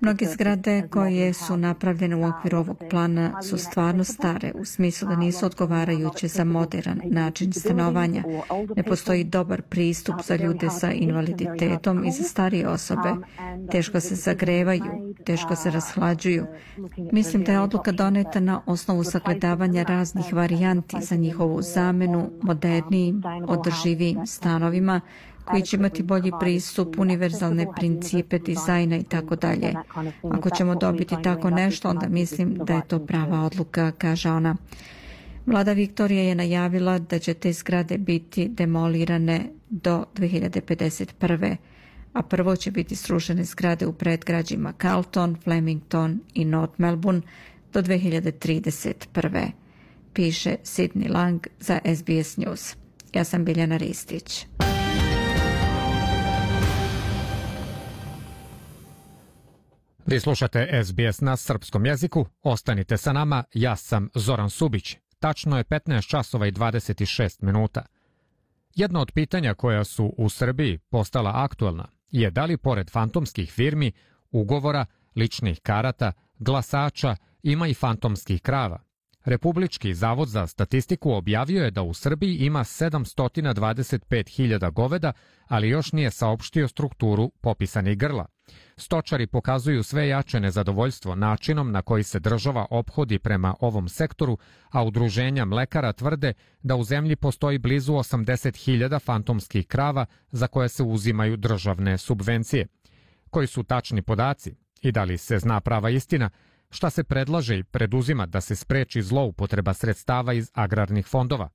Mnoge 0.00 0.26
zgrade 0.26 0.88
koje 0.90 1.32
su 1.32 1.56
napravljene 1.56 2.16
u 2.16 2.28
okviru 2.28 2.58
ovog 2.58 2.82
plana 2.90 3.42
su 3.42 3.58
stvarno 3.58 4.04
stare 4.04 4.52
u 4.54 4.64
smislu 4.64 5.08
da 5.08 5.16
nisu 5.16 5.46
odgovarajuće 5.46 6.28
za 6.28 6.44
modern 6.44 7.00
način 7.04 7.52
stanovanja. 7.52 8.24
Ne 8.76 8.82
postoji 8.82 9.24
dobar 9.24 9.62
pristup 9.62 10.14
za 10.24 10.36
ljude 10.36 10.70
sa 10.70 10.92
invaliditetom 10.92 12.04
i 12.04 12.10
za 12.10 12.24
starije 12.24 12.68
osobe. 12.68 13.14
Teško 13.70 14.00
se 14.00 14.14
zagrevaju, 14.14 15.14
teško 15.24 15.56
se 15.56 15.70
rashlađuju. 15.70 16.46
Mislim 17.12 17.44
da 17.44 17.52
je 17.52 17.60
odluka 17.60 17.92
doneta 17.92 18.40
na 18.40 18.60
osnovu 18.66 19.04
sagledavanja 19.04 19.82
raznih 19.82 20.32
varijanti 20.32 20.96
za 21.00 21.16
njihovu 21.16 21.62
zamenu 21.62 22.30
modernijim, 22.42 23.22
održivijim 23.48 24.26
stanovima 24.26 25.00
koji 25.50 25.62
će 25.62 25.76
imati 25.76 26.02
bolji 26.02 26.32
pristup, 26.40 26.98
univerzalne 26.98 27.66
principe 27.76 28.38
dizajna 28.38 28.96
i 28.96 29.02
tako 29.02 29.36
dalje. 29.36 29.74
Ako 30.22 30.50
ćemo 30.50 30.74
dobiti 30.74 31.14
tako 31.22 31.50
nešto, 31.50 31.88
onda 31.88 32.08
mislim 32.08 32.58
da 32.64 32.74
je 32.74 32.82
to 32.88 33.06
prava 33.06 33.40
odluka, 33.40 33.92
kaže 33.98 34.30
ona. 34.30 34.56
Vlada 35.46 35.72
Viktorija 35.72 36.22
je 36.22 36.34
najavila 36.34 36.98
da 36.98 37.18
će 37.18 37.34
te 37.34 37.52
zgrade 37.52 37.98
biti 37.98 38.48
demolirane 38.48 39.50
do 39.70 40.04
2051. 40.14 41.56
a 42.12 42.22
prvo 42.22 42.56
će 42.56 42.70
biti 42.70 42.96
srušene 42.96 43.44
zgrade 43.44 43.86
u 43.86 43.92
predgrađima 43.92 44.72
Carlton, 44.82 45.36
Flemington 45.44 46.20
i 46.34 46.44
North 46.44 46.74
Melbourne 46.80 47.20
do 47.72 47.82
2031. 47.82 49.50
Piše 50.12 50.56
Sidney 50.64 51.10
Lang 51.10 51.46
za 51.60 51.78
SBS 51.96 52.36
News. 52.36 52.76
Ja 53.12 53.24
sam 53.24 53.44
Biljana 53.44 53.76
Ristić. 53.76 54.46
Vi 60.10 60.20
slušate 60.20 60.82
SBS 60.84 61.20
na 61.20 61.36
srpskom 61.36 61.86
jeziku. 61.86 62.26
Ostanite 62.42 62.96
sa 62.96 63.12
nama, 63.12 63.44
ja 63.54 63.76
sam 63.76 64.08
Zoran 64.14 64.50
Subić. 64.50 64.96
Tačno 65.18 65.58
je 65.58 65.64
15 65.64 66.08
časova 66.08 66.46
i 66.46 66.52
26 66.52 67.42
minuta. 67.42 67.86
Jedno 68.74 69.00
od 69.00 69.12
pitanja 69.12 69.54
koja 69.54 69.84
su 69.84 70.14
u 70.18 70.28
Srbiji 70.28 70.78
postala 70.78 71.32
aktuelna 71.34 71.88
je 72.10 72.30
da 72.30 72.44
li 72.44 72.56
pored 72.56 72.90
fantomskih 72.90 73.52
firmi, 73.52 73.92
ugovora, 74.30 74.86
ličnih 75.16 75.60
karata, 75.60 76.12
glasača 76.38 77.16
ima 77.42 77.68
i 77.68 77.74
fantomskih 77.74 78.42
krava. 78.42 78.82
Republički 79.28 79.94
zavod 79.94 80.28
za 80.28 80.46
statistiku 80.46 81.12
objavio 81.12 81.64
je 81.64 81.70
da 81.70 81.82
u 81.82 81.94
Srbiji 81.94 82.36
ima 82.36 82.60
725.000 82.60 84.72
goveda, 84.72 85.12
ali 85.46 85.68
još 85.68 85.92
nije 85.92 86.10
saopštio 86.10 86.68
strukturu 86.68 87.30
popisanih 87.40 87.98
grla. 87.98 88.26
Stočari 88.76 89.26
pokazuju 89.26 89.82
sve 89.82 90.08
jače 90.08 90.40
nezadovoljstvo 90.40 91.14
načinom 91.14 91.72
na 91.72 91.82
koji 91.82 92.02
se 92.02 92.20
država 92.20 92.66
obhodi 92.70 93.18
prema 93.18 93.54
ovom 93.60 93.88
sektoru, 93.88 94.38
a 94.70 94.84
udruženja 94.84 95.44
mlekara 95.44 95.92
tvrde 95.92 96.32
da 96.62 96.76
u 96.76 96.84
zemlji 96.84 97.16
postoji 97.16 97.58
blizu 97.58 97.92
80.000 97.92 99.00
fantomskih 99.00 99.66
krava 99.66 100.06
za 100.30 100.46
koje 100.46 100.68
se 100.68 100.82
uzimaju 100.82 101.36
državne 101.36 101.98
subvencije. 101.98 102.66
Koji 103.30 103.46
su 103.46 103.62
tačni 103.62 104.02
podaci 104.02 104.54
i 104.82 104.92
da 104.92 105.04
li 105.04 105.18
se 105.18 105.38
zna 105.38 105.60
prava 105.60 105.90
istina, 105.90 106.30
šta 106.70 106.90
se 106.90 107.04
predlaže 107.04 107.58
i 107.58 107.64
preduzima 107.64 108.26
da 108.26 108.40
se 108.40 108.56
spreči 108.56 109.02
zloupotreba 109.02 109.74
sredstava 109.74 110.32
iz 110.32 110.50
agrarnih 110.54 111.06
fondova. 111.06 111.48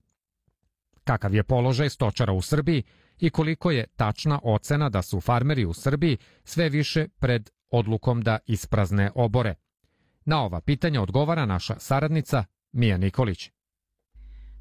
Kakav 1.04 1.36
je 1.36 1.44
položaj 1.44 1.90
stočara 1.90 2.34
u 2.34 2.42
Srbiji 2.42 2.84
i 3.20 3.30
koliko 3.30 3.72
je 3.72 3.88
tačna 3.96 4.40
ocena 4.44 4.90
da 4.90 5.02
su 5.02 5.22
farmeri 5.22 5.66
u 5.66 5.74
Srbiji 5.74 6.18
sve 6.44 6.70
više 6.70 7.08
pred 7.20 7.50
odlukom 7.70 8.22
da 8.22 8.40
isprazne 8.46 9.12
obore. 9.16 9.56
Na 10.26 10.44
ova 10.44 10.62
pitanja 10.62 11.02
odgovara 11.02 11.46
naša 11.46 11.80
saradnica 11.80 12.44
Mija 12.72 12.98
Nikolić. 12.98 13.52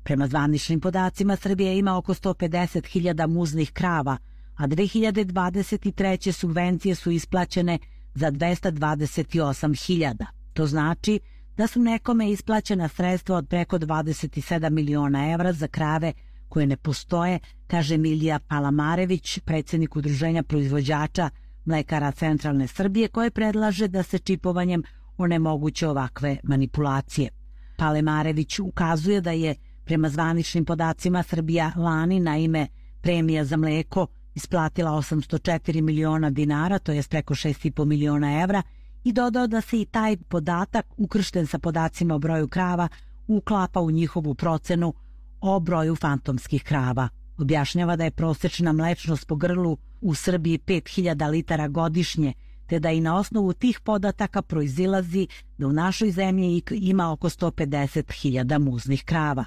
Prema 0.02 0.26
zvaničnim 0.26 0.80
podacima 0.80 1.36
Srbija 1.36 1.72
ima 1.72 1.96
oko 1.96 2.14
150.000 2.14 3.26
muznih 3.26 3.72
krava, 3.72 4.16
a 4.56 4.66
2023. 4.66 6.32
subvencije 6.32 6.94
su 6.94 7.10
isplaćene 7.10 7.78
za 8.14 8.30
228.000. 8.30 10.41
To 10.52 10.66
znači 10.66 11.20
da 11.56 11.66
su 11.66 11.80
nekome 11.80 12.30
isplaćena 12.30 12.88
sredstva 12.88 13.36
od 13.36 13.48
preko 13.48 13.78
27 13.78 14.70
miliona 14.70 15.32
evra 15.32 15.52
za 15.52 15.68
krave 15.68 16.12
koje 16.48 16.66
ne 16.66 16.76
postoje, 16.76 17.38
kaže 17.66 17.96
Milija 17.96 18.38
Palamarević, 18.38 19.38
predsednik 19.38 19.96
Udruženja 19.96 20.42
proizvođača 20.42 21.30
mlekara 21.64 22.12
Centralne 22.12 22.66
Srbije, 22.66 23.08
koje 23.08 23.30
predlaže 23.30 23.88
da 23.88 24.02
se 24.02 24.18
čipovanjem 24.18 24.82
onemoguće 25.18 25.88
ovakve 25.88 26.36
manipulacije. 26.42 27.28
Palemarević 27.76 28.58
ukazuje 28.58 29.20
da 29.20 29.30
je 29.30 29.54
prema 29.84 30.08
zvaničnim 30.08 30.64
podacima 30.64 31.22
Srbija 31.22 31.72
lani 31.76 32.20
na 32.20 32.38
ime 32.38 32.66
premija 33.00 33.44
za 33.44 33.56
mleko 33.56 34.06
isplatila 34.34 34.90
804 34.90 35.80
miliona 35.80 36.30
dinara, 36.30 36.78
to 36.78 36.92
je 36.92 37.02
preko 37.10 37.34
6,5 37.34 37.84
miliona 37.84 38.42
evra, 38.42 38.62
i 39.04 39.12
dodao 39.12 39.46
da 39.46 39.60
se 39.60 39.80
i 39.80 39.84
taj 39.84 40.16
podatak, 40.16 40.86
ukršten 40.96 41.46
sa 41.46 41.58
podacima 41.58 42.14
o 42.14 42.18
broju 42.18 42.48
krava, 42.48 42.88
uklapa 43.26 43.80
u 43.80 43.90
njihovu 43.90 44.34
procenu 44.34 44.94
o 45.40 45.60
broju 45.60 45.96
fantomskih 45.96 46.62
krava. 46.62 47.08
Objašnjava 47.38 47.96
da 47.96 48.04
je 48.04 48.10
prosečna 48.10 48.72
mlečnost 48.72 49.26
po 49.26 49.36
grlu 49.36 49.78
u 50.00 50.14
Srbiji 50.14 50.58
5000 50.58 51.30
litara 51.30 51.68
godišnje, 51.68 52.32
te 52.66 52.78
da 52.78 52.90
i 52.90 53.00
na 53.00 53.16
osnovu 53.16 53.52
tih 53.52 53.80
podataka 53.80 54.42
proizilazi 54.42 55.26
da 55.58 55.66
u 55.66 55.72
našoj 55.72 56.10
zemlji 56.10 56.62
ima 56.70 57.12
oko 57.12 57.28
150.000 57.28 58.58
muznih 58.58 59.04
krava. 59.04 59.44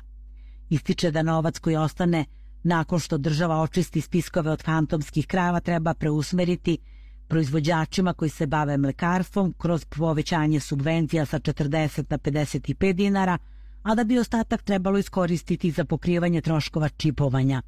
Ističe 0.70 1.12
da 1.12 1.24
novac 1.24 1.60
koji 1.60 1.76
ostane 1.76 2.26
nakon 2.64 3.00
što 3.00 3.18
država 3.18 3.62
očisti 3.62 4.02
spiskove 4.02 4.52
od 4.52 4.64
fantomskih 4.64 5.28
krava 5.28 5.60
treba 5.60 5.94
preusmeriti 5.94 6.78
proizvođačima 7.28 8.14
koji 8.14 8.30
se 8.30 8.48
bave 8.48 8.78
mlekarstvom 8.78 9.54
kroz 9.58 9.86
povećanje 9.86 10.60
subvencija 10.60 11.26
sa 11.26 11.40
40 11.40 12.04
na 12.10 12.18
55 12.18 12.94
dinara, 12.94 13.38
a 13.84 13.96
da 13.96 14.04
bi 14.04 14.20
ostatak 14.20 14.62
trebalo 14.62 14.98
iskoristiti 14.98 15.72
za 15.72 15.86
pokrivanje 15.86 16.42
troškova 16.42 16.90
čipovanja. 16.90 17.62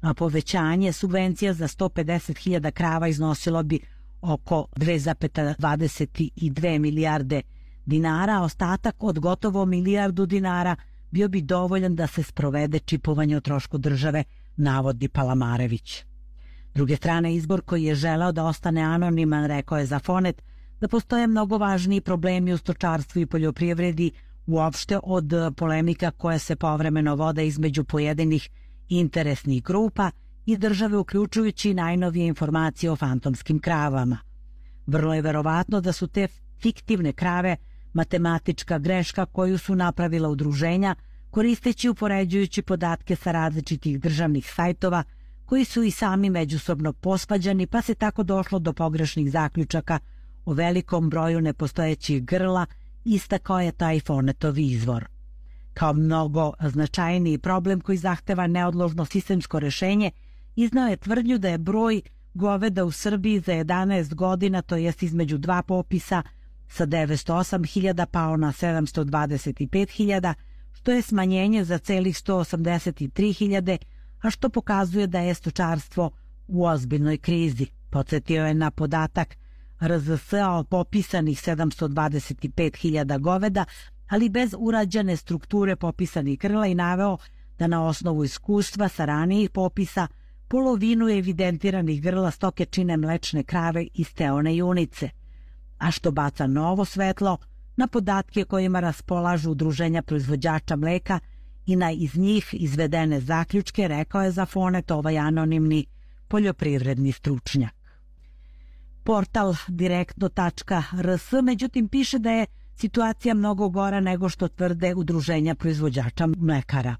A 0.00 0.14
povećanje 0.14 0.92
subvencija 0.92 1.52
za 1.52 1.68
150.000 1.68 2.70
krava 2.70 3.08
iznosilo 3.08 3.62
bi 3.62 3.80
oko 4.20 4.66
2,22 4.76 6.78
milijarde 6.78 7.42
dinara, 7.86 8.38
a 8.38 8.42
ostatak 8.42 8.96
od 8.98 9.18
gotovo 9.18 9.66
milijardu 9.66 10.26
dinara 10.26 10.76
bio 11.10 11.28
bi 11.28 11.42
dovoljan 11.42 11.96
da 11.96 12.06
se 12.06 12.22
sprovede 12.22 12.78
čipovanje 12.78 13.36
o 13.36 13.40
trošku 13.40 13.78
države, 13.78 14.24
navodi 14.56 15.08
Palamarević. 15.08 16.09
Druge 16.74 16.96
strane, 16.96 17.34
izbor 17.34 17.62
koji 17.62 17.84
je 17.84 17.94
želeo 17.94 18.32
da 18.32 18.44
ostane 18.44 18.82
anoniman, 18.82 19.46
rekao 19.46 19.78
je 19.78 19.86
za 19.86 19.98
Fonet, 19.98 20.42
da 20.80 20.88
postoje 20.88 21.26
mnogo 21.26 21.58
važniji 21.58 22.00
problemi 22.00 22.52
u 22.52 22.58
stočarstvu 22.58 23.22
i 23.22 23.26
poljoprivredi, 23.26 24.10
uopšte 24.46 24.98
od 25.02 25.32
polemika 25.56 26.10
koje 26.10 26.38
se 26.38 26.56
povremeno 26.56 27.14
vode 27.14 27.46
između 27.46 27.84
pojedinih 27.84 28.48
interesnih 28.88 29.62
grupa 29.62 30.10
i 30.46 30.56
države 30.56 30.96
uključujući 30.96 31.74
najnovije 31.74 32.26
informacije 32.26 32.90
o 32.90 32.96
fantomskim 32.96 33.58
kravama. 33.58 34.18
Vrlo 34.86 35.14
je 35.14 35.22
verovatno 35.22 35.80
da 35.80 35.92
su 35.92 36.06
te 36.06 36.28
fiktivne 36.60 37.12
krave 37.12 37.56
matematička 37.92 38.78
greška 38.78 39.26
koju 39.26 39.58
su 39.58 39.74
napravila 39.74 40.28
udruženja 40.28 40.94
koristeći 41.30 41.88
upoređujući 41.88 42.62
podatke 42.62 43.16
sa 43.16 43.32
različitih 43.32 44.00
državnih 44.00 44.52
sajtova 44.54 45.04
koji 45.50 45.64
su 45.64 45.82
i 45.82 45.90
sami 45.90 46.30
međusobno 46.30 46.92
posvađani 46.92 47.66
pa 47.66 47.82
se 47.82 47.94
tako 47.94 48.22
došlo 48.22 48.58
do 48.58 48.72
pogrešnih 48.72 49.30
zaključaka 49.30 49.98
o 50.44 50.52
velikom 50.52 51.10
broju 51.10 51.40
nepostojećih 51.40 52.24
grla 52.24 52.66
istakao 53.04 53.60
je 53.60 53.72
taj 53.72 54.00
fonetov 54.00 54.58
izvor. 54.58 55.08
Kao 55.74 55.92
mnogo 55.92 56.52
značajniji 56.60 57.38
problem 57.38 57.80
koji 57.80 57.98
zahteva 57.98 58.46
neodložno 58.46 59.04
sistemsko 59.04 59.60
rešenje, 59.60 60.10
iznao 60.56 60.88
je 60.88 60.96
tvrdnju 60.96 61.38
da 61.38 61.48
je 61.48 61.58
broj 61.58 62.02
goveda 62.34 62.84
u 62.84 62.90
Srbiji 62.90 63.40
za 63.40 63.52
11 63.52 64.14
godina, 64.14 64.62
to 64.62 64.76
jest 64.76 65.02
između 65.02 65.38
dva 65.38 65.62
popisa, 65.62 66.22
sa 66.68 66.86
908.000 66.86 68.06
pao 68.06 68.36
na 68.36 68.52
725.000, 68.52 70.34
što 70.72 70.92
je 70.92 71.02
smanjenje 71.02 71.64
za 71.64 71.78
celih 71.78 72.16
183.000, 72.16 73.78
a 74.22 74.30
što 74.30 74.48
pokazuje 74.48 75.06
da 75.06 75.20
je 75.20 75.34
stočarstvo 75.34 76.10
u 76.48 76.64
ozbiljnoj 76.64 77.18
krizi. 77.18 77.66
Podsjetio 77.90 78.46
je 78.46 78.54
na 78.54 78.70
podatak 78.70 79.36
RZS 79.82 80.32
o 80.32 80.64
popisanih 80.64 81.38
725.000 81.38 83.20
goveda, 83.20 83.64
ali 84.08 84.28
bez 84.28 84.54
urađene 84.58 85.16
strukture 85.16 85.76
popisanih 85.76 86.38
krla 86.38 86.66
i 86.66 86.74
naveo 86.74 87.16
da 87.58 87.66
na 87.66 87.84
osnovu 87.86 88.24
iskustva 88.24 88.88
sa 88.88 89.04
ranijih 89.04 89.50
popisa 89.50 90.06
polovinu 90.48 91.08
evidentiranih 91.08 92.02
grla 92.02 92.30
stoke 92.30 92.64
čine 92.64 92.96
mlečne 92.96 93.42
krave 93.42 93.86
i 93.94 94.04
steone 94.04 94.56
junice, 94.56 95.10
a 95.78 95.90
što 95.90 96.10
baca 96.10 96.46
novo 96.46 96.84
svetlo 96.84 97.38
na 97.76 97.86
podatke 97.86 98.44
kojima 98.44 98.80
raspolažu 98.80 99.50
udruženja 99.50 100.02
proizvođača 100.02 100.76
mleka 100.76 101.18
i 101.70 101.76
na 101.76 101.90
iz 101.90 102.16
njih 102.16 102.48
izvedene 102.52 103.20
zaključke 103.20 103.88
rekao 103.88 104.22
je 104.22 104.30
za 104.30 104.46
Fonet 104.46 104.90
ovaj 104.90 105.18
anonimni 105.18 105.86
poljoprivredni 106.28 107.12
stručnjak. 107.12 107.74
Portal 109.04 109.54
direktno.rs 109.68 111.32
međutim 111.42 111.88
piše 111.88 112.18
da 112.18 112.30
je 112.30 112.46
situacija 112.76 113.34
mnogo 113.34 113.68
gora 113.68 114.00
nego 114.00 114.28
što 114.28 114.48
tvrde 114.48 114.94
udruženja 114.94 115.54
proizvođača 115.54 116.26
mlekara. 116.26 116.96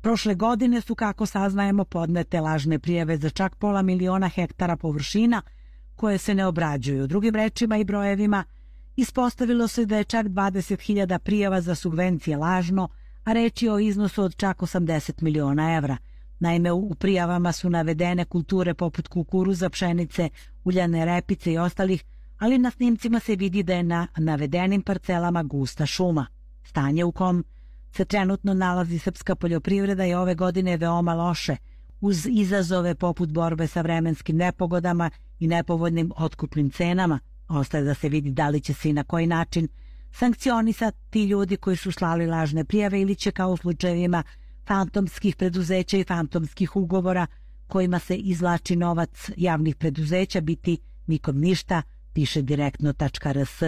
Prošle 0.00 0.34
godine 0.34 0.80
su, 0.80 0.94
kako 0.94 1.26
saznajemo, 1.26 1.84
podnete 1.84 2.40
lažne 2.40 2.78
prijeve 2.78 3.16
za 3.16 3.30
čak 3.30 3.56
pola 3.56 3.82
miliona 3.82 4.28
hektara 4.28 4.76
površina 4.76 5.42
koje 5.96 6.18
se 6.18 6.34
ne 6.34 6.46
obrađuju. 6.46 7.06
Drugim 7.06 7.34
rečima 7.34 7.76
i 7.76 7.84
brojevima 7.84 8.44
ispostavilo 8.96 9.68
se 9.68 9.86
da 9.86 9.96
je 9.96 10.04
čak 10.04 10.26
20.000 10.26 11.18
prijava 11.18 11.60
za 11.60 11.74
subvencije 11.74 12.36
lažno, 12.36 12.88
a 13.26 13.32
reći 13.32 13.68
o 13.68 13.78
iznosu 13.78 14.22
od 14.22 14.36
čak 14.36 14.58
80 14.58 15.22
miliona 15.22 15.76
evra. 15.76 15.96
Naime, 16.38 16.72
u 16.72 16.94
prijavama 16.94 17.52
su 17.52 17.70
navedene 17.70 18.24
kulture 18.24 18.74
poput 18.74 19.08
kukuruza, 19.08 19.70
pšenice, 19.70 20.28
uljane 20.64 21.04
repice 21.04 21.52
i 21.52 21.58
ostalih, 21.58 22.04
ali 22.38 22.58
na 22.58 22.70
snimcima 22.70 23.20
se 23.20 23.36
vidi 23.36 23.62
da 23.62 23.74
je 23.74 23.82
na 23.82 24.06
navedenim 24.16 24.82
parcelama 24.82 25.42
gusta 25.42 25.86
šuma. 25.86 26.26
Stanje 26.64 27.04
u 27.04 27.12
kom 27.12 27.44
se 27.92 28.04
trenutno 28.04 28.54
nalazi 28.54 28.98
srpska 28.98 29.34
poljoprivreda 29.34 30.04
je 30.04 30.18
ove 30.18 30.34
godine 30.34 30.76
veoma 30.76 31.14
loše, 31.14 31.56
uz 32.00 32.26
izazove 32.26 32.94
poput 32.94 33.32
borbe 33.32 33.66
sa 33.66 33.80
vremenskim 33.80 34.36
nepogodama 34.36 35.10
i 35.38 35.46
nepovoljnim 35.46 36.12
otkupnim 36.16 36.70
cenama. 36.70 37.18
Ostaje 37.48 37.84
da 37.84 37.94
se 37.94 38.08
vidi 38.08 38.30
da 38.30 38.48
li 38.48 38.60
će 38.60 38.74
se 38.74 38.90
i 38.90 38.92
na 38.92 39.04
koji 39.04 39.26
način 39.26 39.68
sankcionisati 40.12 41.24
ljudi 41.24 41.56
koji 41.56 41.76
su 41.76 41.92
slali 41.92 42.26
lažne 42.26 42.64
prijave 42.64 43.00
ili 43.00 43.14
će 43.14 43.30
kao 43.30 43.50
u 43.50 43.56
slučajevima 43.56 44.22
fantomskih 44.66 45.36
preduzeća 45.36 45.96
i 45.96 46.04
fantomskih 46.04 46.76
ugovora 46.76 47.26
kojima 47.66 47.98
se 47.98 48.16
izvlači 48.16 48.76
novac 48.76 49.30
javnih 49.36 49.76
preduzeća 49.76 50.40
biti 50.40 50.78
nikom 51.06 51.38
ništa, 51.38 51.82
piše 52.12 52.42
direktno.rs. 52.42 53.62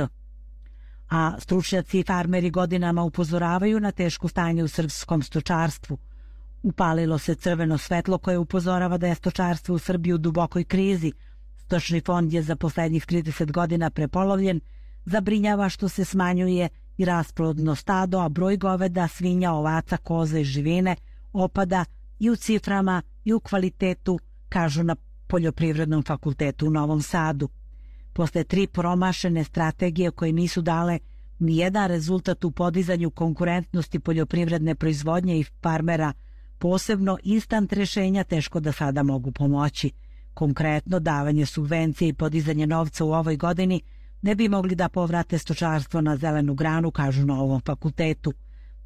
A 1.10 1.34
stručnjaci 1.38 2.00
i 2.00 2.04
farmeri 2.04 2.50
godinama 2.50 3.02
upozoravaju 3.02 3.80
na 3.80 3.90
teško 3.92 4.28
stanje 4.28 4.64
u 4.64 4.68
srpskom 4.68 5.22
stočarstvu. 5.22 5.98
Upalilo 6.62 7.18
se 7.18 7.34
crveno 7.34 7.78
svetlo 7.78 8.18
koje 8.18 8.38
upozorava 8.38 8.98
da 8.98 9.06
je 9.06 9.14
stočarstvo 9.14 9.74
u 9.74 9.78
Srbiji 9.78 10.12
u 10.12 10.18
dubokoj 10.18 10.64
krizi. 10.64 11.12
Stočni 11.56 12.00
fond 12.00 12.32
je 12.32 12.42
za 12.42 12.56
poslednjih 12.56 13.06
30 13.06 13.52
godina 13.52 13.90
prepolovljen, 13.90 14.60
zabrinjava 15.08 15.68
što 15.68 15.88
se 15.88 16.04
smanjuje 16.04 16.68
i 16.98 17.04
rasplodno 17.04 17.74
stado, 17.74 18.18
a 18.18 18.28
broj 18.28 18.56
goveda, 18.56 19.08
svinja, 19.08 19.52
ovaca, 19.52 19.96
koze 19.96 20.40
i 20.40 20.44
živine 20.44 20.96
opada 21.32 21.84
i 22.18 22.30
u 22.30 22.36
ciframa 22.36 23.02
i 23.24 23.32
u 23.32 23.40
kvalitetu, 23.40 24.18
kažu 24.48 24.82
na 24.82 24.96
Poljoprivrednom 25.26 26.02
fakultetu 26.02 26.66
u 26.66 26.70
Novom 26.70 27.02
Sadu. 27.02 27.48
Posle 28.12 28.44
tri 28.44 28.66
promašene 28.66 29.44
strategije 29.44 30.10
koje 30.10 30.32
nisu 30.32 30.62
dale 30.62 30.98
ni 31.38 31.56
jedan 31.56 31.88
rezultat 31.88 32.44
u 32.44 32.50
podizanju 32.50 33.10
konkurentnosti 33.10 33.98
poljoprivredne 33.98 34.74
proizvodnje 34.74 35.40
i 35.40 35.44
farmera, 35.62 36.12
posebno 36.58 37.18
instant 37.22 37.72
rešenja 37.72 38.24
teško 38.24 38.60
da 38.60 38.72
sada 38.72 39.02
mogu 39.02 39.32
pomoći. 39.32 39.90
Konkretno, 40.34 41.00
davanje 41.00 41.46
subvencije 41.46 42.08
i 42.08 42.12
podizanje 42.12 42.66
novca 42.66 43.04
u 43.04 43.12
ovoj 43.12 43.36
godini 43.36 43.80
ne 44.22 44.34
bi 44.34 44.48
mogli 44.48 44.74
da 44.74 44.88
povrate 44.88 45.38
stočarstvo 45.38 46.00
na 46.00 46.16
zelenu 46.16 46.54
granu, 46.54 46.90
kažu 46.90 47.26
na 47.26 47.40
ovom 47.40 47.60
fakultetu. 47.60 48.32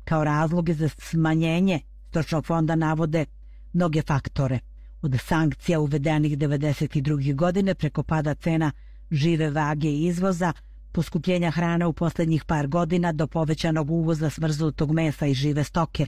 Kao 0.05 0.25
razloge 0.25 0.75
za 0.75 0.89
smanjenje 0.89 1.81
stočnog 2.09 2.47
fonda 2.47 2.77
navode 2.77 3.25
mnoge 3.73 4.03
faktore. 4.03 4.59
Od 5.03 5.17
sankcija 5.21 5.81
uvedenih 5.81 6.39
92. 6.39 7.35
godine 7.35 7.75
preko 7.75 8.03
pada 8.03 8.35
cena 8.35 8.73
žive 9.11 9.51
vage 9.51 9.89
i 9.89 10.07
izvoza, 10.07 10.53
poskupljenja 10.93 11.51
hrane 11.51 11.87
u 11.87 11.93
poslednjih 11.93 12.45
par 12.45 12.67
godina 12.67 13.13
do 13.13 13.27
povećanog 13.27 13.91
uvoza 13.91 14.31
smrznutog 14.31 14.93
mesa 14.93 15.27
i 15.27 15.35
žive 15.35 15.65
stoke. 15.65 16.07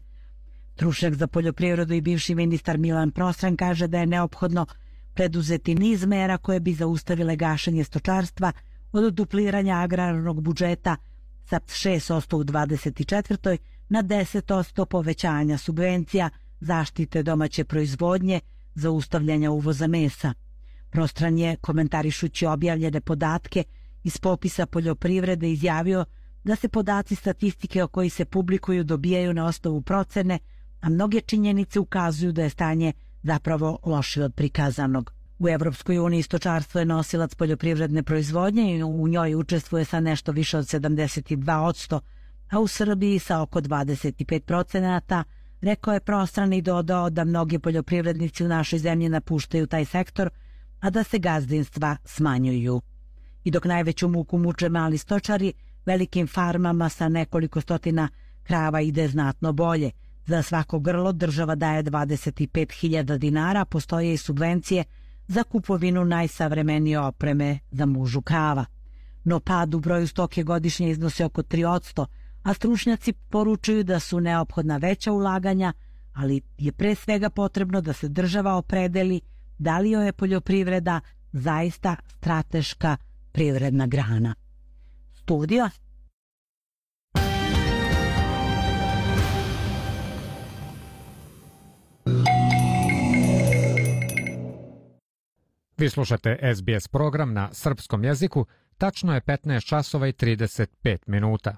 Trušak 0.75 1.15
za 1.15 1.27
poljoprivredu 1.27 1.95
i 1.95 2.01
bivši 2.01 2.35
ministar 2.35 2.79
Milan 2.79 3.11
Prostran 3.11 3.57
kaže 3.57 3.87
da 3.87 3.99
je 3.99 4.07
neophodno 4.07 4.67
preduzeti 5.15 5.75
niz 5.75 6.05
mera 6.05 6.39
koje 6.39 6.61
bi 6.61 6.75
zaustavile 6.75 7.37
gašenje 7.37 7.85
stočarstva 7.85 8.53
od 8.95 9.15
dupliranja 9.15 9.75
agrarnog 9.75 10.41
budžeta 10.43 10.97
sa 11.45 11.61
6% 11.61 12.37
u 12.37 12.45
24. 12.45 13.57
na 13.89 14.03
10% 14.03 14.85
povećanja 14.85 15.59
subvencija, 15.59 16.31
zaštite 16.61 17.23
domaće 17.23 17.65
proizvodnje, 17.65 18.41
zaustavljanja 18.75 19.51
uvoza 19.51 19.87
mesa. 19.87 20.33
Prostran 20.91 21.39
je, 21.39 21.57
komentarišući 21.57 22.47
objavljene 22.47 23.01
podatke 23.01 23.65
iz 24.05 24.19
popisa 24.19 24.67
poljoprivrede, 24.67 25.51
izjavio 25.51 26.05
da 26.45 26.57
se 26.57 26.69
podaci 26.69 27.15
statistike 27.15 27.83
o 27.83 27.89
koji 27.89 28.11
se 28.11 28.25
publikuju 28.25 28.85
dobijaju 28.85 29.35
na 29.35 29.47
osnovu 29.47 29.83
procene, 29.83 30.39
a 30.81 30.89
mnoge 30.89 31.21
činjenice 31.21 31.81
ukazuju 31.81 32.33
da 32.33 32.43
je 32.43 32.51
stanje 32.51 32.93
zapravo 33.23 33.79
loše 33.85 34.25
od 34.25 34.35
prikazanog. 34.35 35.13
U 35.39 35.49
Evropskoj 35.49 35.99
uniji 35.99 36.23
stočarstvo 36.23 36.81
je 36.81 36.85
nosilac 36.85 37.35
poljoprivredne 37.35 38.03
proizvodnje 38.03 38.77
i 38.77 38.83
u 38.83 39.09
njoj 39.09 39.35
učestvuje 39.35 39.85
sa 39.85 40.01
nešto 40.01 40.33
više 40.33 40.59
od 40.59 40.65
72%, 40.65 42.01
a 42.51 42.61
u 42.61 42.67
Srbiji 42.67 43.19
sa 43.19 43.43
oko 43.43 43.61
25 43.61 44.41
procenata, 44.41 45.25
rekao 45.61 45.95
je 45.95 46.01
prostran 46.01 46.53
i 46.53 46.63
dodao 46.63 47.11
da 47.11 47.25
mnogi 47.25 47.59
poljoprivrednici 47.59 48.45
u 48.45 48.49
našoj 48.49 48.79
zemlji 48.79 49.09
napuštaju 49.09 49.67
taj 49.67 49.85
sektor, 49.85 50.31
a 50.81 50.91
da 50.91 51.05
se 51.05 51.19
gazdinstva 51.19 51.97
smanjuju. 52.05 52.81
I 53.45 53.51
dok 53.51 53.65
najveću 53.65 54.09
muku 54.09 54.39
muče 54.39 54.69
mali 54.69 54.99
stočari, 54.99 55.53
velikim 55.87 56.27
farmama 56.27 56.89
sa 56.89 57.09
nekoliko 57.09 57.61
stotina 57.61 58.09
krava 58.43 58.81
ide 58.81 59.09
znatno 59.09 59.53
bolje. 59.53 59.91
Za 60.27 60.43
svako 60.43 60.79
grlo 60.79 61.13
država 61.13 61.55
daje 61.55 61.83
25.000 61.83 63.19
dinara, 63.19 63.65
postoje 63.65 64.15
i 64.15 64.17
subvencije 64.17 64.85
za 65.29 65.43
kupovinu 65.43 66.05
najsavremenije 66.05 67.01
opreme 67.01 67.59
za 67.71 67.87
mužu 67.87 68.23
krava. 68.23 68.65
No 69.25 69.41
pad 69.41 69.75
u 69.75 69.81
broju 69.81 70.09
stoke 70.09 70.43
godišnje 70.43 70.91
iznosi 70.91 71.25
oko 71.25 71.43
3%, 71.43 72.07
a 72.43 72.55
stručnjaci 72.55 73.13
poručuju 73.13 73.85
da 73.85 74.01
su 74.01 74.21
neophodna 74.21 74.77
veća 74.77 75.13
ulaganja, 75.13 75.73
ali 76.13 76.41
je 76.59 76.73
pre 76.73 76.95
svega 76.95 77.31
potrebno 77.31 77.81
da 77.81 77.93
se 77.93 78.09
država 78.09 78.55
opredeli 78.55 79.21
da 79.59 79.79
li 79.79 79.91
je 79.91 80.13
poljoprivreda 80.13 81.01
zaista 81.33 81.97
strateška 82.07 82.97
privredna 83.33 83.87
grana. 83.87 84.35
Studija 85.15 85.71
Vi 95.77 95.89
slušate 95.91 96.55
SBS 96.55 96.89
program 96.89 97.33
na 97.33 97.49
srpskom 97.53 98.05
jeziku, 98.05 98.47
tačno 98.79 99.15
je 99.15 99.21
15 99.21 99.67
časova 99.67 100.09
i 100.09 100.13
35 100.13 100.99
minuta. 101.07 101.57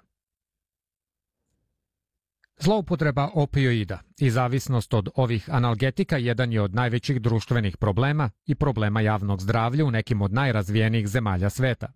Zloupotreba 2.58 3.30
opioida 3.34 4.00
i 4.18 4.30
zavisnost 4.30 4.94
od 4.94 5.08
ovih 5.14 5.50
analgetika 5.50 6.16
jedan 6.16 6.52
je 6.52 6.62
od 6.62 6.74
najvećih 6.74 7.20
društvenih 7.20 7.76
problema 7.76 8.30
i 8.46 8.54
problema 8.54 9.00
javnog 9.00 9.42
zdravlja 9.42 9.84
u 9.84 9.90
nekim 9.90 10.22
od 10.22 10.32
najrazvijenijih 10.32 11.08
zemalja 11.08 11.50
sveta. 11.50 11.92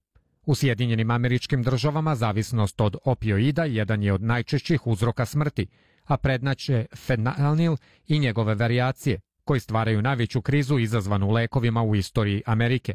U 0.46 0.54
Sjedinjenim 0.54 1.10
američkim 1.10 1.62
državama 1.62 2.14
zavisnost 2.14 2.80
od 2.80 2.96
opioida 3.04 3.64
jedan 3.64 4.02
je 4.02 4.12
od 4.12 4.22
najčešćih 4.22 4.86
uzroka 4.86 5.26
smrti, 5.26 5.66
a 6.04 6.16
prednaće 6.16 6.86
fenanil 6.96 7.76
i 8.06 8.18
njegove 8.18 8.54
varijacije, 8.54 9.20
koji 9.50 9.60
stvaraju 9.60 10.02
najveću 10.02 10.42
krizu 10.42 10.78
izazvanu 10.78 11.30
lekovima 11.30 11.82
u 11.82 11.94
istoriji 11.94 12.42
Amerike. 12.46 12.94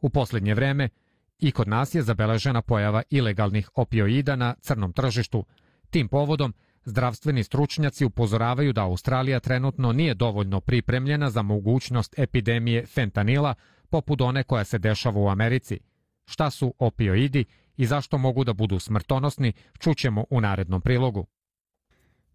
U 0.00 0.10
poslednje 0.10 0.54
vreme 0.54 0.88
i 1.38 1.50
kod 1.50 1.68
nas 1.68 1.94
je 1.94 2.02
zabeležena 2.02 2.62
pojava 2.62 3.02
ilegalnih 3.10 3.70
opioida 3.74 4.36
na 4.36 4.54
crnom 4.60 4.92
tržištu. 4.92 5.44
Tim 5.90 6.08
povodom 6.08 6.54
Zdravstveni 6.84 7.44
stručnjaci 7.44 8.04
upozoravaju 8.04 8.72
da 8.72 8.84
Australija 8.84 9.40
trenutno 9.40 9.92
nije 9.92 10.14
dovoljno 10.14 10.60
pripremljena 10.60 11.30
za 11.30 11.42
mogućnost 11.42 12.18
epidemije 12.18 12.86
fentanila 12.86 13.54
poput 13.90 14.20
one 14.20 14.42
koja 14.42 14.64
se 14.64 14.78
dešava 14.78 15.20
u 15.20 15.28
Americi. 15.28 15.80
Šta 16.26 16.50
su 16.50 16.74
opioidi 16.78 17.44
i 17.76 17.86
zašto 17.86 18.18
mogu 18.18 18.44
da 18.44 18.52
budu 18.52 18.78
smrtonosni, 18.78 19.52
čućemo 19.78 20.24
u 20.30 20.40
narednom 20.40 20.80
prilogu. 20.80 21.26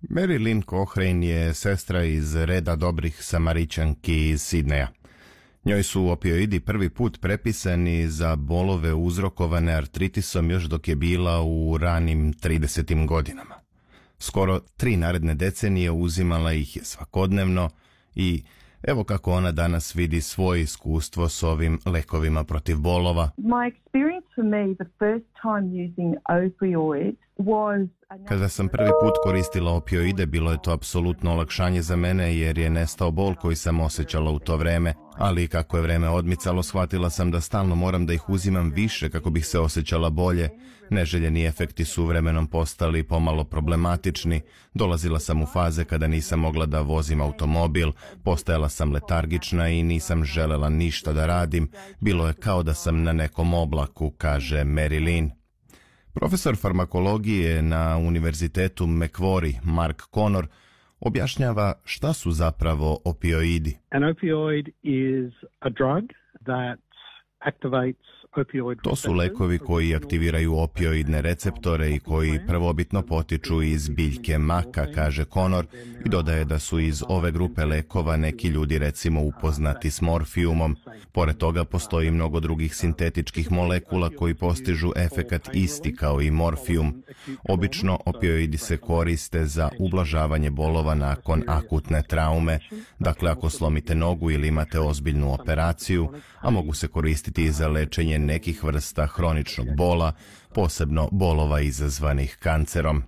Mary 0.10 0.38
Lynn 0.38 0.62
Cochrane 0.70 1.28
je 1.28 1.54
sestra 1.54 2.04
iz 2.04 2.36
reda 2.36 2.76
dobrih 2.76 3.24
samarićanki 3.24 4.30
iz 4.30 4.42
Sidneja. 4.42 4.88
Njoj 5.66 5.84
su 5.84 6.08
opioidi 6.10 6.60
prvi 6.60 6.90
put 6.90 7.22
prepisani 7.22 8.08
za 8.08 8.36
bolove 8.36 8.94
uzrokovane 8.94 9.74
artritisom 9.74 10.52
još 10.52 10.64
dok 10.64 10.88
je 10.88 10.96
bila 10.96 11.44
u 11.44 11.78
ranim 11.78 12.34
30. 12.34 13.08
godinama. 13.08 13.56
Skoro 14.20 14.60
tri 14.60 14.98
naredne 14.98 15.34
decenije 15.36 15.92
uzimala 15.92 16.54
ih 16.54 16.76
je 16.76 16.84
svakodnevno 16.84 17.70
i 18.16 18.44
evo 18.84 19.04
kako 19.04 19.32
ona 19.32 19.52
danas 19.52 19.96
vidi 19.96 20.22
svoje 20.22 20.62
iskustvo 20.62 21.30
s 21.30 21.44
ovim 21.44 21.80
lekovima 21.86 22.44
protiv 22.44 22.78
bolova. 22.78 23.30
My 23.38 23.72
experience 23.72 24.28
for 24.36 24.44
me 24.44 24.76
the 24.76 24.90
first 25.00 25.26
time 25.42 25.86
using 25.86 26.16
opioids 26.30 27.23
Kada 28.28 28.50
sam 28.50 28.68
prvi 28.68 28.90
put 29.02 29.14
koristila 29.24 29.72
opioide, 29.72 30.26
bilo 30.26 30.52
je 30.52 30.62
to 30.64 30.72
apsolutno 30.72 31.32
olakšanje 31.32 31.82
za 31.82 31.96
mene 31.96 32.38
jer 32.38 32.58
je 32.58 32.70
nestao 32.70 33.12
bol 33.12 33.36
koji 33.36 33.56
sam 33.56 33.80
osjećala 33.80 34.32
u 34.32 34.40
to 34.40 34.58
vreme, 34.58 34.94
ali 35.18 35.48
kako 35.48 35.78
je 35.78 35.84
vreme 35.84 36.10
odmicalo, 36.10 36.64
shvatila 36.64 37.10
sam 37.10 37.32
da 37.32 37.42
stalno 37.42 37.76
moram 37.76 38.06
da 38.06 38.14
ih 38.14 38.30
uzimam 38.30 38.72
više 38.76 39.10
kako 39.10 39.30
bih 39.30 39.46
se 39.46 39.60
osjećala 39.60 40.10
bolje. 40.10 40.50
Neželjeni 40.90 41.46
efekti 41.46 41.86
su 41.86 42.06
vremenom 42.06 42.48
postali 42.48 43.04
pomalo 43.04 43.44
problematični, 43.44 44.42
dolazila 44.74 45.20
sam 45.20 45.42
u 45.42 45.46
faze 45.46 45.86
kada 45.86 46.08
nisam 46.08 46.40
mogla 46.40 46.66
da 46.66 46.82
vozim 46.82 47.22
automobil, 47.22 47.92
postajala 48.24 48.70
sam 48.70 48.92
letargična 48.92 49.70
i 49.70 49.84
nisam 49.84 50.26
želela 50.26 50.70
ništa 50.70 51.14
da 51.14 51.26
radim, 51.26 51.72
bilo 52.00 52.28
je 52.28 52.34
kao 52.34 52.64
da 52.64 52.74
sam 52.74 53.04
na 53.04 53.14
nekom 53.14 53.54
oblaku, 53.54 54.12
kaže 54.18 54.64
Mary 54.64 55.00
Lynn. 55.00 55.43
Profesor 56.14 56.56
farmakologije 56.56 57.62
na 57.62 57.98
Univerzitetu 57.98 58.88
Macquarie, 58.88 59.60
Mark 59.64 60.02
Connor, 60.14 60.48
objašnjava 61.00 61.74
šta 61.84 62.14
su 62.14 62.32
zapravo 62.32 63.00
opioidi. 63.06 63.78
An 63.90 64.04
opioid 64.04 64.70
is 64.84 65.34
a 65.60 65.70
drug 65.70 66.04
that 66.46 66.80
activates 67.40 68.13
To 68.82 68.96
su 68.96 69.14
lekovi 69.14 69.60
koji 69.60 69.96
aktiviraju 69.96 70.58
opioidne 70.58 71.22
receptore 71.22 71.96
i 71.96 72.00
koji 72.00 72.40
prvobitno 72.48 73.02
potiču 73.02 73.62
iz 73.62 73.90
biljke 73.90 74.38
maka, 74.38 74.88
kaže 74.96 75.26
Conor, 75.34 75.66
i 76.06 76.10
dodaje 76.10 76.46
da 76.46 76.60
su 76.60 76.80
iz 76.80 77.04
ove 77.08 77.32
grupe 77.32 77.66
lekova 77.66 78.18
neki 78.18 78.48
ljudi 78.48 78.78
recimo 78.78 79.22
upoznati 79.22 79.92
s 79.92 80.02
morfijumom. 80.02 80.76
Pored 81.12 81.38
toga 81.38 81.66
postoji 81.66 82.12
mnogo 82.12 82.40
drugih 82.40 82.76
sintetičkih 82.76 83.52
molekula 83.52 84.10
koji 84.10 84.34
postižu 84.34 84.92
efekat 84.96 85.50
isti 85.54 85.96
kao 85.96 86.22
i 86.22 86.32
morfijum. 86.32 87.04
Obično 87.50 88.00
opioidi 88.06 88.58
se 88.58 88.78
koriste 88.78 89.46
za 89.46 89.70
ublažavanje 89.80 90.50
bolova 90.50 90.96
nakon 90.96 91.44
akutne 91.48 92.04
traume, 92.04 92.60
dakle 93.00 93.32
ako 93.32 93.50
slomite 93.50 93.96
nogu 93.96 94.32
ili 94.32 94.48
imate 94.48 94.80
ozbiljnu 94.80 95.34
operaciju, 95.34 96.10
a 96.42 96.50
mogu 96.50 96.74
se 96.74 96.88
koristiti 96.88 97.44
i 97.44 97.52
za 97.52 97.68
lečenje 97.68 98.23
nekih 98.24 98.64
vrsta 98.64 99.06
hroničnog 99.06 99.76
bola, 99.76 100.14
posebno 100.54 101.10
bolova 101.12 101.62
izazvanih 101.62 102.38
kancerom. 102.40 103.04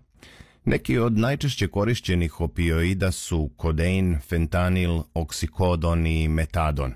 Neki 0.65 0.97
od 0.97 1.17
najčešće 1.17 1.67
korišćenih 1.67 2.41
opioida 2.41 3.11
su 3.11 3.49
kodein, 3.57 4.19
fentanil, 4.29 5.01
oksikodon 5.13 6.07
i 6.07 6.27
metadon. 6.27 6.93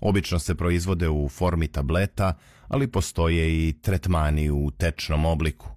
Obično 0.00 0.38
se 0.38 0.54
proizvode 0.54 1.08
u 1.08 1.28
formi 1.28 1.68
tableta, 1.68 2.34
ali 2.68 2.88
postoje 2.88 3.68
i 3.68 3.72
tretmani 3.72 4.50
u 4.50 4.70
tečnom 4.70 5.24
obliku. 5.24 5.68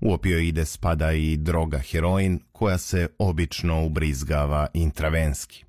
U 0.00 0.12
opioide 0.12 0.64
spada 0.64 1.12
i 1.12 1.36
droga 1.36 1.78
heroin 1.78 2.40
koja 2.52 2.78
se 2.78 3.08
obično 3.18 3.84
ubrizgava 3.86 4.66
intravenski. 4.74 5.65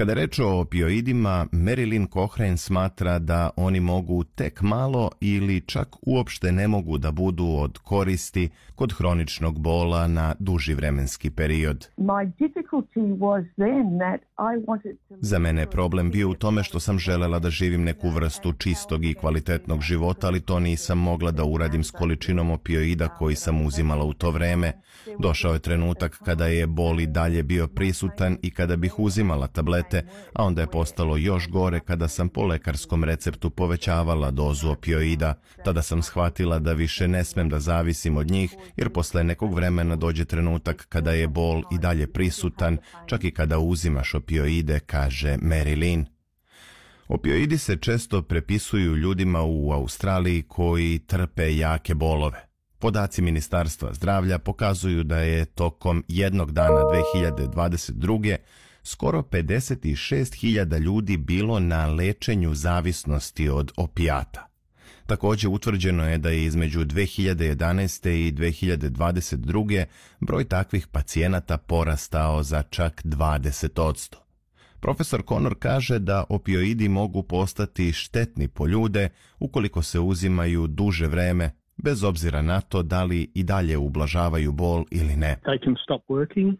Kada 0.00 0.14
reč 0.14 0.38
o 0.38 0.60
opioidima, 0.60 1.46
Marilyn 1.52 2.06
Cochrane 2.12 2.56
smatra 2.56 3.18
da 3.18 3.50
oni 3.56 3.80
mogu 3.80 4.24
tek 4.24 4.60
malo 4.62 5.10
ili 5.20 5.60
čak 5.60 5.88
uopšte 6.02 6.52
ne 6.52 6.68
mogu 6.68 6.98
da 6.98 7.10
budu 7.10 7.46
od 7.46 7.78
koristi 7.78 8.48
kod 8.74 8.92
hroničnog 8.92 9.58
bola 9.58 10.06
na 10.06 10.34
duži 10.38 10.74
vremenski 10.74 11.30
period. 11.30 11.88
Za 15.20 15.38
mene 15.38 15.62
je 15.62 15.70
problem 15.70 16.10
bio 16.10 16.30
u 16.30 16.34
tome 16.34 16.62
što 16.62 16.80
sam 16.80 16.98
želela 16.98 17.38
da 17.38 17.50
živim 17.50 17.82
neku 17.82 18.08
vrstu 18.10 18.52
čistog 18.52 19.04
i 19.04 19.14
kvalitetnog 19.14 19.80
života, 19.80 20.26
ali 20.26 20.40
to 20.40 20.60
nisam 20.60 20.98
mogla 20.98 21.30
da 21.30 21.44
uradim 21.44 21.84
s 21.84 21.90
količinom 21.90 22.50
opioida 22.50 23.08
koji 23.08 23.36
sam 23.36 23.66
uzimala 23.66 24.04
u 24.04 24.12
to 24.12 24.30
vreme. 24.30 24.72
Došao 25.18 25.52
je 25.52 25.58
trenutak 25.58 26.18
kada 26.24 26.46
je 26.46 26.66
bol 26.66 27.00
i 27.00 27.06
dalje 27.06 27.42
bio 27.42 27.66
prisutan 27.66 28.38
i 28.42 28.50
kada 28.50 28.76
bih 28.76 28.98
uzimala 28.98 29.46
tablete, 29.46 29.89
a 30.34 30.44
onda 30.44 30.60
je 30.60 30.70
postalo 30.70 31.16
još 31.16 31.48
gore 31.48 31.80
kada 31.80 32.08
sam 32.08 32.28
po 32.28 32.46
lekarskom 32.46 33.04
receptu 33.04 33.50
povećavala 33.50 34.30
dozu 34.30 34.70
opioida. 34.70 35.34
Tada 35.64 35.82
sam 35.82 36.02
shvatila 36.02 36.58
da 36.58 36.72
više 36.72 37.08
ne 37.08 37.24
smem 37.24 37.48
da 37.48 37.60
zavisim 37.60 38.16
od 38.16 38.30
njih, 38.30 38.54
jer 38.76 38.90
posle 38.90 39.24
nekog 39.24 39.54
vremena 39.54 39.96
dođe 39.96 40.24
trenutak 40.24 40.86
kada 40.88 41.12
je 41.12 41.28
bol 41.28 41.62
i 41.72 41.78
dalje 41.78 42.06
prisutan, 42.06 42.78
čak 43.06 43.24
i 43.24 43.30
kada 43.30 43.58
uzimaš 43.58 44.14
opioide, 44.14 44.80
kaže 44.80 45.36
Mary 45.36 46.04
Opioidi 47.08 47.58
se 47.58 47.76
često 47.76 48.22
prepisuju 48.22 48.96
ljudima 48.96 49.42
u 49.42 49.72
Australiji 49.72 50.42
koji 50.42 50.98
trpe 50.98 51.56
jake 51.56 51.94
bolove. 51.94 52.46
Podaci 52.78 53.22
Ministarstva 53.22 53.94
zdravlja 53.94 54.38
pokazuju 54.38 55.04
da 55.04 55.18
je 55.18 55.44
tokom 55.44 56.04
jednog 56.08 56.52
dana 56.52 56.80
2022. 56.80 58.36
skoro 58.82 59.22
56.000 59.22 60.78
ljudi 60.78 61.16
bilo 61.16 61.60
na 61.60 61.86
lečenju 61.86 62.54
zavisnosti 62.54 63.48
od 63.48 63.72
opijata. 63.76 64.46
Također 65.06 65.50
utvrđeno 65.50 66.08
je 66.08 66.18
da 66.18 66.30
je 66.30 66.44
između 66.44 66.80
2011. 66.84 68.08
i 68.08 68.32
2022. 68.32 69.84
broj 70.20 70.44
takvih 70.44 70.86
pacijenata 70.86 71.58
porastao 71.58 72.42
za 72.42 72.62
čak 72.62 73.02
20%. 73.04 74.16
Profesor 74.80 75.22
Conor 75.28 75.54
kaže 75.58 75.98
da 75.98 76.24
opioidi 76.28 76.88
mogu 76.88 77.22
postati 77.22 77.92
štetni 77.92 78.48
po 78.48 78.66
ljude 78.66 79.08
ukoliko 79.38 79.82
se 79.82 80.00
uzimaju 80.00 80.66
duže 80.66 81.06
vreme, 81.06 81.50
bez 81.76 82.04
obzira 82.04 82.42
na 82.42 82.60
to 82.60 82.82
da 82.82 83.04
li 83.04 83.30
i 83.34 83.42
dalje 83.42 83.78
ublažavaju 83.78 84.52
bol 84.52 84.84
ili 84.90 85.16
ne. 85.16 85.36
Um, 86.36 86.56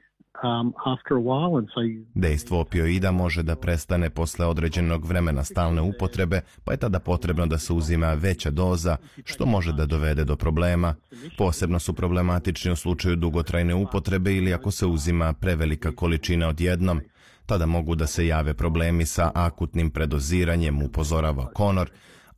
Dejstvo 2.15 2.61
opioida 2.61 3.11
može 3.11 3.43
da 3.43 3.57
prestane 3.57 4.11
posle 4.11 4.47
određenog 4.47 5.05
vremena 5.05 5.45
stalne 5.45 5.83
upotrebe, 5.83 6.41
pa 6.65 6.73
je 6.73 6.77
tada 6.77 6.99
potrebno 7.01 7.47
da 7.47 7.59
se 7.59 7.73
uzima 7.73 8.15
veća 8.15 8.51
doza, 8.51 8.97
što 9.25 9.47
može 9.47 9.73
da 9.73 9.87
dovede 9.87 10.25
do 10.25 10.37
problema. 10.37 10.95
Posebno 11.39 11.79
su 11.79 11.93
problematični 11.93 12.73
u 12.73 12.77
slučaju 12.77 13.17
dugotrajne 13.17 13.75
upotrebe 13.75 14.35
ili 14.35 14.55
ako 14.55 14.71
se 14.71 14.87
uzima 14.87 15.33
prevelika 15.33 15.93
količina 15.93 16.49
odjednom. 16.49 17.01
Tada 17.47 17.67
mogu 17.67 17.95
da 17.95 18.07
se 18.07 18.27
jave 18.27 18.55
problemi 18.55 19.07
sa 19.07 19.31
akutnim 19.35 19.91
predoziranjem, 19.91 20.83
upozorava 20.83 21.49
Conor, 21.57 21.91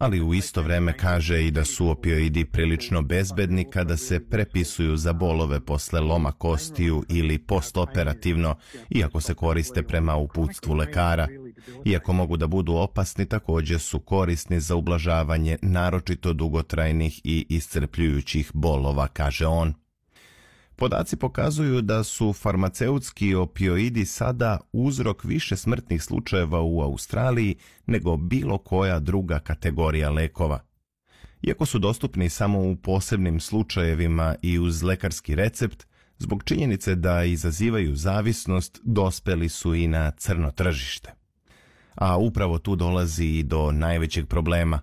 ali 0.03 0.23
u 0.23 0.35
isto 0.35 0.63
vreme 0.63 0.93
kaže 0.93 1.47
i 1.47 1.51
da 1.51 1.65
su 1.65 1.89
opioidi 1.89 2.45
prilično 2.45 3.03
bezbedni 3.03 3.71
kada 3.71 3.97
se 3.97 4.21
prepisuju 4.21 4.97
za 4.97 5.13
bolove 5.13 5.61
posle 5.61 6.01
loma 6.01 6.33
kostiju 6.33 7.05
ili 7.09 7.39
postoperativno, 7.39 8.55
iako 8.91 9.21
se 9.21 9.35
koriste 9.35 9.83
prema 9.83 10.17
uputstvu 10.17 10.75
lekara. 10.75 11.29
Iako 11.85 12.13
mogu 12.13 12.37
da 12.37 12.47
budu 12.47 12.75
opasni, 12.75 13.27
također 13.27 13.81
su 13.81 14.01
korisni 14.01 14.61
za 14.61 14.77
ublažavanje 14.77 15.59
naročito 15.63 16.33
dugotrajnih 16.33 17.21
i 17.25 17.47
iscrpljujućih 17.49 18.51
bolova, 18.55 19.09
kaže 19.09 19.47
on. 19.47 19.82
Podaci 20.83 21.17
pokazuju 21.17 21.81
da 21.83 22.05
su 22.05 22.33
farmaceutski 22.33 23.35
opioidi 23.35 24.05
sada 24.05 24.59
uzrok 24.73 25.25
više 25.25 25.57
smrtnih 25.57 26.03
slučajeva 26.03 26.61
u 26.61 26.81
Australiji 26.81 27.57
nego 27.87 28.17
bilo 28.17 28.59
koja 28.59 28.99
druga 28.99 29.39
kategorija 29.39 30.11
lekova. 30.11 30.61
Iako 31.43 31.67
su 31.67 31.79
dostupni 31.79 32.29
samo 32.29 32.61
u 32.71 32.77
posebnim 32.77 33.41
slučajevima 33.41 34.35
i 34.43 34.59
uz 34.59 34.83
lekarski 34.83 35.35
recept, 35.35 35.87
zbog 36.19 36.45
činjenice 36.45 36.95
da 36.95 37.25
izazivaju 37.25 37.97
zavisnost, 37.97 38.81
dospeli 38.85 39.49
su 39.49 39.75
i 39.75 39.87
na 39.87 40.11
crno 40.11 40.51
tržište. 40.51 41.13
A 41.95 42.17
upravo 42.17 42.59
tu 42.59 42.77
dolazi 42.77 43.27
i 43.27 43.43
do 43.43 43.73
najvećeg 43.73 44.27
problema. 44.27 44.81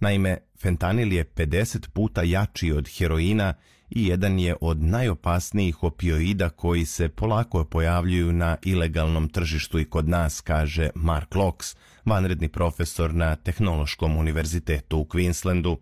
Naime, 0.00 0.38
fentanil 0.60 1.12
je 1.12 1.24
50 1.24 1.88
puta 1.88 2.22
jači 2.22 2.72
od 2.72 2.88
heroina 2.98 3.54
i 3.90 4.06
jedan 4.06 4.38
je 4.38 4.54
od 4.60 4.82
najopasnijih 4.82 5.82
opioida 5.82 6.48
koji 6.48 6.84
se 6.84 7.08
polako 7.08 7.64
pojavljuju 7.64 8.32
na 8.32 8.56
ilegalnom 8.64 9.28
tržištu 9.28 9.78
i 9.78 9.84
kod 9.84 10.08
nas, 10.08 10.40
kaže 10.40 10.90
Mark 10.94 11.34
Locks, 11.34 11.76
vanredni 12.04 12.48
profesor 12.48 13.14
na 13.14 13.36
Tehnološkom 13.36 14.16
univerzitetu 14.16 14.98
u 14.98 15.04
Queenslandu. 15.04 15.76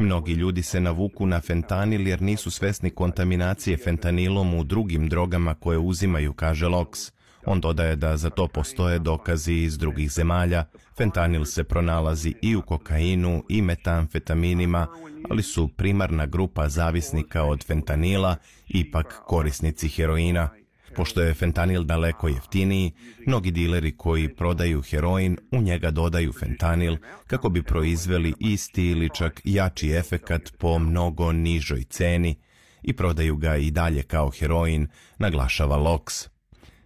Mnogi 0.00 0.32
ljudi 0.32 0.62
se 0.62 0.80
navuku 0.80 1.26
na 1.26 1.40
fentanil 1.40 2.08
jer 2.08 2.22
nisu 2.22 2.50
svesni 2.50 2.90
kontaminacije 2.90 3.76
fentanilom 3.76 4.54
u 4.54 4.64
drugim 4.64 5.08
drogama 5.08 5.54
koje 5.54 5.78
uzimaju, 5.78 6.32
kaže 6.32 6.66
Locks. 6.66 7.17
On 7.50 7.60
dodaje 7.60 7.96
da 7.96 8.16
za 8.16 8.30
to 8.30 8.48
postoje 8.48 8.98
dokazi 8.98 9.54
iz 9.54 9.78
drugih 9.78 10.10
zemalja. 10.10 10.64
Fentanil 10.96 11.44
se 11.44 11.64
pronalazi 11.64 12.34
i 12.42 12.56
u 12.56 12.62
kokainu 12.62 13.44
i 13.48 13.62
metamfetaminima, 13.62 14.86
ali 15.30 15.42
su 15.42 15.68
primarna 15.68 16.26
grupa 16.26 16.68
zavisnika 16.68 17.44
od 17.44 17.64
fentanila 17.66 18.36
ipak 18.68 19.20
korisnici 19.26 19.88
heroina. 19.88 20.48
Pošto 20.96 21.22
je 21.22 21.34
fentanil 21.34 21.82
daleko 21.82 22.28
jeftiniji, 22.28 22.92
mnogi 23.26 23.50
dileri 23.50 23.96
koji 23.96 24.34
prodaju 24.34 24.82
heroin 24.82 25.38
u 25.52 25.60
njega 25.62 25.90
dodaju 25.90 26.32
fentanil 26.32 26.96
kako 27.26 27.48
bi 27.48 27.62
proizveli 27.62 28.34
isti 28.40 28.86
ili 28.86 29.10
čak 29.14 29.40
jači 29.44 29.90
efekat 29.90 30.52
po 30.58 30.78
mnogo 30.78 31.32
nižoj 31.32 31.84
ceni 31.84 32.38
i 32.82 32.92
prodaju 32.92 33.36
ga 33.36 33.56
i 33.56 33.70
dalje 33.70 34.02
kao 34.02 34.30
heroin, 34.30 34.88
naglašava 35.18 35.76
Lox. 35.76 36.28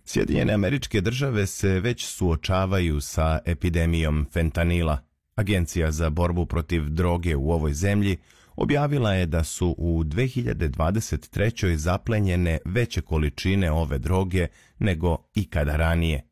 Sjedinjene 0.04 0.52
američke 0.52 1.00
države 1.00 1.46
se 1.46 1.80
već 1.80 2.06
suočavaju 2.06 3.00
sa 3.00 3.38
epidemijom 3.46 4.26
fentanila. 4.32 4.98
Agencija 5.34 5.90
za 5.90 6.10
borbu 6.10 6.46
protiv 6.46 6.88
droge 6.88 7.36
u 7.36 7.50
ovoj 7.50 7.74
zemlji 7.74 8.16
objavila 8.56 9.14
je 9.14 9.26
da 9.26 9.44
su 9.44 9.74
u 9.78 10.04
2023. 10.04 11.74
zaplenjene 11.74 12.58
veće 12.64 13.00
količine 13.00 13.70
ove 13.72 13.98
droge 13.98 14.46
nego 14.78 15.16
ikada 15.34 15.76
ranije. 15.76 16.26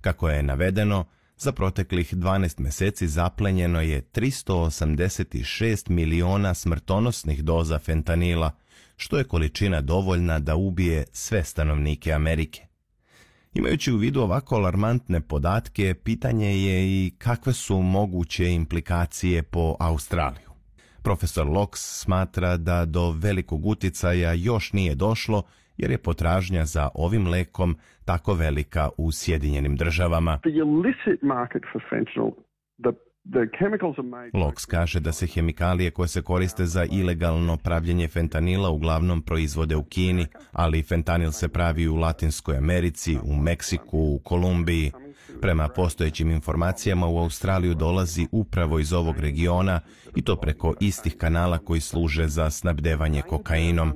Kako 0.00 0.28
je 0.28 0.42
navedeno, 0.42 1.04
za 1.36 1.52
proteklih 1.52 2.14
12 2.14 2.60
mjeseci 2.60 3.08
zaplenjeno 3.08 3.80
je 3.80 4.02
386 4.02 5.90
miliona 5.90 6.54
smrtonosnih 6.54 7.44
doza 7.44 7.78
fentanila, 7.78 8.50
što 8.96 9.18
je 9.18 9.24
količina 9.24 9.80
dovoljna 9.80 10.38
da 10.38 10.56
ubije 10.56 11.04
sve 11.12 11.44
stanovnike 11.44 12.12
Amerike. 12.12 12.73
Imajući 13.54 13.92
u 13.92 13.96
vidu 13.96 14.20
ovako 14.20 14.56
alarmantne 14.56 15.20
podatke, 15.20 15.94
pitanje 16.04 16.46
je 16.46 16.86
i 16.86 17.12
kakve 17.18 17.52
su 17.52 17.82
moguće 17.82 18.48
implikacije 18.48 19.42
po 19.42 19.76
Australiju. 19.80 20.50
Profesor 21.02 21.46
Lox 21.46 21.68
smatra 21.74 22.56
da 22.56 22.84
do 22.84 23.10
velikog 23.10 23.66
uticaja 23.66 24.32
još 24.32 24.72
nije 24.72 24.94
došlo 24.94 25.42
jer 25.76 25.90
je 25.90 25.98
potražnja 25.98 26.64
za 26.64 26.88
ovim 26.94 27.26
lekom 27.26 27.76
tako 28.04 28.34
velika 28.34 28.88
u 28.96 29.12
Sjedinjenim 29.12 29.76
državama. 29.76 30.38
Lox 34.34 34.66
kaže 34.66 35.00
da 35.00 35.12
se 35.12 35.26
hemikalije 35.26 35.90
koje 35.90 36.08
se 36.08 36.22
koriste 36.22 36.66
za 36.66 36.84
ilegalno 36.84 37.56
pravljenje 37.56 38.08
fentanila 38.08 38.70
uglavnom 38.70 39.22
proizvode 39.22 39.76
u 39.76 39.84
Kini, 39.84 40.26
ali 40.52 40.82
fentanil 40.82 41.32
se 41.32 41.48
pravi 41.48 41.88
u 41.88 41.96
Latinskoj 41.96 42.56
Americi, 42.56 43.18
u 43.24 43.34
Meksiku, 43.34 43.98
u 43.98 44.18
Kolumbiji. 44.24 44.92
Prema 45.40 45.68
postojećim 45.68 46.30
informacijama 46.30 47.06
u 47.06 47.18
Australiju 47.18 47.74
dolazi 47.74 48.26
upravo 48.32 48.78
iz 48.78 48.92
ovog 48.92 49.18
regiona 49.18 49.80
i 50.16 50.22
to 50.22 50.36
preko 50.36 50.74
istih 50.80 51.16
kanala 51.16 51.58
koji 51.58 51.80
služe 51.80 52.28
za 52.28 52.50
snabdevanje 52.50 53.22
kokainom. 53.22 53.92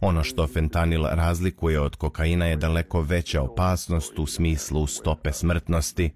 Ono 0.00 0.24
što 0.24 0.46
fentanil 0.46 1.04
razlikuje 1.04 1.80
od 1.80 1.96
kokaina 1.96 2.46
je 2.46 2.56
daleko 2.56 3.00
veća 3.00 3.42
opasnost 3.42 4.18
u 4.18 4.26
smislu 4.26 4.86
stope 4.86 5.32
smrtnosti. 5.32 6.10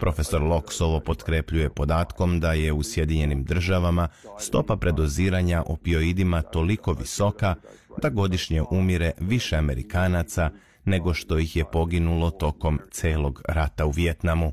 Profesor 0.00 0.42
Lox 0.42 0.82
ovo 0.82 1.00
potkrepljuje 1.00 1.70
podatkom 1.70 2.40
da 2.40 2.52
je 2.52 2.72
u 2.72 2.82
Sjedinjenim 2.82 3.44
državama 3.44 4.08
stopa 4.38 4.76
predoziranja 4.76 5.62
opioidima 5.66 6.42
toliko 6.42 6.92
visoka 6.92 7.54
da 8.02 8.08
godišnje 8.08 8.62
umire 8.70 9.12
više 9.20 9.56
Amerikanaca 9.56 10.50
nego 10.84 11.14
što 11.14 11.38
ih 11.38 11.56
je 11.56 11.64
poginulo 11.72 12.30
tokom 12.30 12.80
celog 12.90 13.42
rata 13.48 13.86
u 13.86 13.90
Vijetnamu. 13.90 14.52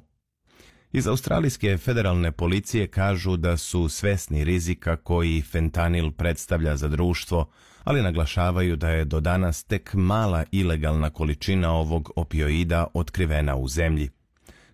Iz 0.91 1.07
australijske 1.07 1.78
federalne 1.78 2.32
policije 2.32 2.88
kažu 2.88 3.38
da 3.38 3.57
su 3.57 3.89
svesni 3.89 4.43
rizika 4.43 4.95
koji 4.95 5.41
fentanil 5.41 6.11
predstavlja 6.11 6.78
za 6.78 6.88
društvo, 6.88 7.49
ali 7.84 8.01
naglašavaju 8.01 8.76
da 8.76 8.89
je 8.89 9.05
do 9.05 9.19
danas 9.19 9.63
tek 9.63 9.93
mala 9.93 10.43
ilegalna 10.51 11.09
količina 11.09 11.71
ovog 11.71 12.11
opioida 12.15 12.88
otkrivena 12.93 13.55
u 13.55 13.67
zemlji. 13.67 14.09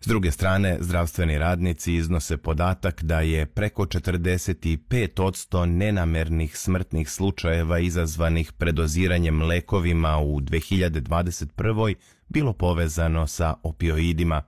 S 0.01 0.07
druge 0.07 0.31
strane, 0.31 0.77
zdravstveni 0.79 1.37
radnici 1.37 1.95
iznose 1.95 2.37
podatak 2.37 3.03
da 3.03 3.19
je 3.21 3.45
preko 3.45 3.85
45% 3.85 5.65
nenamernih 5.65 6.57
smrtnih 6.57 7.09
slučajeva 7.09 7.79
izazvanih 7.79 8.51
predoziranjem 8.53 9.41
lekovima 9.41 10.17
u 10.17 10.41
2021. 10.41 11.95
bilo 12.27 12.53
povezano 12.53 13.27
sa 13.27 13.53
opioidima. 13.63 14.43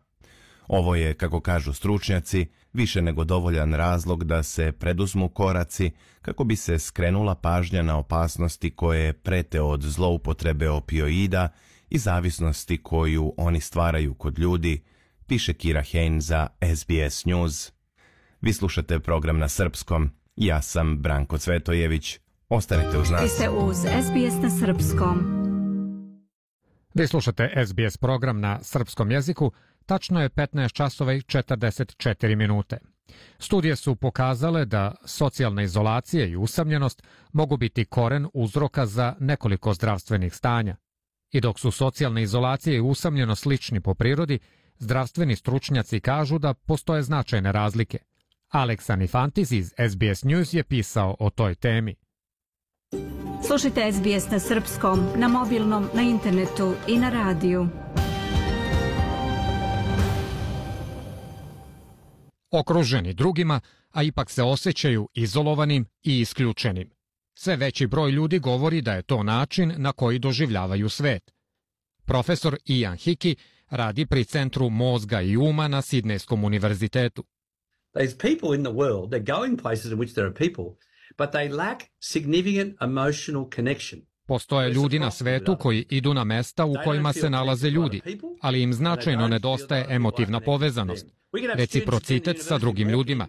Ovo 0.68 0.96
je, 0.96 1.14
kako 1.14 1.40
kažu 1.40 1.74
stručnjaci, 1.74 2.46
više 2.74 3.02
nego 3.02 3.24
dovoljan 3.24 3.74
razlog 3.74 4.24
da 4.24 4.44
se 4.44 4.72
preduzmu 4.72 5.30
koraci 5.30 5.92
kako 6.22 6.44
bi 6.44 6.56
se 6.56 6.80
skrenula 6.80 7.36
pažnja 7.36 7.82
na 7.82 7.98
opasnosti 7.98 8.70
koje 8.70 9.14
prete 9.14 9.62
od 9.62 9.82
zloupotrebe 9.82 10.70
opioida 10.70 11.50
i 11.90 11.98
zavisnosti 11.98 12.84
koju 12.84 13.34
oni 13.38 13.62
stvaraju 13.62 14.14
kod 14.14 14.40
ljudi, 14.40 14.82
piše 15.32 15.54
Kira 15.54 15.82
Hein 15.82 16.22
za 16.22 16.48
SBS 16.76 17.26
News. 17.26 17.72
Vi 18.42 18.54
slušate 18.54 19.00
program 19.00 19.40
na 19.40 19.50
srpskom. 19.50 20.12
Ja 20.36 20.62
sam 20.62 20.98
Branko 20.98 21.38
Cvetojević. 21.38 22.20
Ostanite 22.50 22.98
uz 22.98 23.10
nas. 23.10 23.24
Vi 23.24 23.30
ste 23.30 23.50
uz 23.50 23.78
SBS 23.78 24.44
na 24.44 24.50
srpskom. 24.50 25.20
Vi 26.94 27.08
slušate 27.08 27.66
SBS 27.66 27.98
program 27.98 28.40
na 28.40 28.64
srpskom 28.64 29.12
jeziku. 29.12 29.52
Tačno 29.86 30.22
je 30.22 30.30
15 30.30 30.74
časova 30.74 31.14
i 31.14 31.22
44 31.22 32.36
minute. 32.36 32.78
Studije 33.40 33.76
su 33.76 33.96
pokazale 33.96 34.66
da 34.66 34.96
socijalna 35.06 35.64
izolacija 35.64 36.26
i 36.26 36.36
usamljenost 36.36 37.04
mogu 37.34 37.58
biti 37.58 37.86
koren 37.86 38.28
uzroka 38.34 38.86
za 38.86 39.16
nekoliko 39.20 39.74
zdravstvenih 39.74 40.34
stanja. 40.34 40.76
I 41.32 41.42
dok 41.42 41.60
su 41.60 41.72
socijalna 41.72 42.22
izolacija 42.22 42.76
i 42.76 42.82
usamljenost 42.82 43.42
slični 43.42 43.82
po 43.82 43.94
prirodi, 43.94 44.40
stručnjaci 45.36 46.00
kažu 46.00 46.40
da 46.40 46.54
postoje 46.54 47.04
značajne 47.04 47.52
razlike. 47.52 47.98
Alex 48.52 48.94
Anifantis 48.94 49.52
iz 49.52 49.74
SBS 49.90 50.24
News 50.24 50.54
je 50.54 50.64
pisao 50.64 51.16
o 51.20 51.30
toj 51.30 51.56
temi. 51.56 51.96
Slušajte 53.48 53.92
SBS 53.92 54.32
na 54.32 54.40
srpskom, 54.40 55.08
na 55.16 55.28
mobilnom, 55.28 55.90
na 55.94 56.02
internetu 56.02 56.76
i 56.88 56.98
na 56.98 57.10
radiju. 57.10 57.68
Okruženi 62.52 63.14
drugima, 63.14 63.60
a 63.92 64.04
ipak 64.04 64.30
se 64.30 64.44
osjećaju 64.44 65.10
izolovanim 65.14 65.86
i 66.04 66.20
isključenim. 66.20 66.90
Sve 67.34 67.56
veći 67.56 67.88
broj 67.88 68.12
ljudi 68.12 68.40
govori 68.40 68.82
da 68.82 68.94
je 68.94 69.02
to 69.02 69.24
način 69.24 69.74
na 69.78 69.92
koji 69.92 70.20
doživljavaju 70.20 70.90
svet. 70.90 71.32
Profesor 72.06 72.58
Ian 72.66 72.98
Hickey 72.98 73.36
radi 73.72 74.06
pri 74.06 74.24
Centru 74.24 74.70
mozga 74.70 75.22
i 75.22 75.38
uma 75.38 75.68
na 75.68 75.82
Sidnejskom 75.82 76.44
univerzitetu. 76.44 77.24
There's 77.94 78.18
people 78.18 78.58
in 78.58 78.64
the 78.64 78.74
world, 78.74 79.12
they're 79.12 79.40
going 79.40 79.62
places 79.62 79.92
in 79.92 80.00
which 80.00 80.14
there 80.14 80.28
are 80.28 80.34
people, 80.34 80.66
but 81.18 81.32
they 81.32 81.50
lack 81.50 81.84
significant 82.00 82.82
emotional 82.82 83.46
connection. 83.56 84.02
Postoje 84.28 84.70
ljudi 84.70 85.00
na 85.00 85.12
svetu 85.12 85.56
koji 85.60 85.86
idu 85.90 86.14
na 86.14 86.24
mesta 86.24 86.66
u 86.66 86.74
kojima 86.84 87.14
se 87.14 87.30
nalaze 87.30 87.70
ljudi, 87.70 88.02
ali 88.42 88.62
im 88.62 88.74
značajno 88.74 89.28
nedostaje 89.28 89.86
emotivna 89.90 90.40
povezanost, 90.40 91.06
reciprocitet 91.56 92.38
sa 92.42 92.58
drugim 92.58 92.90
ljudima. 92.90 93.28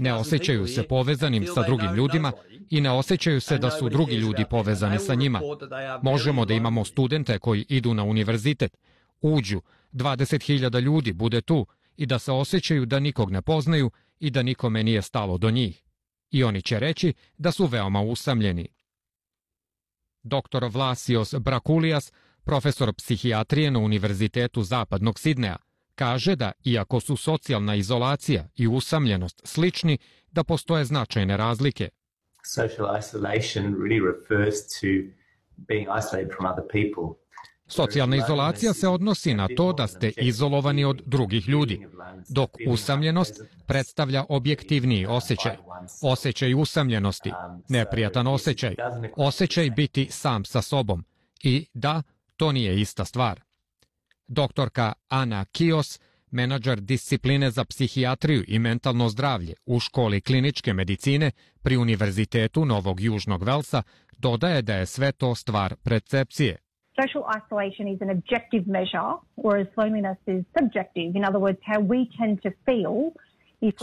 Ne 0.00 0.14
osjećaju 0.14 0.66
se 0.66 0.82
povezanim 0.82 1.46
sa 1.54 1.62
drugim 1.62 1.94
ljudima 1.94 2.32
i 2.70 2.80
ne 2.80 2.90
osjećaju 2.90 3.40
se 3.40 3.58
da 3.58 3.70
su 3.70 3.88
drugi 3.88 4.14
ljudi 4.14 4.44
povezani 4.50 4.98
sa 4.98 5.14
njima. 5.14 5.40
Možemo 6.02 6.44
da 6.44 6.54
imamo 6.54 6.84
studente 6.84 7.38
koji 7.38 7.64
idu 7.68 7.94
na 7.94 8.04
univerzitet, 8.04 8.76
uđu, 9.20 9.60
20.000 9.94 10.80
ljudi 10.80 11.12
bude 11.12 11.40
tu 11.40 11.66
i 11.96 12.06
da 12.06 12.18
se 12.18 12.32
osjećaju 12.32 12.86
da 12.86 13.00
nikog 13.00 13.30
ne 13.30 13.42
poznaju 13.42 13.90
i 14.20 14.30
da 14.30 14.42
nikome 14.42 14.82
nije 14.82 15.02
stalo 15.02 15.38
do 15.38 15.50
njih. 15.50 15.84
I 16.30 16.44
oni 16.44 16.62
će 16.62 16.78
reći 16.78 17.14
da 17.38 17.52
su 17.52 17.66
veoma 17.66 18.00
usamljeni. 18.00 18.68
Dr. 20.22 20.64
Vlasios 20.70 21.34
Brakulijas, 21.40 22.12
profesor 22.44 22.94
psihijatrije 22.94 23.70
na 23.70 23.78
Univerzitetu 23.78 24.62
Zapadnog 24.62 25.18
Sidneja, 25.18 25.56
kaže 25.94 26.36
da, 26.36 26.52
iako 26.64 27.00
su 27.00 27.16
socijalna 27.16 27.74
izolacija 27.74 28.48
i 28.56 28.68
usamljenost 28.68 29.40
slični, 29.44 29.98
da 30.30 30.44
postoje 30.44 30.84
značajne 30.84 31.36
razlike. 31.36 31.88
Social 32.54 32.98
isolation 32.98 33.74
really 33.74 34.04
refers 34.12 34.54
to 34.80 34.86
being 35.56 35.88
isolated 35.98 36.30
from 36.36 36.46
other 36.46 36.64
people. 36.72 37.23
Socijalna 37.76 38.16
izolacija 38.16 38.72
se 38.72 38.88
odnosi 38.88 39.34
na 39.34 39.48
to 39.56 39.72
da 39.72 39.86
ste 39.86 40.12
izolovani 40.16 40.84
od 40.84 41.02
drugih 41.06 41.48
ljudi, 41.48 41.86
dok 42.28 42.50
usamljenost 42.68 43.40
predstavlja 43.66 44.24
objektivniji 44.28 45.06
osjećaj, 45.06 45.56
osjećaj 46.02 46.54
usamljenosti, 46.54 47.32
neprijatan 47.68 48.26
osjećaj, 48.26 48.74
osjećaj 49.16 49.70
biti 49.70 50.08
sam 50.10 50.44
sa 50.44 50.62
sobom. 50.62 51.04
I 51.42 51.66
da, 51.74 52.02
to 52.36 52.52
nije 52.52 52.80
ista 52.80 53.04
stvar. 53.04 53.40
Doktorka 54.26 54.92
Ana 55.08 55.44
Kios, 55.44 56.00
menadžer 56.30 56.80
discipline 56.80 57.50
za 57.50 57.64
psihijatriju 57.64 58.44
i 58.48 58.58
mentalno 58.58 59.08
zdravlje 59.08 59.54
u 59.66 59.80
školi 59.80 60.20
kliničke 60.20 60.72
medicine 60.72 61.30
pri 61.62 61.76
Univerzitetu 61.76 62.64
Novog 62.64 63.00
Južnog 63.00 63.42
Velsa, 63.42 63.82
dodaje 64.18 64.62
da 64.62 64.74
je 64.74 64.86
sve 64.86 65.12
to 65.12 65.34
stvar 65.34 65.76
percepcije. 65.82 66.63
Social 67.00 67.24
isolation 67.38 67.88
is 67.94 68.00
an 68.02 68.10
objective 68.10 68.64
measure, 68.66 69.10
whereas 69.44 69.66
loneliness 69.76 70.18
is 70.26 70.44
subjective. 70.58 71.10
In 71.18 71.24
other 71.28 71.40
words, 71.40 71.58
how 71.72 71.80
we 71.80 71.98
tend 72.18 72.42
to 72.42 72.50
feel 72.66 73.12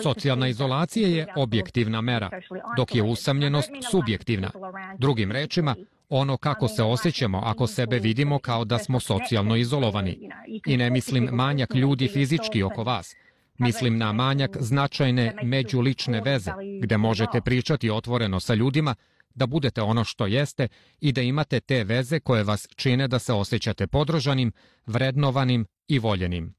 Socijalna 0.03 0.47
izolacija 0.47 1.07
je 1.07 1.27
objektivna 1.35 2.01
mera, 2.01 2.29
dok 2.77 2.95
je 2.95 3.03
usamljenost 3.03 3.71
subjektivna. 3.91 4.51
Drugim 4.97 5.31
rečima, 5.31 5.75
ono 6.09 6.37
kako 6.37 6.67
se 6.67 6.83
osjećamo 6.83 7.41
ako 7.45 7.67
sebe 7.67 7.99
vidimo 7.99 8.39
kao 8.39 8.65
da 8.65 8.77
smo 8.77 8.99
socijalno 8.99 9.55
izolovani. 9.55 10.29
I 10.65 10.77
ne 10.77 10.89
mislim 10.89 11.29
manjak 11.31 11.75
ljudi 11.75 12.07
fizički 12.07 12.63
oko 12.63 12.83
vas. 12.83 13.15
Mislim 13.57 13.97
na 13.97 14.11
manjak 14.11 14.57
značajne 14.59 15.35
međulične 15.43 16.21
veze, 16.21 16.51
gde 16.81 16.97
možete 16.97 17.41
pričati 17.41 17.89
otvoreno 17.89 18.39
sa 18.39 18.53
ljudima 18.53 18.95
da 19.35 19.45
budete 19.45 19.81
ono 19.81 20.03
što 20.03 20.25
jeste 20.25 20.67
i 20.99 21.11
da 21.11 21.21
imate 21.21 21.59
te 21.59 21.83
veze 21.83 22.19
koje 22.19 22.43
vas 22.43 22.67
čine 22.75 23.07
da 23.07 23.19
se 23.19 23.33
osjećate 23.33 23.87
podržanim, 23.87 24.51
vrednovanim 24.85 25.65
i 25.87 25.99
voljenim. 25.99 26.55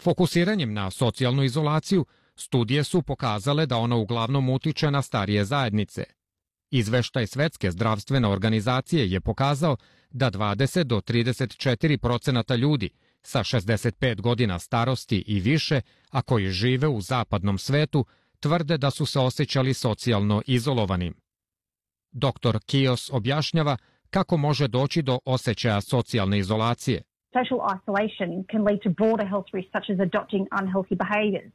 Fokusiranjem 0.00 0.72
na 0.72 0.90
socijalnu 0.90 1.42
izolaciju, 1.42 2.06
studije 2.36 2.84
su 2.84 3.02
pokazale 3.02 3.66
da 3.66 3.76
ona 3.76 3.96
uglavnom 3.96 4.48
utiče 4.48 4.90
na 4.90 5.02
starije 5.02 5.44
zajednice. 5.44 6.04
Izveštaj 6.70 7.26
Svetske 7.26 7.70
zdravstvene 7.70 8.28
organizacije 8.28 9.10
je 9.10 9.20
pokazao 9.20 9.76
da 10.10 10.30
20 10.30 10.82
do 10.82 11.00
34 11.00 11.96
procenata 11.96 12.56
ljudi 12.56 12.90
sa 13.22 13.40
65 13.40 14.20
godina 14.20 14.58
starosti 14.58 15.24
i 15.26 15.40
više, 15.40 15.80
a 16.10 16.22
koji 16.22 16.50
žive 16.50 16.88
u 16.88 17.00
zapadnom 17.00 17.58
svetu, 17.58 18.06
tvrde 18.40 18.78
da 18.78 18.90
su 18.90 19.06
se 19.06 19.18
osjećali 19.18 19.74
socijalno 19.74 20.42
izolovanim. 20.46 21.25
Dr. 22.12 22.58
Kios 22.66 23.10
objašnjava 23.12 23.76
kako 24.10 24.36
može 24.36 24.68
doći 24.68 25.02
do 25.02 25.18
osjećaja 25.24 25.80
socijalne 25.80 26.38
izolacije. 26.38 27.02
Social 27.38 27.60
isolation 27.78 28.30
can 28.50 28.62
lead 28.68 28.80
to 28.84 28.90
broader 28.90 29.26
health 29.28 29.48
risks 29.54 29.72
such 29.76 29.88
as 29.94 29.98
adopting 30.08 30.44
unhealthy 30.60 30.96
behaviours. 31.04 31.52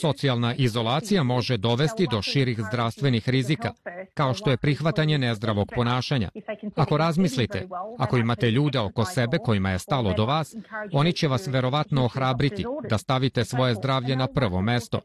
Socijalna 0.00 0.54
izolacija 0.54 1.22
može 1.22 1.56
dovesti 1.56 2.06
do 2.10 2.22
širih 2.22 2.60
zdravstvenih 2.68 3.28
rizika, 3.28 3.72
kao 4.14 4.34
što 4.34 4.50
je 4.50 4.56
prihvatanje 4.56 5.18
nezdravog 5.18 5.72
ponašanja. 5.74 6.28
Ako 6.76 6.96
razmislite, 6.96 7.68
ako 7.98 8.16
imate 8.16 8.50
ljude 8.50 8.78
oko 8.78 9.04
sebe 9.04 9.38
kojima 9.44 9.70
je 9.70 9.78
stalo 9.78 10.12
do 10.12 10.24
vas, 10.26 10.56
oni 10.92 11.12
će 11.12 11.28
vas 11.28 11.46
verovatno 11.46 12.04
ohrabriti 12.04 12.64
da 12.90 12.98
stavite 12.98 13.44
svoje 13.44 13.74
zdravlje 13.74 14.16
na 14.16 14.26
prvo 14.26 14.60
mesto. 14.60 15.00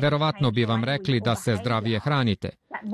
Verovatno 0.00 0.50
bi 0.50 0.64
vam 0.64 0.84
rekli 0.84 1.20
da 1.20 1.34
se 1.34 1.56
zdravije 1.56 1.98
hranite. 1.98 2.50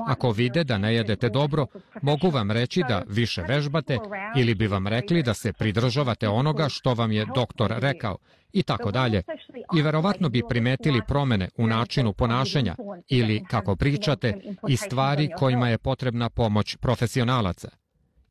Ako 0.07 0.31
vide 0.31 0.63
da 0.63 0.77
ne 0.77 0.95
jedete 0.95 1.29
dobro, 1.29 1.67
mogu 2.01 2.29
vam 2.29 2.51
reći 2.51 2.83
da 2.87 3.03
više 3.07 3.41
vežbate 3.41 3.97
ili 4.37 4.55
bi 4.55 4.67
vam 4.67 4.87
rekli 4.87 5.23
da 5.23 5.33
se 5.33 5.53
pridržavate 5.53 6.29
onoga 6.29 6.69
što 6.69 6.93
vam 6.93 7.11
je 7.11 7.25
doktor 7.35 7.73
rekao 7.77 8.17
i 8.53 8.63
tako 8.63 8.91
dalje. 8.91 9.23
I 9.75 9.81
verovatno 9.81 10.29
bi 10.29 10.41
primetili 10.49 11.01
promene 11.07 11.49
u 11.57 11.67
načinu 11.67 12.13
ponašanja 12.13 12.75
ili, 13.09 13.43
kako 13.49 13.75
pričate, 13.75 14.41
i 14.69 14.77
stvari 14.77 15.29
kojima 15.37 15.69
je 15.69 15.77
potrebna 15.77 16.29
pomoć 16.29 16.75
profesionalaca. 16.75 17.69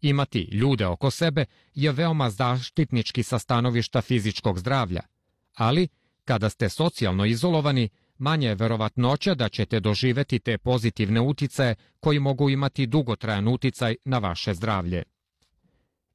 Imati 0.00 0.48
ljude 0.52 0.86
oko 0.86 1.10
sebe 1.10 1.44
je 1.74 1.92
veoma 1.92 2.30
zaštitnički 2.30 3.22
sa 3.22 3.38
stanovišta 3.38 4.00
fizičkog 4.00 4.58
zdravlja, 4.58 5.00
ali 5.54 5.88
kada 6.24 6.48
ste 6.48 6.68
socijalno 6.68 7.24
izolovani, 7.24 7.88
manje 8.22 8.48
je 8.48 8.54
verovatnoća 8.54 9.34
da 9.34 9.48
ćete 9.48 9.80
doživeti 9.80 10.38
te 10.38 10.58
pozitivne 10.58 11.20
uticaje 11.20 11.74
koji 12.00 12.18
mogu 12.18 12.50
imati 12.50 12.86
dugotrajan 12.86 13.48
uticaj 13.48 13.96
na 14.04 14.18
vaše 14.18 14.54
zdravlje. 14.54 15.02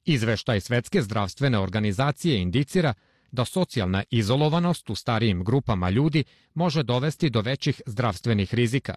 Izveštaj 0.04 0.60
Svetske 0.60 1.02
zdravstvene 1.02 1.58
organizacije 1.58 2.40
indicira 2.40 2.94
da 3.32 3.44
socijalna 3.44 4.02
izolovanost 4.10 4.90
u 4.90 4.94
starijim 4.94 5.44
grupama 5.44 5.90
ljudi 5.90 6.24
može 6.54 6.82
dovesti 6.82 7.30
do 7.30 7.40
većih 7.40 7.82
zdravstvenih 7.86 8.54
rizika. 8.54 8.94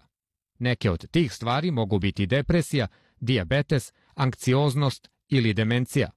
Neke 0.58 0.90
od 0.90 1.10
tih 1.10 1.32
stvari 1.32 1.70
mogu 1.70 1.98
biti 1.98 2.26
depresija, 2.26 2.86
dijabetes, 3.20 3.92
ankcioznost 4.14 5.08
ili 5.28 5.54
demencija. 5.54 6.10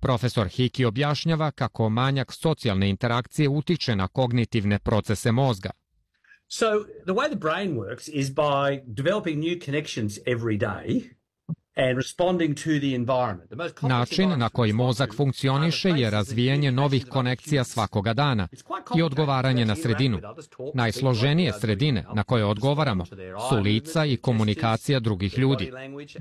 Profesor 0.00 0.48
Hiki 0.48 0.84
objašnjava 0.84 1.50
kako 1.50 1.88
manjak 1.88 2.32
socijalne 2.32 2.90
interakcije 2.90 3.48
utiče 3.48 3.96
na 3.96 4.08
kognitivne 4.08 4.78
procese 4.78 5.32
mozga. 5.32 5.70
So 6.52 6.86
the 7.06 7.14
way 7.14 7.28
the 7.28 7.36
brain 7.36 7.76
works 7.76 8.08
is 8.08 8.28
by 8.28 8.82
developing 8.92 9.38
new 9.38 9.56
connections 9.56 10.18
every 10.26 10.56
day 10.56 11.12
Način 13.82 14.38
na 14.38 14.48
koji 14.48 14.72
mozak 14.72 15.14
funkcioniše 15.16 15.88
je 15.88 16.10
razvijanje 16.10 16.72
novih 16.72 17.06
konekcija 17.06 17.64
svakoga 17.64 18.14
dana 18.14 18.48
i 18.96 19.02
odgovaranje 19.02 19.64
na 19.64 19.76
sredinu. 19.76 20.20
Najsloženije 20.74 21.52
sredine 21.52 22.04
na 22.14 22.22
koje 22.22 22.44
odgovaramo 22.44 23.04
su 23.48 23.56
lica 23.62 24.04
i 24.04 24.16
komunikacija 24.16 25.00
drugih 25.00 25.38
ljudi. 25.38 25.72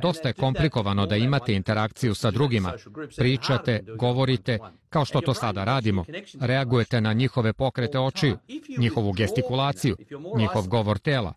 Dosta 0.01 0.27
je 0.27 0.33
komplikovano 0.33 1.05
da 1.05 1.15
imate 1.15 1.53
interakciju 1.53 2.15
sa 2.15 2.31
drugima. 2.31 2.73
Pričate, 3.17 3.83
govorite, 3.97 4.59
kao 4.89 5.05
što 5.05 5.21
to 5.21 5.33
sada 5.33 5.63
radimo. 5.63 6.05
Reagujete 6.39 7.01
na 7.01 7.13
njihove 7.13 7.53
pokrete 7.53 7.99
očiju, 7.99 8.37
njihovu 8.77 9.11
gestikulaciju, 9.11 9.95
njihov 10.37 10.67
govor 10.67 10.99
tela. 10.99 11.33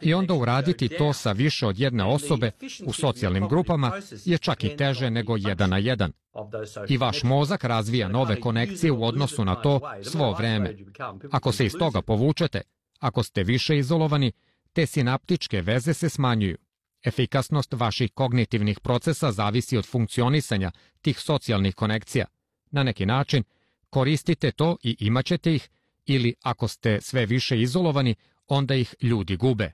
I 0.00 0.14
onda 0.14 0.34
uraditi 0.34 0.88
to 0.88 1.12
sa 1.12 1.32
više 1.32 1.66
od 1.66 1.78
jedne 1.78 2.04
osobe 2.04 2.50
u 2.84 2.92
socijalnim 2.92 3.47
grupama 3.48 3.92
je 4.24 4.38
čak 4.38 4.64
i 4.64 4.76
teže 4.76 5.10
nego 5.10 5.36
jedan 5.36 5.70
na 5.70 5.78
jedan. 5.78 6.12
I 6.88 6.96
vaš 6.98 7.22
mozak 7.22 7.64
razvija 7.64 8.08
nove 8.08 8.40
konekcije 8.40 8.92
u 8.92 9.04
odnosu 9.04 9.44
na 9.44 9.54
to 9.54 9.80
svo 10.02 10.32
vreme. 10.32 10.76
Ako 11.30 11.52
se 11.52 11.66
iz 11.66 11.72
toga 11.78 12.02
povučete, 12.02 12.60
ako 12.98 13.22
ste 13.22 13.42
više 13.42 13.78
izolovani, 13.78 14.32
te 14.72 14.86
sinaptičke 14.86 15.60
veze 15.62 15.94
se 15.94 16.08
smanjuju. 16.08 16.56
Efikasnost 17.04 17.72
vaših 17.72 18.12
kognitivnih 18.12 18.80
procesa 18.80 19.32
zavisi 19.32 19.76
od 19.76 19.86
funkcionisanja 19.86 20.70
tih 21.02 21.20
socijalnih 21.20 21.74
konekcija. 21.74 22.26
Na 22.70 22.82
neki 22.82 23.06
način, 23.06 23.44
koristite 23.90 24.50
to 24.50 24.76
i 24.82 24.96
imaćete 25.00 25.54
ih, 25.54 25.68
ili 26.06 26.34
ako 26.42 26.68
ste 26.68 27.00
sve 27.00 27.26
više 27.26 27.60
izolovani, 27.60 28.14
onda 28.46 28.74
ih 28.74 28.94
ljudi 29.02 29.36
gube. 29.36 29.72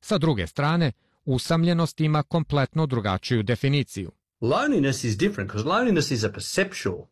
Sa 0.00 0.18
druge 0.18 0.46
strane, 0.46 0.92
usamljenost 1.26 2.00
ima 2.00 2.22
kompletno 2.22 2.86
drugačiju 2.86 3.42
definiciju. 3.42 4.12
Loneliness 4.40 5.04
is 5.04 5.16
different 5.16 5.50
because 5.50 5.68
loneliness 5.68 6.10
is 6.10 6.24
a 6.24 6.28
perceptual 6.28 7.06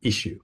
issue. 0.00 0.36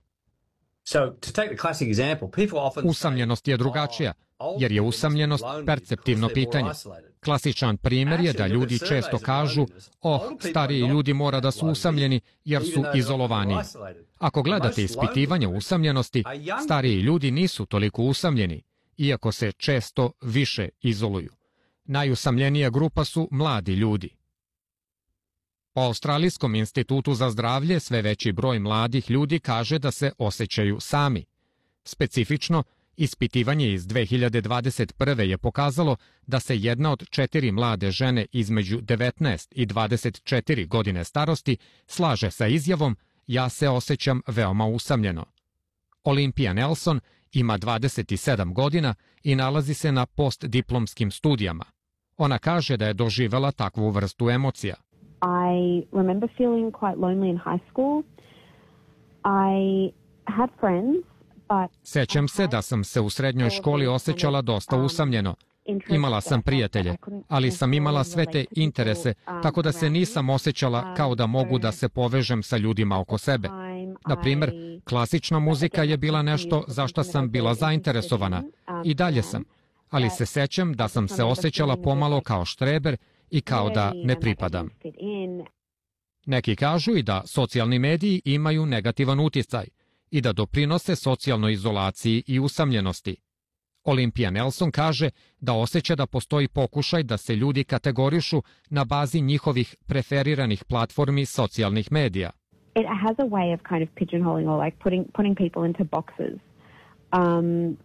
So, 0.85 0.99
to 1.21 1.33
take 1.33 1.49
the 1.49 1.57
classic 1.57 1.89
example, 1.89 2.31
people 2.31 2.59
often 2.59 2.89
Usamljenost 2.89 3.49
je 3.49 3.57
drugačija, 3.57 4.13
jer 4.59 4.73
je 4.73 4.83
usamljenost 4.83 5.45
perceptivno 5.67 6.29
pitanje. 6.29 6.71
Klasičan 7.25 7.77
primjer 7.77 8.21
je 8.21 8.33
da 8.33 8.47
ljudi 8.47 8.79
često 8.79 9.19
kažu, 9.19 9.67
oh, 10.01 10.21
stariji 10.51 10.81
ljudi 10.81 11.15
mora 11.15 11.41
da 11.41 11.51
su 11.51 11.67
usamljeni 11.67 12.21
jer 12.45 12.63
su 12.63 12.85
izolovani. 12.95 13.57
Ako 14.19 14.43
gledate 14.43 14.83
ispitivanje 14.83 15.47
usamljenosti, 15.47 16.25
stariji 16.65 17.01
ljudi 17.01 17.31
nisu 17.31 17.67
toliko 17.67 18.03
usamljeni, 18.03 18.63
iako 18.97 19.33
se 19.33 19.53
često 19.53 20.13
više 20.21 20.69
izoluju. 20.81 21.40
Najusamljenija 21.91 22.71
grupa 22.71 23.05
su 23.05 23.29
mladi 23.31 23.75
ljudi. 23.75 24.09
Po 25.73 25.81
Australijskom 25.81 26.55
institutu 26.55 27.15
za 27.15 27.31
zdravlje 27.31 27.81
sve 27.81 28.03
veći 28.03 28.33
broj 28.33 28.59
mladih 28.59 29.11
ljudi 29.11 29.39
kaže 29.39 29.79
da 29.79 29.91
se 29.91 30.13
osjećaju 30.19 30.81
sami. 30.81 31.25
Specifično, 31.85 32.63
ispitivanje 32.97 33.73
iz 33.73 33.87
2021. 33.87 35.21
je 35.21 35.39
pokazalo 35.39 35.97
da 36.27 36.41
se 36.41 36.59
jedna 36.59 36.93
od 36.93 37.09
četiri 37.11 37.53
mlade 37.53 37.91
žene 37.91 38.27
između 38.33 38.81
19 38.81 39.49
i 39.51 39.67
24 39.67 40.69
godine 40.69 41.05
starosti 41.05 41.57
slaže 41.87 42.31
sa 42.31 42.47
izjavom 42.47 42.97
ja 43.27 43.49
se 43.49 43.69
osjećam 43.69 44.21
veoma 44.27 44.67
usamljeno. 44.67 45.25
Olimpija 46.05 46.53
Nelson 46.53 47.01
ima 47.33 47.59
27 47.59 48.53
godina 48.53 48.95
i 49.23 49.35
nalazi 49.35 49.75
se 49.75 49.93
na 49.93 50.07
postdiplomskim 50.07 51.11
studijama. 51.11 51.65
Ona 52.21 52.39
kaže 52.39 52.77
da 52.77 52.87
je 52.87 52.95
doživela 52.95 53.51
takvu 53.53 53.91
vrstu 53.91 54.31
emocija. 54.31 54.75
I 55.23 55.87
remember 55.93 56.29
feeling 56.37 56.73
quite 56.73 56.97
lonely 56.97 57.31
in 57.31 57.37
high 57.37 57.71
school. 57.71 58.03
I 59.25 59.91
had 60.25 60.51
friends, 60.61 61.07
but 61.49 61.71
Sećam 61.83 62.29
se 62.29 62.47
da 62.47 62.63
sam 62.63 62.85
se 62.85 63.01
u 63.01 63.11
srednjoj 63.11 63.51
školi 63.51 63.87
osjećala 63.87 64.43
dosta 64.43 64.77
usamljeno. 64.77 65.35
Imala 65.89 66.21
sam 66.21 66.43
prijatelje, 66.43 66.97
ali 67.29 67.51
sam 67.51 67.73
imala 67.73 68.05
sve 68.05 68.27
te 68.27 68.45
interese, 68.57 69.15
tako 69.43 69.63
da 69.63 69.73
se 69.73 69.91
nisam 69.91 70.31
osjećala 70.31 70.95
kao 70.95 71.15
da 71.15 71.27
mogu 71.27 71.59
da 71.59 71.73
se 71.73 71.89
povežem 71.89 72.43
sa 72.43 72.57
ljudima 72.57 73.01
oko 73.01 73.19
sebe. 73.19 73.49
Na 74.09 74.17
primer, 74.21 74.53
klasična 74.85 75.39
muzika 75.39 75.83
je 75.83 75.97
bila 75.97 76.23
nešto 76.23 76.65
za 76.69 76.87
što 76.87 77.05
sam 77.05 77.31
bila 77.31 77.55
zainteresovana 77.55 78.43
i 78.85 78.95
dalje 78.95 79.23
sam, 79.23 79.45
ali 79.91 80.11
se 80.11 80.27
sećam 80.27 80.73
da 80.73 80.89
sam 80.89 81.09
se 81.09 81.25
osjećala 81.25 81.77
pomalo 81.77 82.21
kao 82.21 82.45
štreber 82.45 82.97
i 83.31 83.41
kao 83.41 83.71
da 83.71 83.93
ne 83.95 84.21
pripadam. 84.21 84.69
Neki 86.27 86.57
kažu 86.57 86.97
i 86.97 87.03
da 87.03 87.23
socijalni 87.27 87.79
mediji 87.79 88.23
imaju 88.25 88.67
negativan 88.67 89.21
uticaj 89.21 89.65
i 90.11 90.21
da 90.21 90.33
doprinose 90.33 90.97
socijalnoj 90.97 91.53
izolaciji 91.53 92.23
i 92.27 92.41
usamljenosti. 92.41 93.17
Olimpija 93.85 94.31
Nelson 94.31 94.71
kaže 94.71 95.11
da 95.41 95.53
osjeća 95.53 95.95
da 95.95 96.07
postoji 96.07 96.49
pokušaj 96.49 97.03
da 97.03 97.17
se 97.17 97.37
ljudi 97.37 97.65
kategorišu 97.65 98.43
na 98.71 98.85
bazi 98.85 99.21
njihovih 99.21 99.77
preferiranih 99.87 100.65
platformi 100.65 101.27
socijalnih 101.27 101.93
medija. 101.93 102.31
it 102.75 102.87
has 102.87 103.17
a 103.19 103.27
way 103.27 103.53
of 103.53 103.61
kind 103.65 103.83
of 103.83 103.95
pigeonholing 103.95 104.49
or 104.49 104.57
like 104.57 104.79
putting 104.79 105.05
putting 105.13 105.35
people 105.35 105.65
into 105.65 105.85
boxes. 105.85 106.39
Um, 107.13 107.77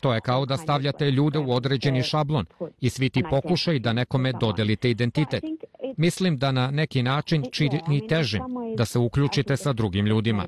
To 0.00 0.14
je 0.14 0.20
kao 0.20 0.46
da 0.46 0.56
stavljate 0.56 1.10
ljude 1.10 1.38
u 1.38 1.52
određeni 1.52 2.02
šablon 2.02 2.46
i 2.80 2.90
svi 2.90 3.10
ti 3.10 3.22
pokušaj 3.30 3.78
da 3.78 3.92
nekome 3.92 4.32
dodelite 4.40 4.90
identitet. 4.90 5.44
Mislim 5.96 6.36
da 6.36 6.52
na 6.52 6.70
neki 6.70 7.02
način 7.02 7.44
čini 7.52 8.06
težim 8.08 8.42
da 8.76 8.84
se 8.84 8.98
uključite 8.98 9.56
sa 9.56 9.72
drugim 9.72 10.06
ljudima. 10.06 10.46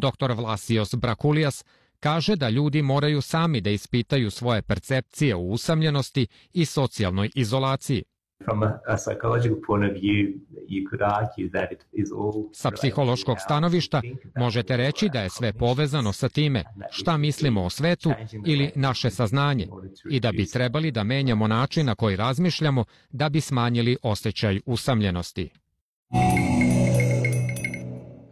Dr. 0.00 0.32
Vlasios 0.32 0.94
Brakulijas 0.94 1.64
kaže 2.00 2.36
da 2.36 2.48
ljudi 2.48 2.82
moraju 2.82 3.20
sami 3.20 3.60
da 3.60 3.70
ispitaju 3.70 4.30
svoje 4.30 4.62
percepcije 4.62 5.34
u 5.34 5.50
usamljenosti 5.50 6.26
i 6.52 6.64
socijalnoj 6.64 7.30
izolaciji. 7.34 8.02
From 8.44 8.62
a, 8.62 8.78
a 8.86 8.96
psychological 8.96 9.56
point 9.66 9.84
of 9.84 9.92
view, 10.02 10.40
you 10.68 10.88
could 10.90 11.02
argue 11.02 11.50
that 11.50 11.72
it 11.72 11.86
is 11.92 12.08
all 12.12 12.48
Sa 12.52 12.70
psihološkog 12.70 13.36
stanovišta 13.40 14.02
možete 14.36 14.76
reći 14.76 15.08
da 15.08 15.20
je 15.20 15.30
sve 15.30 15.52
povezano 15.52 16.12
sa 16.12 16.28
time 16.28 16.64
šta 16.90 17.16
mislimo 17.16 17.64
o 17.64 17.70
svetu 17.70 18.12
ili 18.46 18.70
naše 18.74 19.10
saznanje 19.10 19.68
i 20.10 20.20
da 20.20 20.32
bi 20.32 20.46
trebali 20.46 20.90
da 20.90 21.04
menjamo 21.04 21.46
način 21.48 21.86
na 21.86 21.94
koji 21.94 22.16
razmišljamo 22.16 22.84
da 23.10 23.28
bi 23.28 23.40
smanjili 23.40 23.96
osjećaj 24.02 24.60
usamljenosti. 24.66 25.50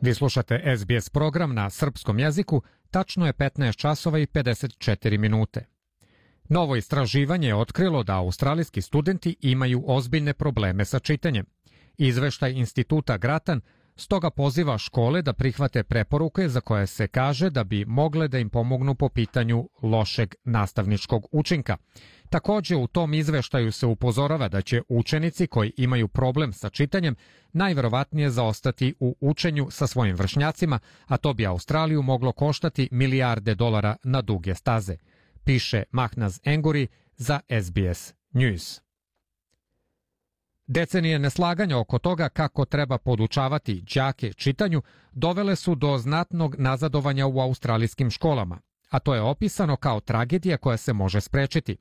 Vi 0.01 0.15
slušate 0.15 0.77
SBS 0.77 1.09
program 1.09 1.55
na 1.55 1.71
srpskom 1.71 2.19
jeziku, 2.19 2.63
tačno 2.91 3.27
je 3.27 3.33
15 3.33 3.77
časova 3.77 4.19
i 4.19 4.27
54 4.27 5.19
minute. 5.19 5.67
Novo 6.51 6.77
istraživanje 6.77 7.49
je 7.49 7.55
otkrilo 7.55 8.03
da 8.03 8.17
australijski 8.17 8.83
studenti 8.83 9.37
imaju 9.41 9.85
ozbiljne 9.87 10.35
probleme 10.35 10.85
sa 10.85 10.99
čitanjem. 10.99 11.47
Izveštaj 11.99 12.53
instituta 12.53 13.17
Gratan 13.17 13.61
stoga 13.97 14.31
poziva 14.31 14.79
škole 14.79 15.23
da 15.23 15.33
prihvate 15.33 15.83
preporuke 15.83 16.49
za 16.49 16.61
koje 16.61 16.87
se 16.87 17.09
kaže 17.09 17.51
da 17.51 17.65
bi 17.65 17.85
mogle 17.85 18.29
da 18.29 18.39
im 18.39 18.51
pomognu 18.51 18.95
po 18.95 19.09
pitanju 19.09 19.69
lošeg 19.83 20.35
nastavničkog 20.45 21.27
učinka. 21.33 21.77
Takođe 22.31 22.77
u 22.77 22.87
tom 22.87 23.15
izveštaju 23.15 23.73
se 23.73 23.87
upozorava 23.87 24.49
da 24.49 24.63
će 24.63 24.83
učenici 24.89 25.47
koji 25.47 25.73
imaju 25.77 26.09
problem 26.09 26.53
sa 26.53 26.71
čitanjem 26.71 27.17
najverovatnije 27.53 28.31
zaostati 28.31 28.95
u 29.01 29.17
učenju 29.21 29.69
sa 29.71 29.87
svojim 29.87 30.17
vršnjacima, 30.17 30.79
a 31.07 31.17
to 31.17 31.35
bi 31.35 31.47
Australiju 31.47 32.03
moglo 32.03 32.33
koštati 32.33 32.89
milijarde 32.93 33.55
dolara 33.55 33.97
na 34.05 34.23
duge 34.23 34.55
staze 34.55 34.97
piše 35.45 35.83
Mahnaz 35.91 36.41
Enguri 36.45 36.89
za 37.17 37.41
SBS 37.63 38.15
News. 38.33 38.81
Decenije 40.67 41.19
neslaganja 41.19 41.79
oko 41.79 41.99
toga 41.99 42.29
kako 42.29 42.65
treba 42.65 42.99
podučavati 42.99 43.85
đake 43.95 44.33
čitanju 44.33 44.83
dovele 45.13 45.57
su 45.57 45.75
do 45.75 45.99
znatnog 45.99 46.55
nazadovanja 46.59 47.27
u 47.27 47.41
australijskim 47.41 48.11
školama, 48.11 48.61
a 48.91 48.99
to 48.99 49.15
je 49.15 49.21
opisano 49.21 49.77
kao 49.77 50.01
tragedija 50.01 50.57
koja 50.57 50.77
se 50.77 50.93
može 50.93 51.21
sprečiti. 51.21 51.77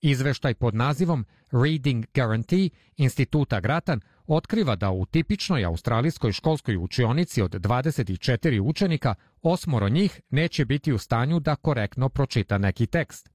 Izveštaj 0.00 0.54
pod 0.54 0.74
nazivom 0.74 1.26
Reading 1.52 2.06
Guarantee 2.14 2.68
instituta 2.96 3.60
Gratan 3.60 4.00
otkriva 4.26 4.76
da 4.76 4.90
u 4.90 5.06
tipičnoj 5.06 5.64
australijskoj 5.64 6.32
školskoj 6.32 6.76
učionici 6.76 7.42
od 7.42 7.50
24 7.50 8.60
učenika, 8.60 9.14
osmoro 9.42 9.88
njih 9.88 10.20
neće 10.30 10.64
biti 10.64 10.92
u 10.92 10.98
stanju 10.98 11.40
da 11.40 11.56
korektno 11.56 12.08
pročita 12.08 12.58
neki 12.58 12.86
tekst. 12.86 13.30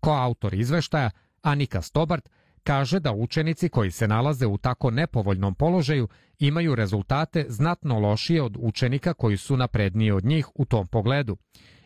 Ko 0.00 0.10
autor 0.10 0.54
izveštaja, 0.54 1.10
Anika 1.42 1.82
Stobart, 1.82 2.28
kaže 2.62 3.00
da 3.00 3.12
učenici 3.12 3.68
koji 3.68 3.90
se 3.90 4.08
nalaze 4.08 4.46
u 4.46 4.58
tako 4.58 4.90
nepovoljnom 4.90 5.54
položaju 5.54 6.08
imaju 6.38 6.74
rezultate 6.74 7.46
znatno 7.48 7.98
lošije 7.98 8.42
od 8.42 8.56
učenika 8.58 9.14
koji 9.14 9.36
su 9.36 9.56
napredniji 9.56 10.10
od 10.10 10.24
njih 10.24 10.48
u 10.54 10.64
tom 10.64 10.88
pogledu, 10.88 11.36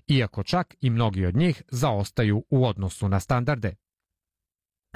iako 0.08 0.42
čak 0.42 0.74
i 0.80 0.90
mnogi 0.90 1.26
od 1.26 1.36
njih 1.36 1.62
zaostaju 1.70 2.44
u 2.50 2.66
odnosu 2.66 3.08
na 3.08 3.20
standarde. 3.20 3.74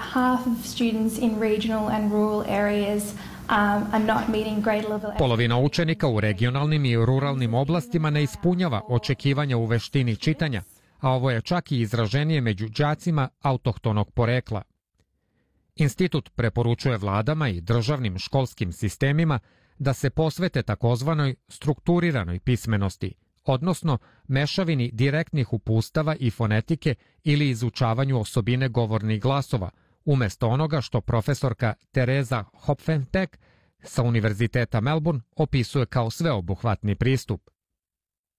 Half 0.01 0.47
of 0.47 0.67
students 0.67 1.19
in 1.19 1.41
regional 1.41 1.89
and 1.89 2.13
rural 2.13 2.41
areas 2.41 3.15
Polovina 5.19 5.59
učenika 5.59 6.09
u 6.09 6.21
regionalnim 6.21 6.85
i 6.85 6.97
ruralnim 6.97 7.55
oblastima 7.55 8.11
ne 8.11 8.23
ispunjava 8.23 8.83
očekivanja 8.89 9.57
u 9.57 9.65
veštini 9.65 10.17
čitanja, 10.17 10.63
a 11.01 11.11
ovo 11.11 11.31
je 11.31 11.43
čak 11.43 11.73
i 11.73 11.81
izraženije 11.81 12.41
među 12.41 12.69
đacima 12.69 13.29
autohtonog 13.43 14.11
porekla. 14.11 14.63
Institut 15.77 16.31
preporučuje 16.35 16.97
vladama 16.97 17.49
i 17.49 17.61
državnim 17.61 18.19
školskim 18.19 18.73
sistemima 18.73 19.39
da 19.79 19.93
se 19.93 20.11
posvete 20.11 20.63
takozvanoj 20.63 21.35
strukturiranoj 21.49 22.39
pismenosti, 22.39 23.15
odnosno 23.45 23.99
mešavini 24.29 24.91
direktnih 24.93 25.53
upustava 25.53 26.17
i 26.21 26.31
fonetike 26.31 26.95
ili 27.25 27.49
izučavanju 27.49 28.21
osobine 28.21 28.69
govornih 28.69 29.21
glasova, 29.21 29.71
umesto 30.05 30.49
onoga 30.49 30.81
što 30.81 31.01
profesorka 31.01 31.75
Tereza 31.93 32.45
Hopfenbeck 32.55 33.37
sa 33.83 34.03
Univerziteta 34.03 34.81
Melbourne 34.81 35.21
opisuje 35.37 35.87
kao 35.87 36.11
sveobuhvatni 36.11 36.95
pristup. 36.95 37.51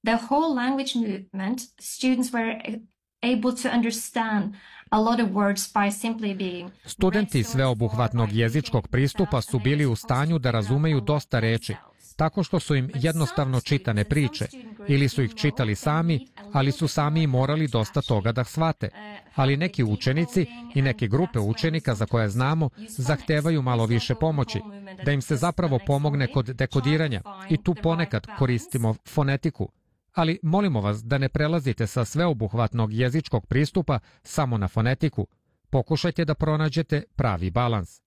The 0.06 0.18
whole 0.30 0.56
language 0.56 0.92
movement, 0.96 1.60
students 1.80 2.34
were 2.34 2.80
able 3.22 3.52
to 3.64 3.70
understand 3.78 4.56
a 4.90 5.00
lot 5.00 5.20
of 5.20 5.30
words 5.30 5.74
by 5.74 5.92
simply 5.92 6.38
being 6.38 6.72
Studenti 6.86 7.44
sveobuhvatnog 7.44 8.32
jezičkog 8.32 8.88
pristupa 8.88 9.42
su 9.42 9.60
bili 9.60 9.86
u 9.86 9.96
stanju 9.96 10.40
da 10.40 10.52
razumeju 10.52 11.02
dosta 11.02 11.40
reči, 11.40 11.76
tako 12.16 12.44
što 12.44 12.60
su 12.60 12.76
im 12.76 12.92
jednostavno 12.94 13.62
čitane 13.62 14.04
priče, 14.04 14.48
ili 14.88 15.10
su 15.10 15.24
ih 15.24 15.36
čitali 15.36 15.76
sami, 15.76 16.28
ali 16.54 16.72
su 16.72 16.88
sami 16.88 17.28
morali 17.28 17.68
dosta 17.68 18.02
toga 18.02 18.32
da 18.32 18.44
shvate. 18.44 18.90
Ali 19.36 19.58
neki 19.58 19.84
učenici 19.84 20.46
i 20.76 20.82
neke 20.82 21.08
grupe 21.08 21.40
učenika 21.40 21.96
za 21.96 22.06
koje 22.06 22.30
znamo 22.30 22.70
zahtevaju 22.88 23.62
malo 23.62 23.86
više 23.86 24.16
pomoći, 24.16 24.60
da 25.06 25.12
im 25.12 25.22
se 25.22 25.36
zapravo 25.36 25.80
pomogne 25.88 26.28
kod 26.28 26.46
dekodiranja 26.46 27.22
i 27.50 27.58
tu 27.64 27.76
ponekad 27.84 28.28
koristimo 28.38 28.96
fonetiku. 29.08 29.70
Ali 30.14 30.40
molimo 30.44 30.82
vas 30.82 31.04
da 31.04 31.18
ne 31.18 31.30
prelazite 31.30 31.88
sa 31.88 32.06
sveobuhvatnog 32.06 32.94
jezičkog 32.94 33.46
pristupa 33.46 34.00
samo 34.24 34.58
na 34.58 34.68
fonetiku. 34.68 35.28
Pokušajte 35.70 36.26
da 36.26 36.36
pronađete 36.36 37.04
pravi 37.16 37.52
balans. 37.52 38.02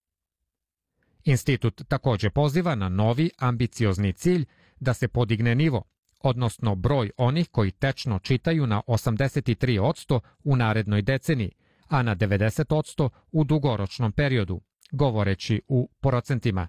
Institut 1.25 1.81
takođe 1.87 2.29
poziva 2.29 2.75
na 2.75 2.89
novi 2.89 3.29
ambiciozni 3.39 4.13
cilj 4.13 4.45
da 4.79 4.93
se 4.93 5.07
podigne 5.07 5.55
nivo, 5.55 5.83
odnosno 6.19 6.75
broj 6.75 7.11
onih 7.17 7.49
koji 7.49 7.71
tečno 7.71 8.19
čitaju 8.19 8.67
na 8.67 8.81
83% 8.87 10.19
u 10.43 10.55
narednoj 10.55 11.01
deceniji, 11.01 11.51
a 11.87 12.03
na 12.03 12.15
90% 12.15 13.09
u 13.31 13.43
dugoročnom 13.43 14.11
periodu, 14.11 14.61
govoreći 14.91 15.61
u 15.67 15.89
procentima. 15.99 16.67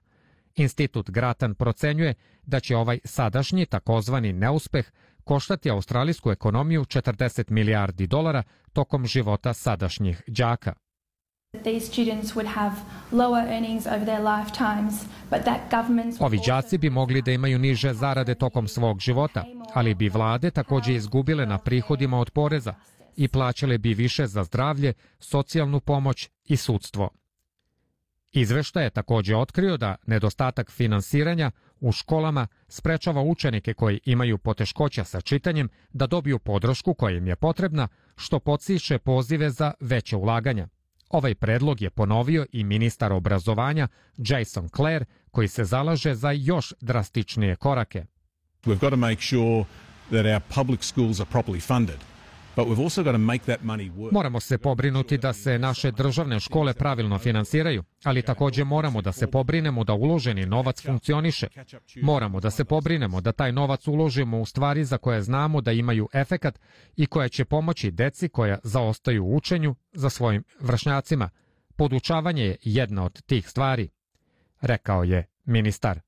Institut 0.55 1.11
Gratan 1.11 1.55
procenjuje 1.55 2.15
da 2.43 2.61
će 2.61 2.77
ovaj 2.77 2.99
sadašnji 3.05 3.67
takozvani 3.67 4.33
neuspeh 4.33 4.87
koštati 5.25 5.71
australijsku 5.71 6.31
ekonomiju 6.31 6.85
40 6.85 7.51
milijardi 7.51 8.07
dolara 8.07 8.43
tokom 8.73 9.07
života 9.07 9.53
sadašnjih 9.53 10.23
đaka. 10.27 10.75
Ovi 16.21 16.41
đaci 16.47 16.79
bi 16.79 16.91
mogli 16.91 17.23
da 17.23 17.33
imaju 17.33 17.59
niže 17.59 17.93
zarade 17.93 18.35
tokom 18.35 18.69
svog 18.69 19.01
života, 19.01 19.45
ali 19.75 19.95
bi 19.95 20.09
vlade 20.09 20.51
takođe 20.51 20.95
izgubile 20.95 21.47
na 21.47 21.59
prihodima 21.59 22.19
od 22.19 22.31
poreza 22.31 22.75
i 23.17 23.29
plaćale 23.29 23.79
bi 23.79 23.95
više 23.95 24.27
za 24.27 24.45
zdravlje, 24.45 24.93
socijalnu 25.19 25.81
pomoć 25.81 26.31
i 26.45 26.57
sudstvo. 26.57 27.11
Izveštaj 28.33 28.85
je 28.85 28.91
takođe 28.91 29.37
otkrio 29.37 29.77
da 29.77 29.97
nedostatak 30.07 30.71
finansiranja 30.71 31.51
u 31.81 31.93
školama 31.93 32.47
sprečava 32.69 33.23
učenike 33.23 33.75
koji 33.75 34.01
imaju 34.05 34.39
poteškoća 34.39 35.05
sa 35.05 35.21
čitanjem 35.21 35.69
da 35.93 36.07
dobiju 36.07 36.39
podršku 36.39 36.95
koja 36.95 37.17
im 37.17 37.27
je 37.27 37.37
potrebna, 37.37 37.89
što 38.17 38.39
podsiše 38.39 38.99
pozive 38.99 39.51
za 39.51 39.73
veće 39.81 40.17
ulaganja. 40.17 40.69
Ovaj 41.09 41.35
predlog 41.35 41.83
je 41.83 41.91
ponovio 41.91 42.47
i 42.53 42.65
ministar 42.65 43.13
obrazovanja 43.13 43.89
Jason 44.17 44.69
Clare, 44.69 45.05
koji 45.31 45.49
se 45.49 45.65
zalaže 45.65 46.15
za 46.15 46.31
još 46.31 46.73
drastičnije 46.81 47.57
korake. 47.57 48.05
We've 48.65 48.79
got 48.79 48.91
to 48.91 48.97
make 48.97 49.21
sure 49.21 49.65
that 50.11 50.27
our 50.27 50.41
public 50.55 50.83
schools 50.85 51.21
are 51.21 51.31
properly 51.33 51.61
funded. 51.61 52.16
Moramo 54.13 54.41
se 54.41 54.59
pobrinuti 54.59 55.19
da 55.19 55.33
se 55.33 55.59
naše 55.59 55.91
državne 55.91 56.41
škole 56.41 56.75
pravilno 56.75 57.19
finansiraju, 57.19 57.85
ali 58.05 58.23
takođe 58.23 58.65
moramo 58.65 59.03
da 59.03 59.13
se 59.13 59.27
pobrinemo 59.27 59.85
da 59.85 59.93
uloženi 59.93 60.47
novac 60.47 60.83
funkcioniše. 60.83 61.47
Moramo 62.03 62.41
da 62.41 62.51
se 62.51 62.65
pobrinemo 62.65 63.21
da 63.21 63.33
taj 63.33 63.53
novac 63.53 63.89
uložimo 63.89 64.41
u 64.41 64.47
stvari 64.47 64.85
za 64.85 64.99
koje 64.99 65.23
znamo 65.23 65.61
da 65.61 65.73
imaju 65.73 66.09
efekat 66.13 66.59
i 66.97 67.07
koje 67.07 67.29
će 67.29 67.45
pomoći 67.45 67.91
deci 67.91 68.29
koja 68.29 68.59
zaostaju 68.63 69.25
u 69.25 69.37
učenju 69.37 69.75
za 69.93 70.11
svojim 70.11 70.45
vršnjacima. 70.61 71.31
Podučavanje 71.77 72.45
je 72.45 72.57
jedna 72.63 73.05
od 73.05 73.23
tih 73.23 73.49
stvari, 73.49 73.89
rekao 74.61 75.05
je 75.05 75.27
ministar. 75.45 76.06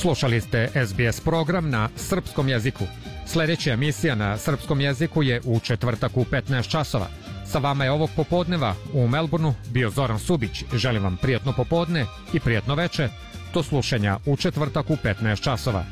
Slušali 0.00 0.40
ste 0.40 0.68
SBS 0.86 1.20
program 1.20 1.70
na 1.70 1.88
srpskom 1.96 2.48
jeziku. 2.48 2.84
Sledeća 3.26 3.72
emisija 3.72 4.14
na 4.14 4.38
srpskom 4.38 4.80
jeziku 4.80 5.22
je 5.22 5.40
u 5.44 5.60
četvrtak 5.60 6.16
u 6.16 6.24
15 6.24 6.68
časova. 6.68 7.06
Sa 7.46 7.58
vama 7.58 7.84
je 7.84 7.90
ovog 7.90 8.10
popodneva 8.16 8.74
u 8.92 9.08
Melbourneu 9.08 9.54
bio 9.70 9.90
Zoran 9.90 10.18
Subić. 10.18 10.64
Želim 10.74 11.02
vam 11.02 11.16
prijatno 11.16 11.52
popodne 11.52 12.06
i 12.32 12.40
prijatno 12.40 12.74
veče. 12.74 13.08
Do 13.54 13.62
slušanja 13.62 14.18
u 14.26 14.36
četvrtak 14.36 14.90
u 14.90 14.96
15 14.96 15.42
časova. 15.42 15.84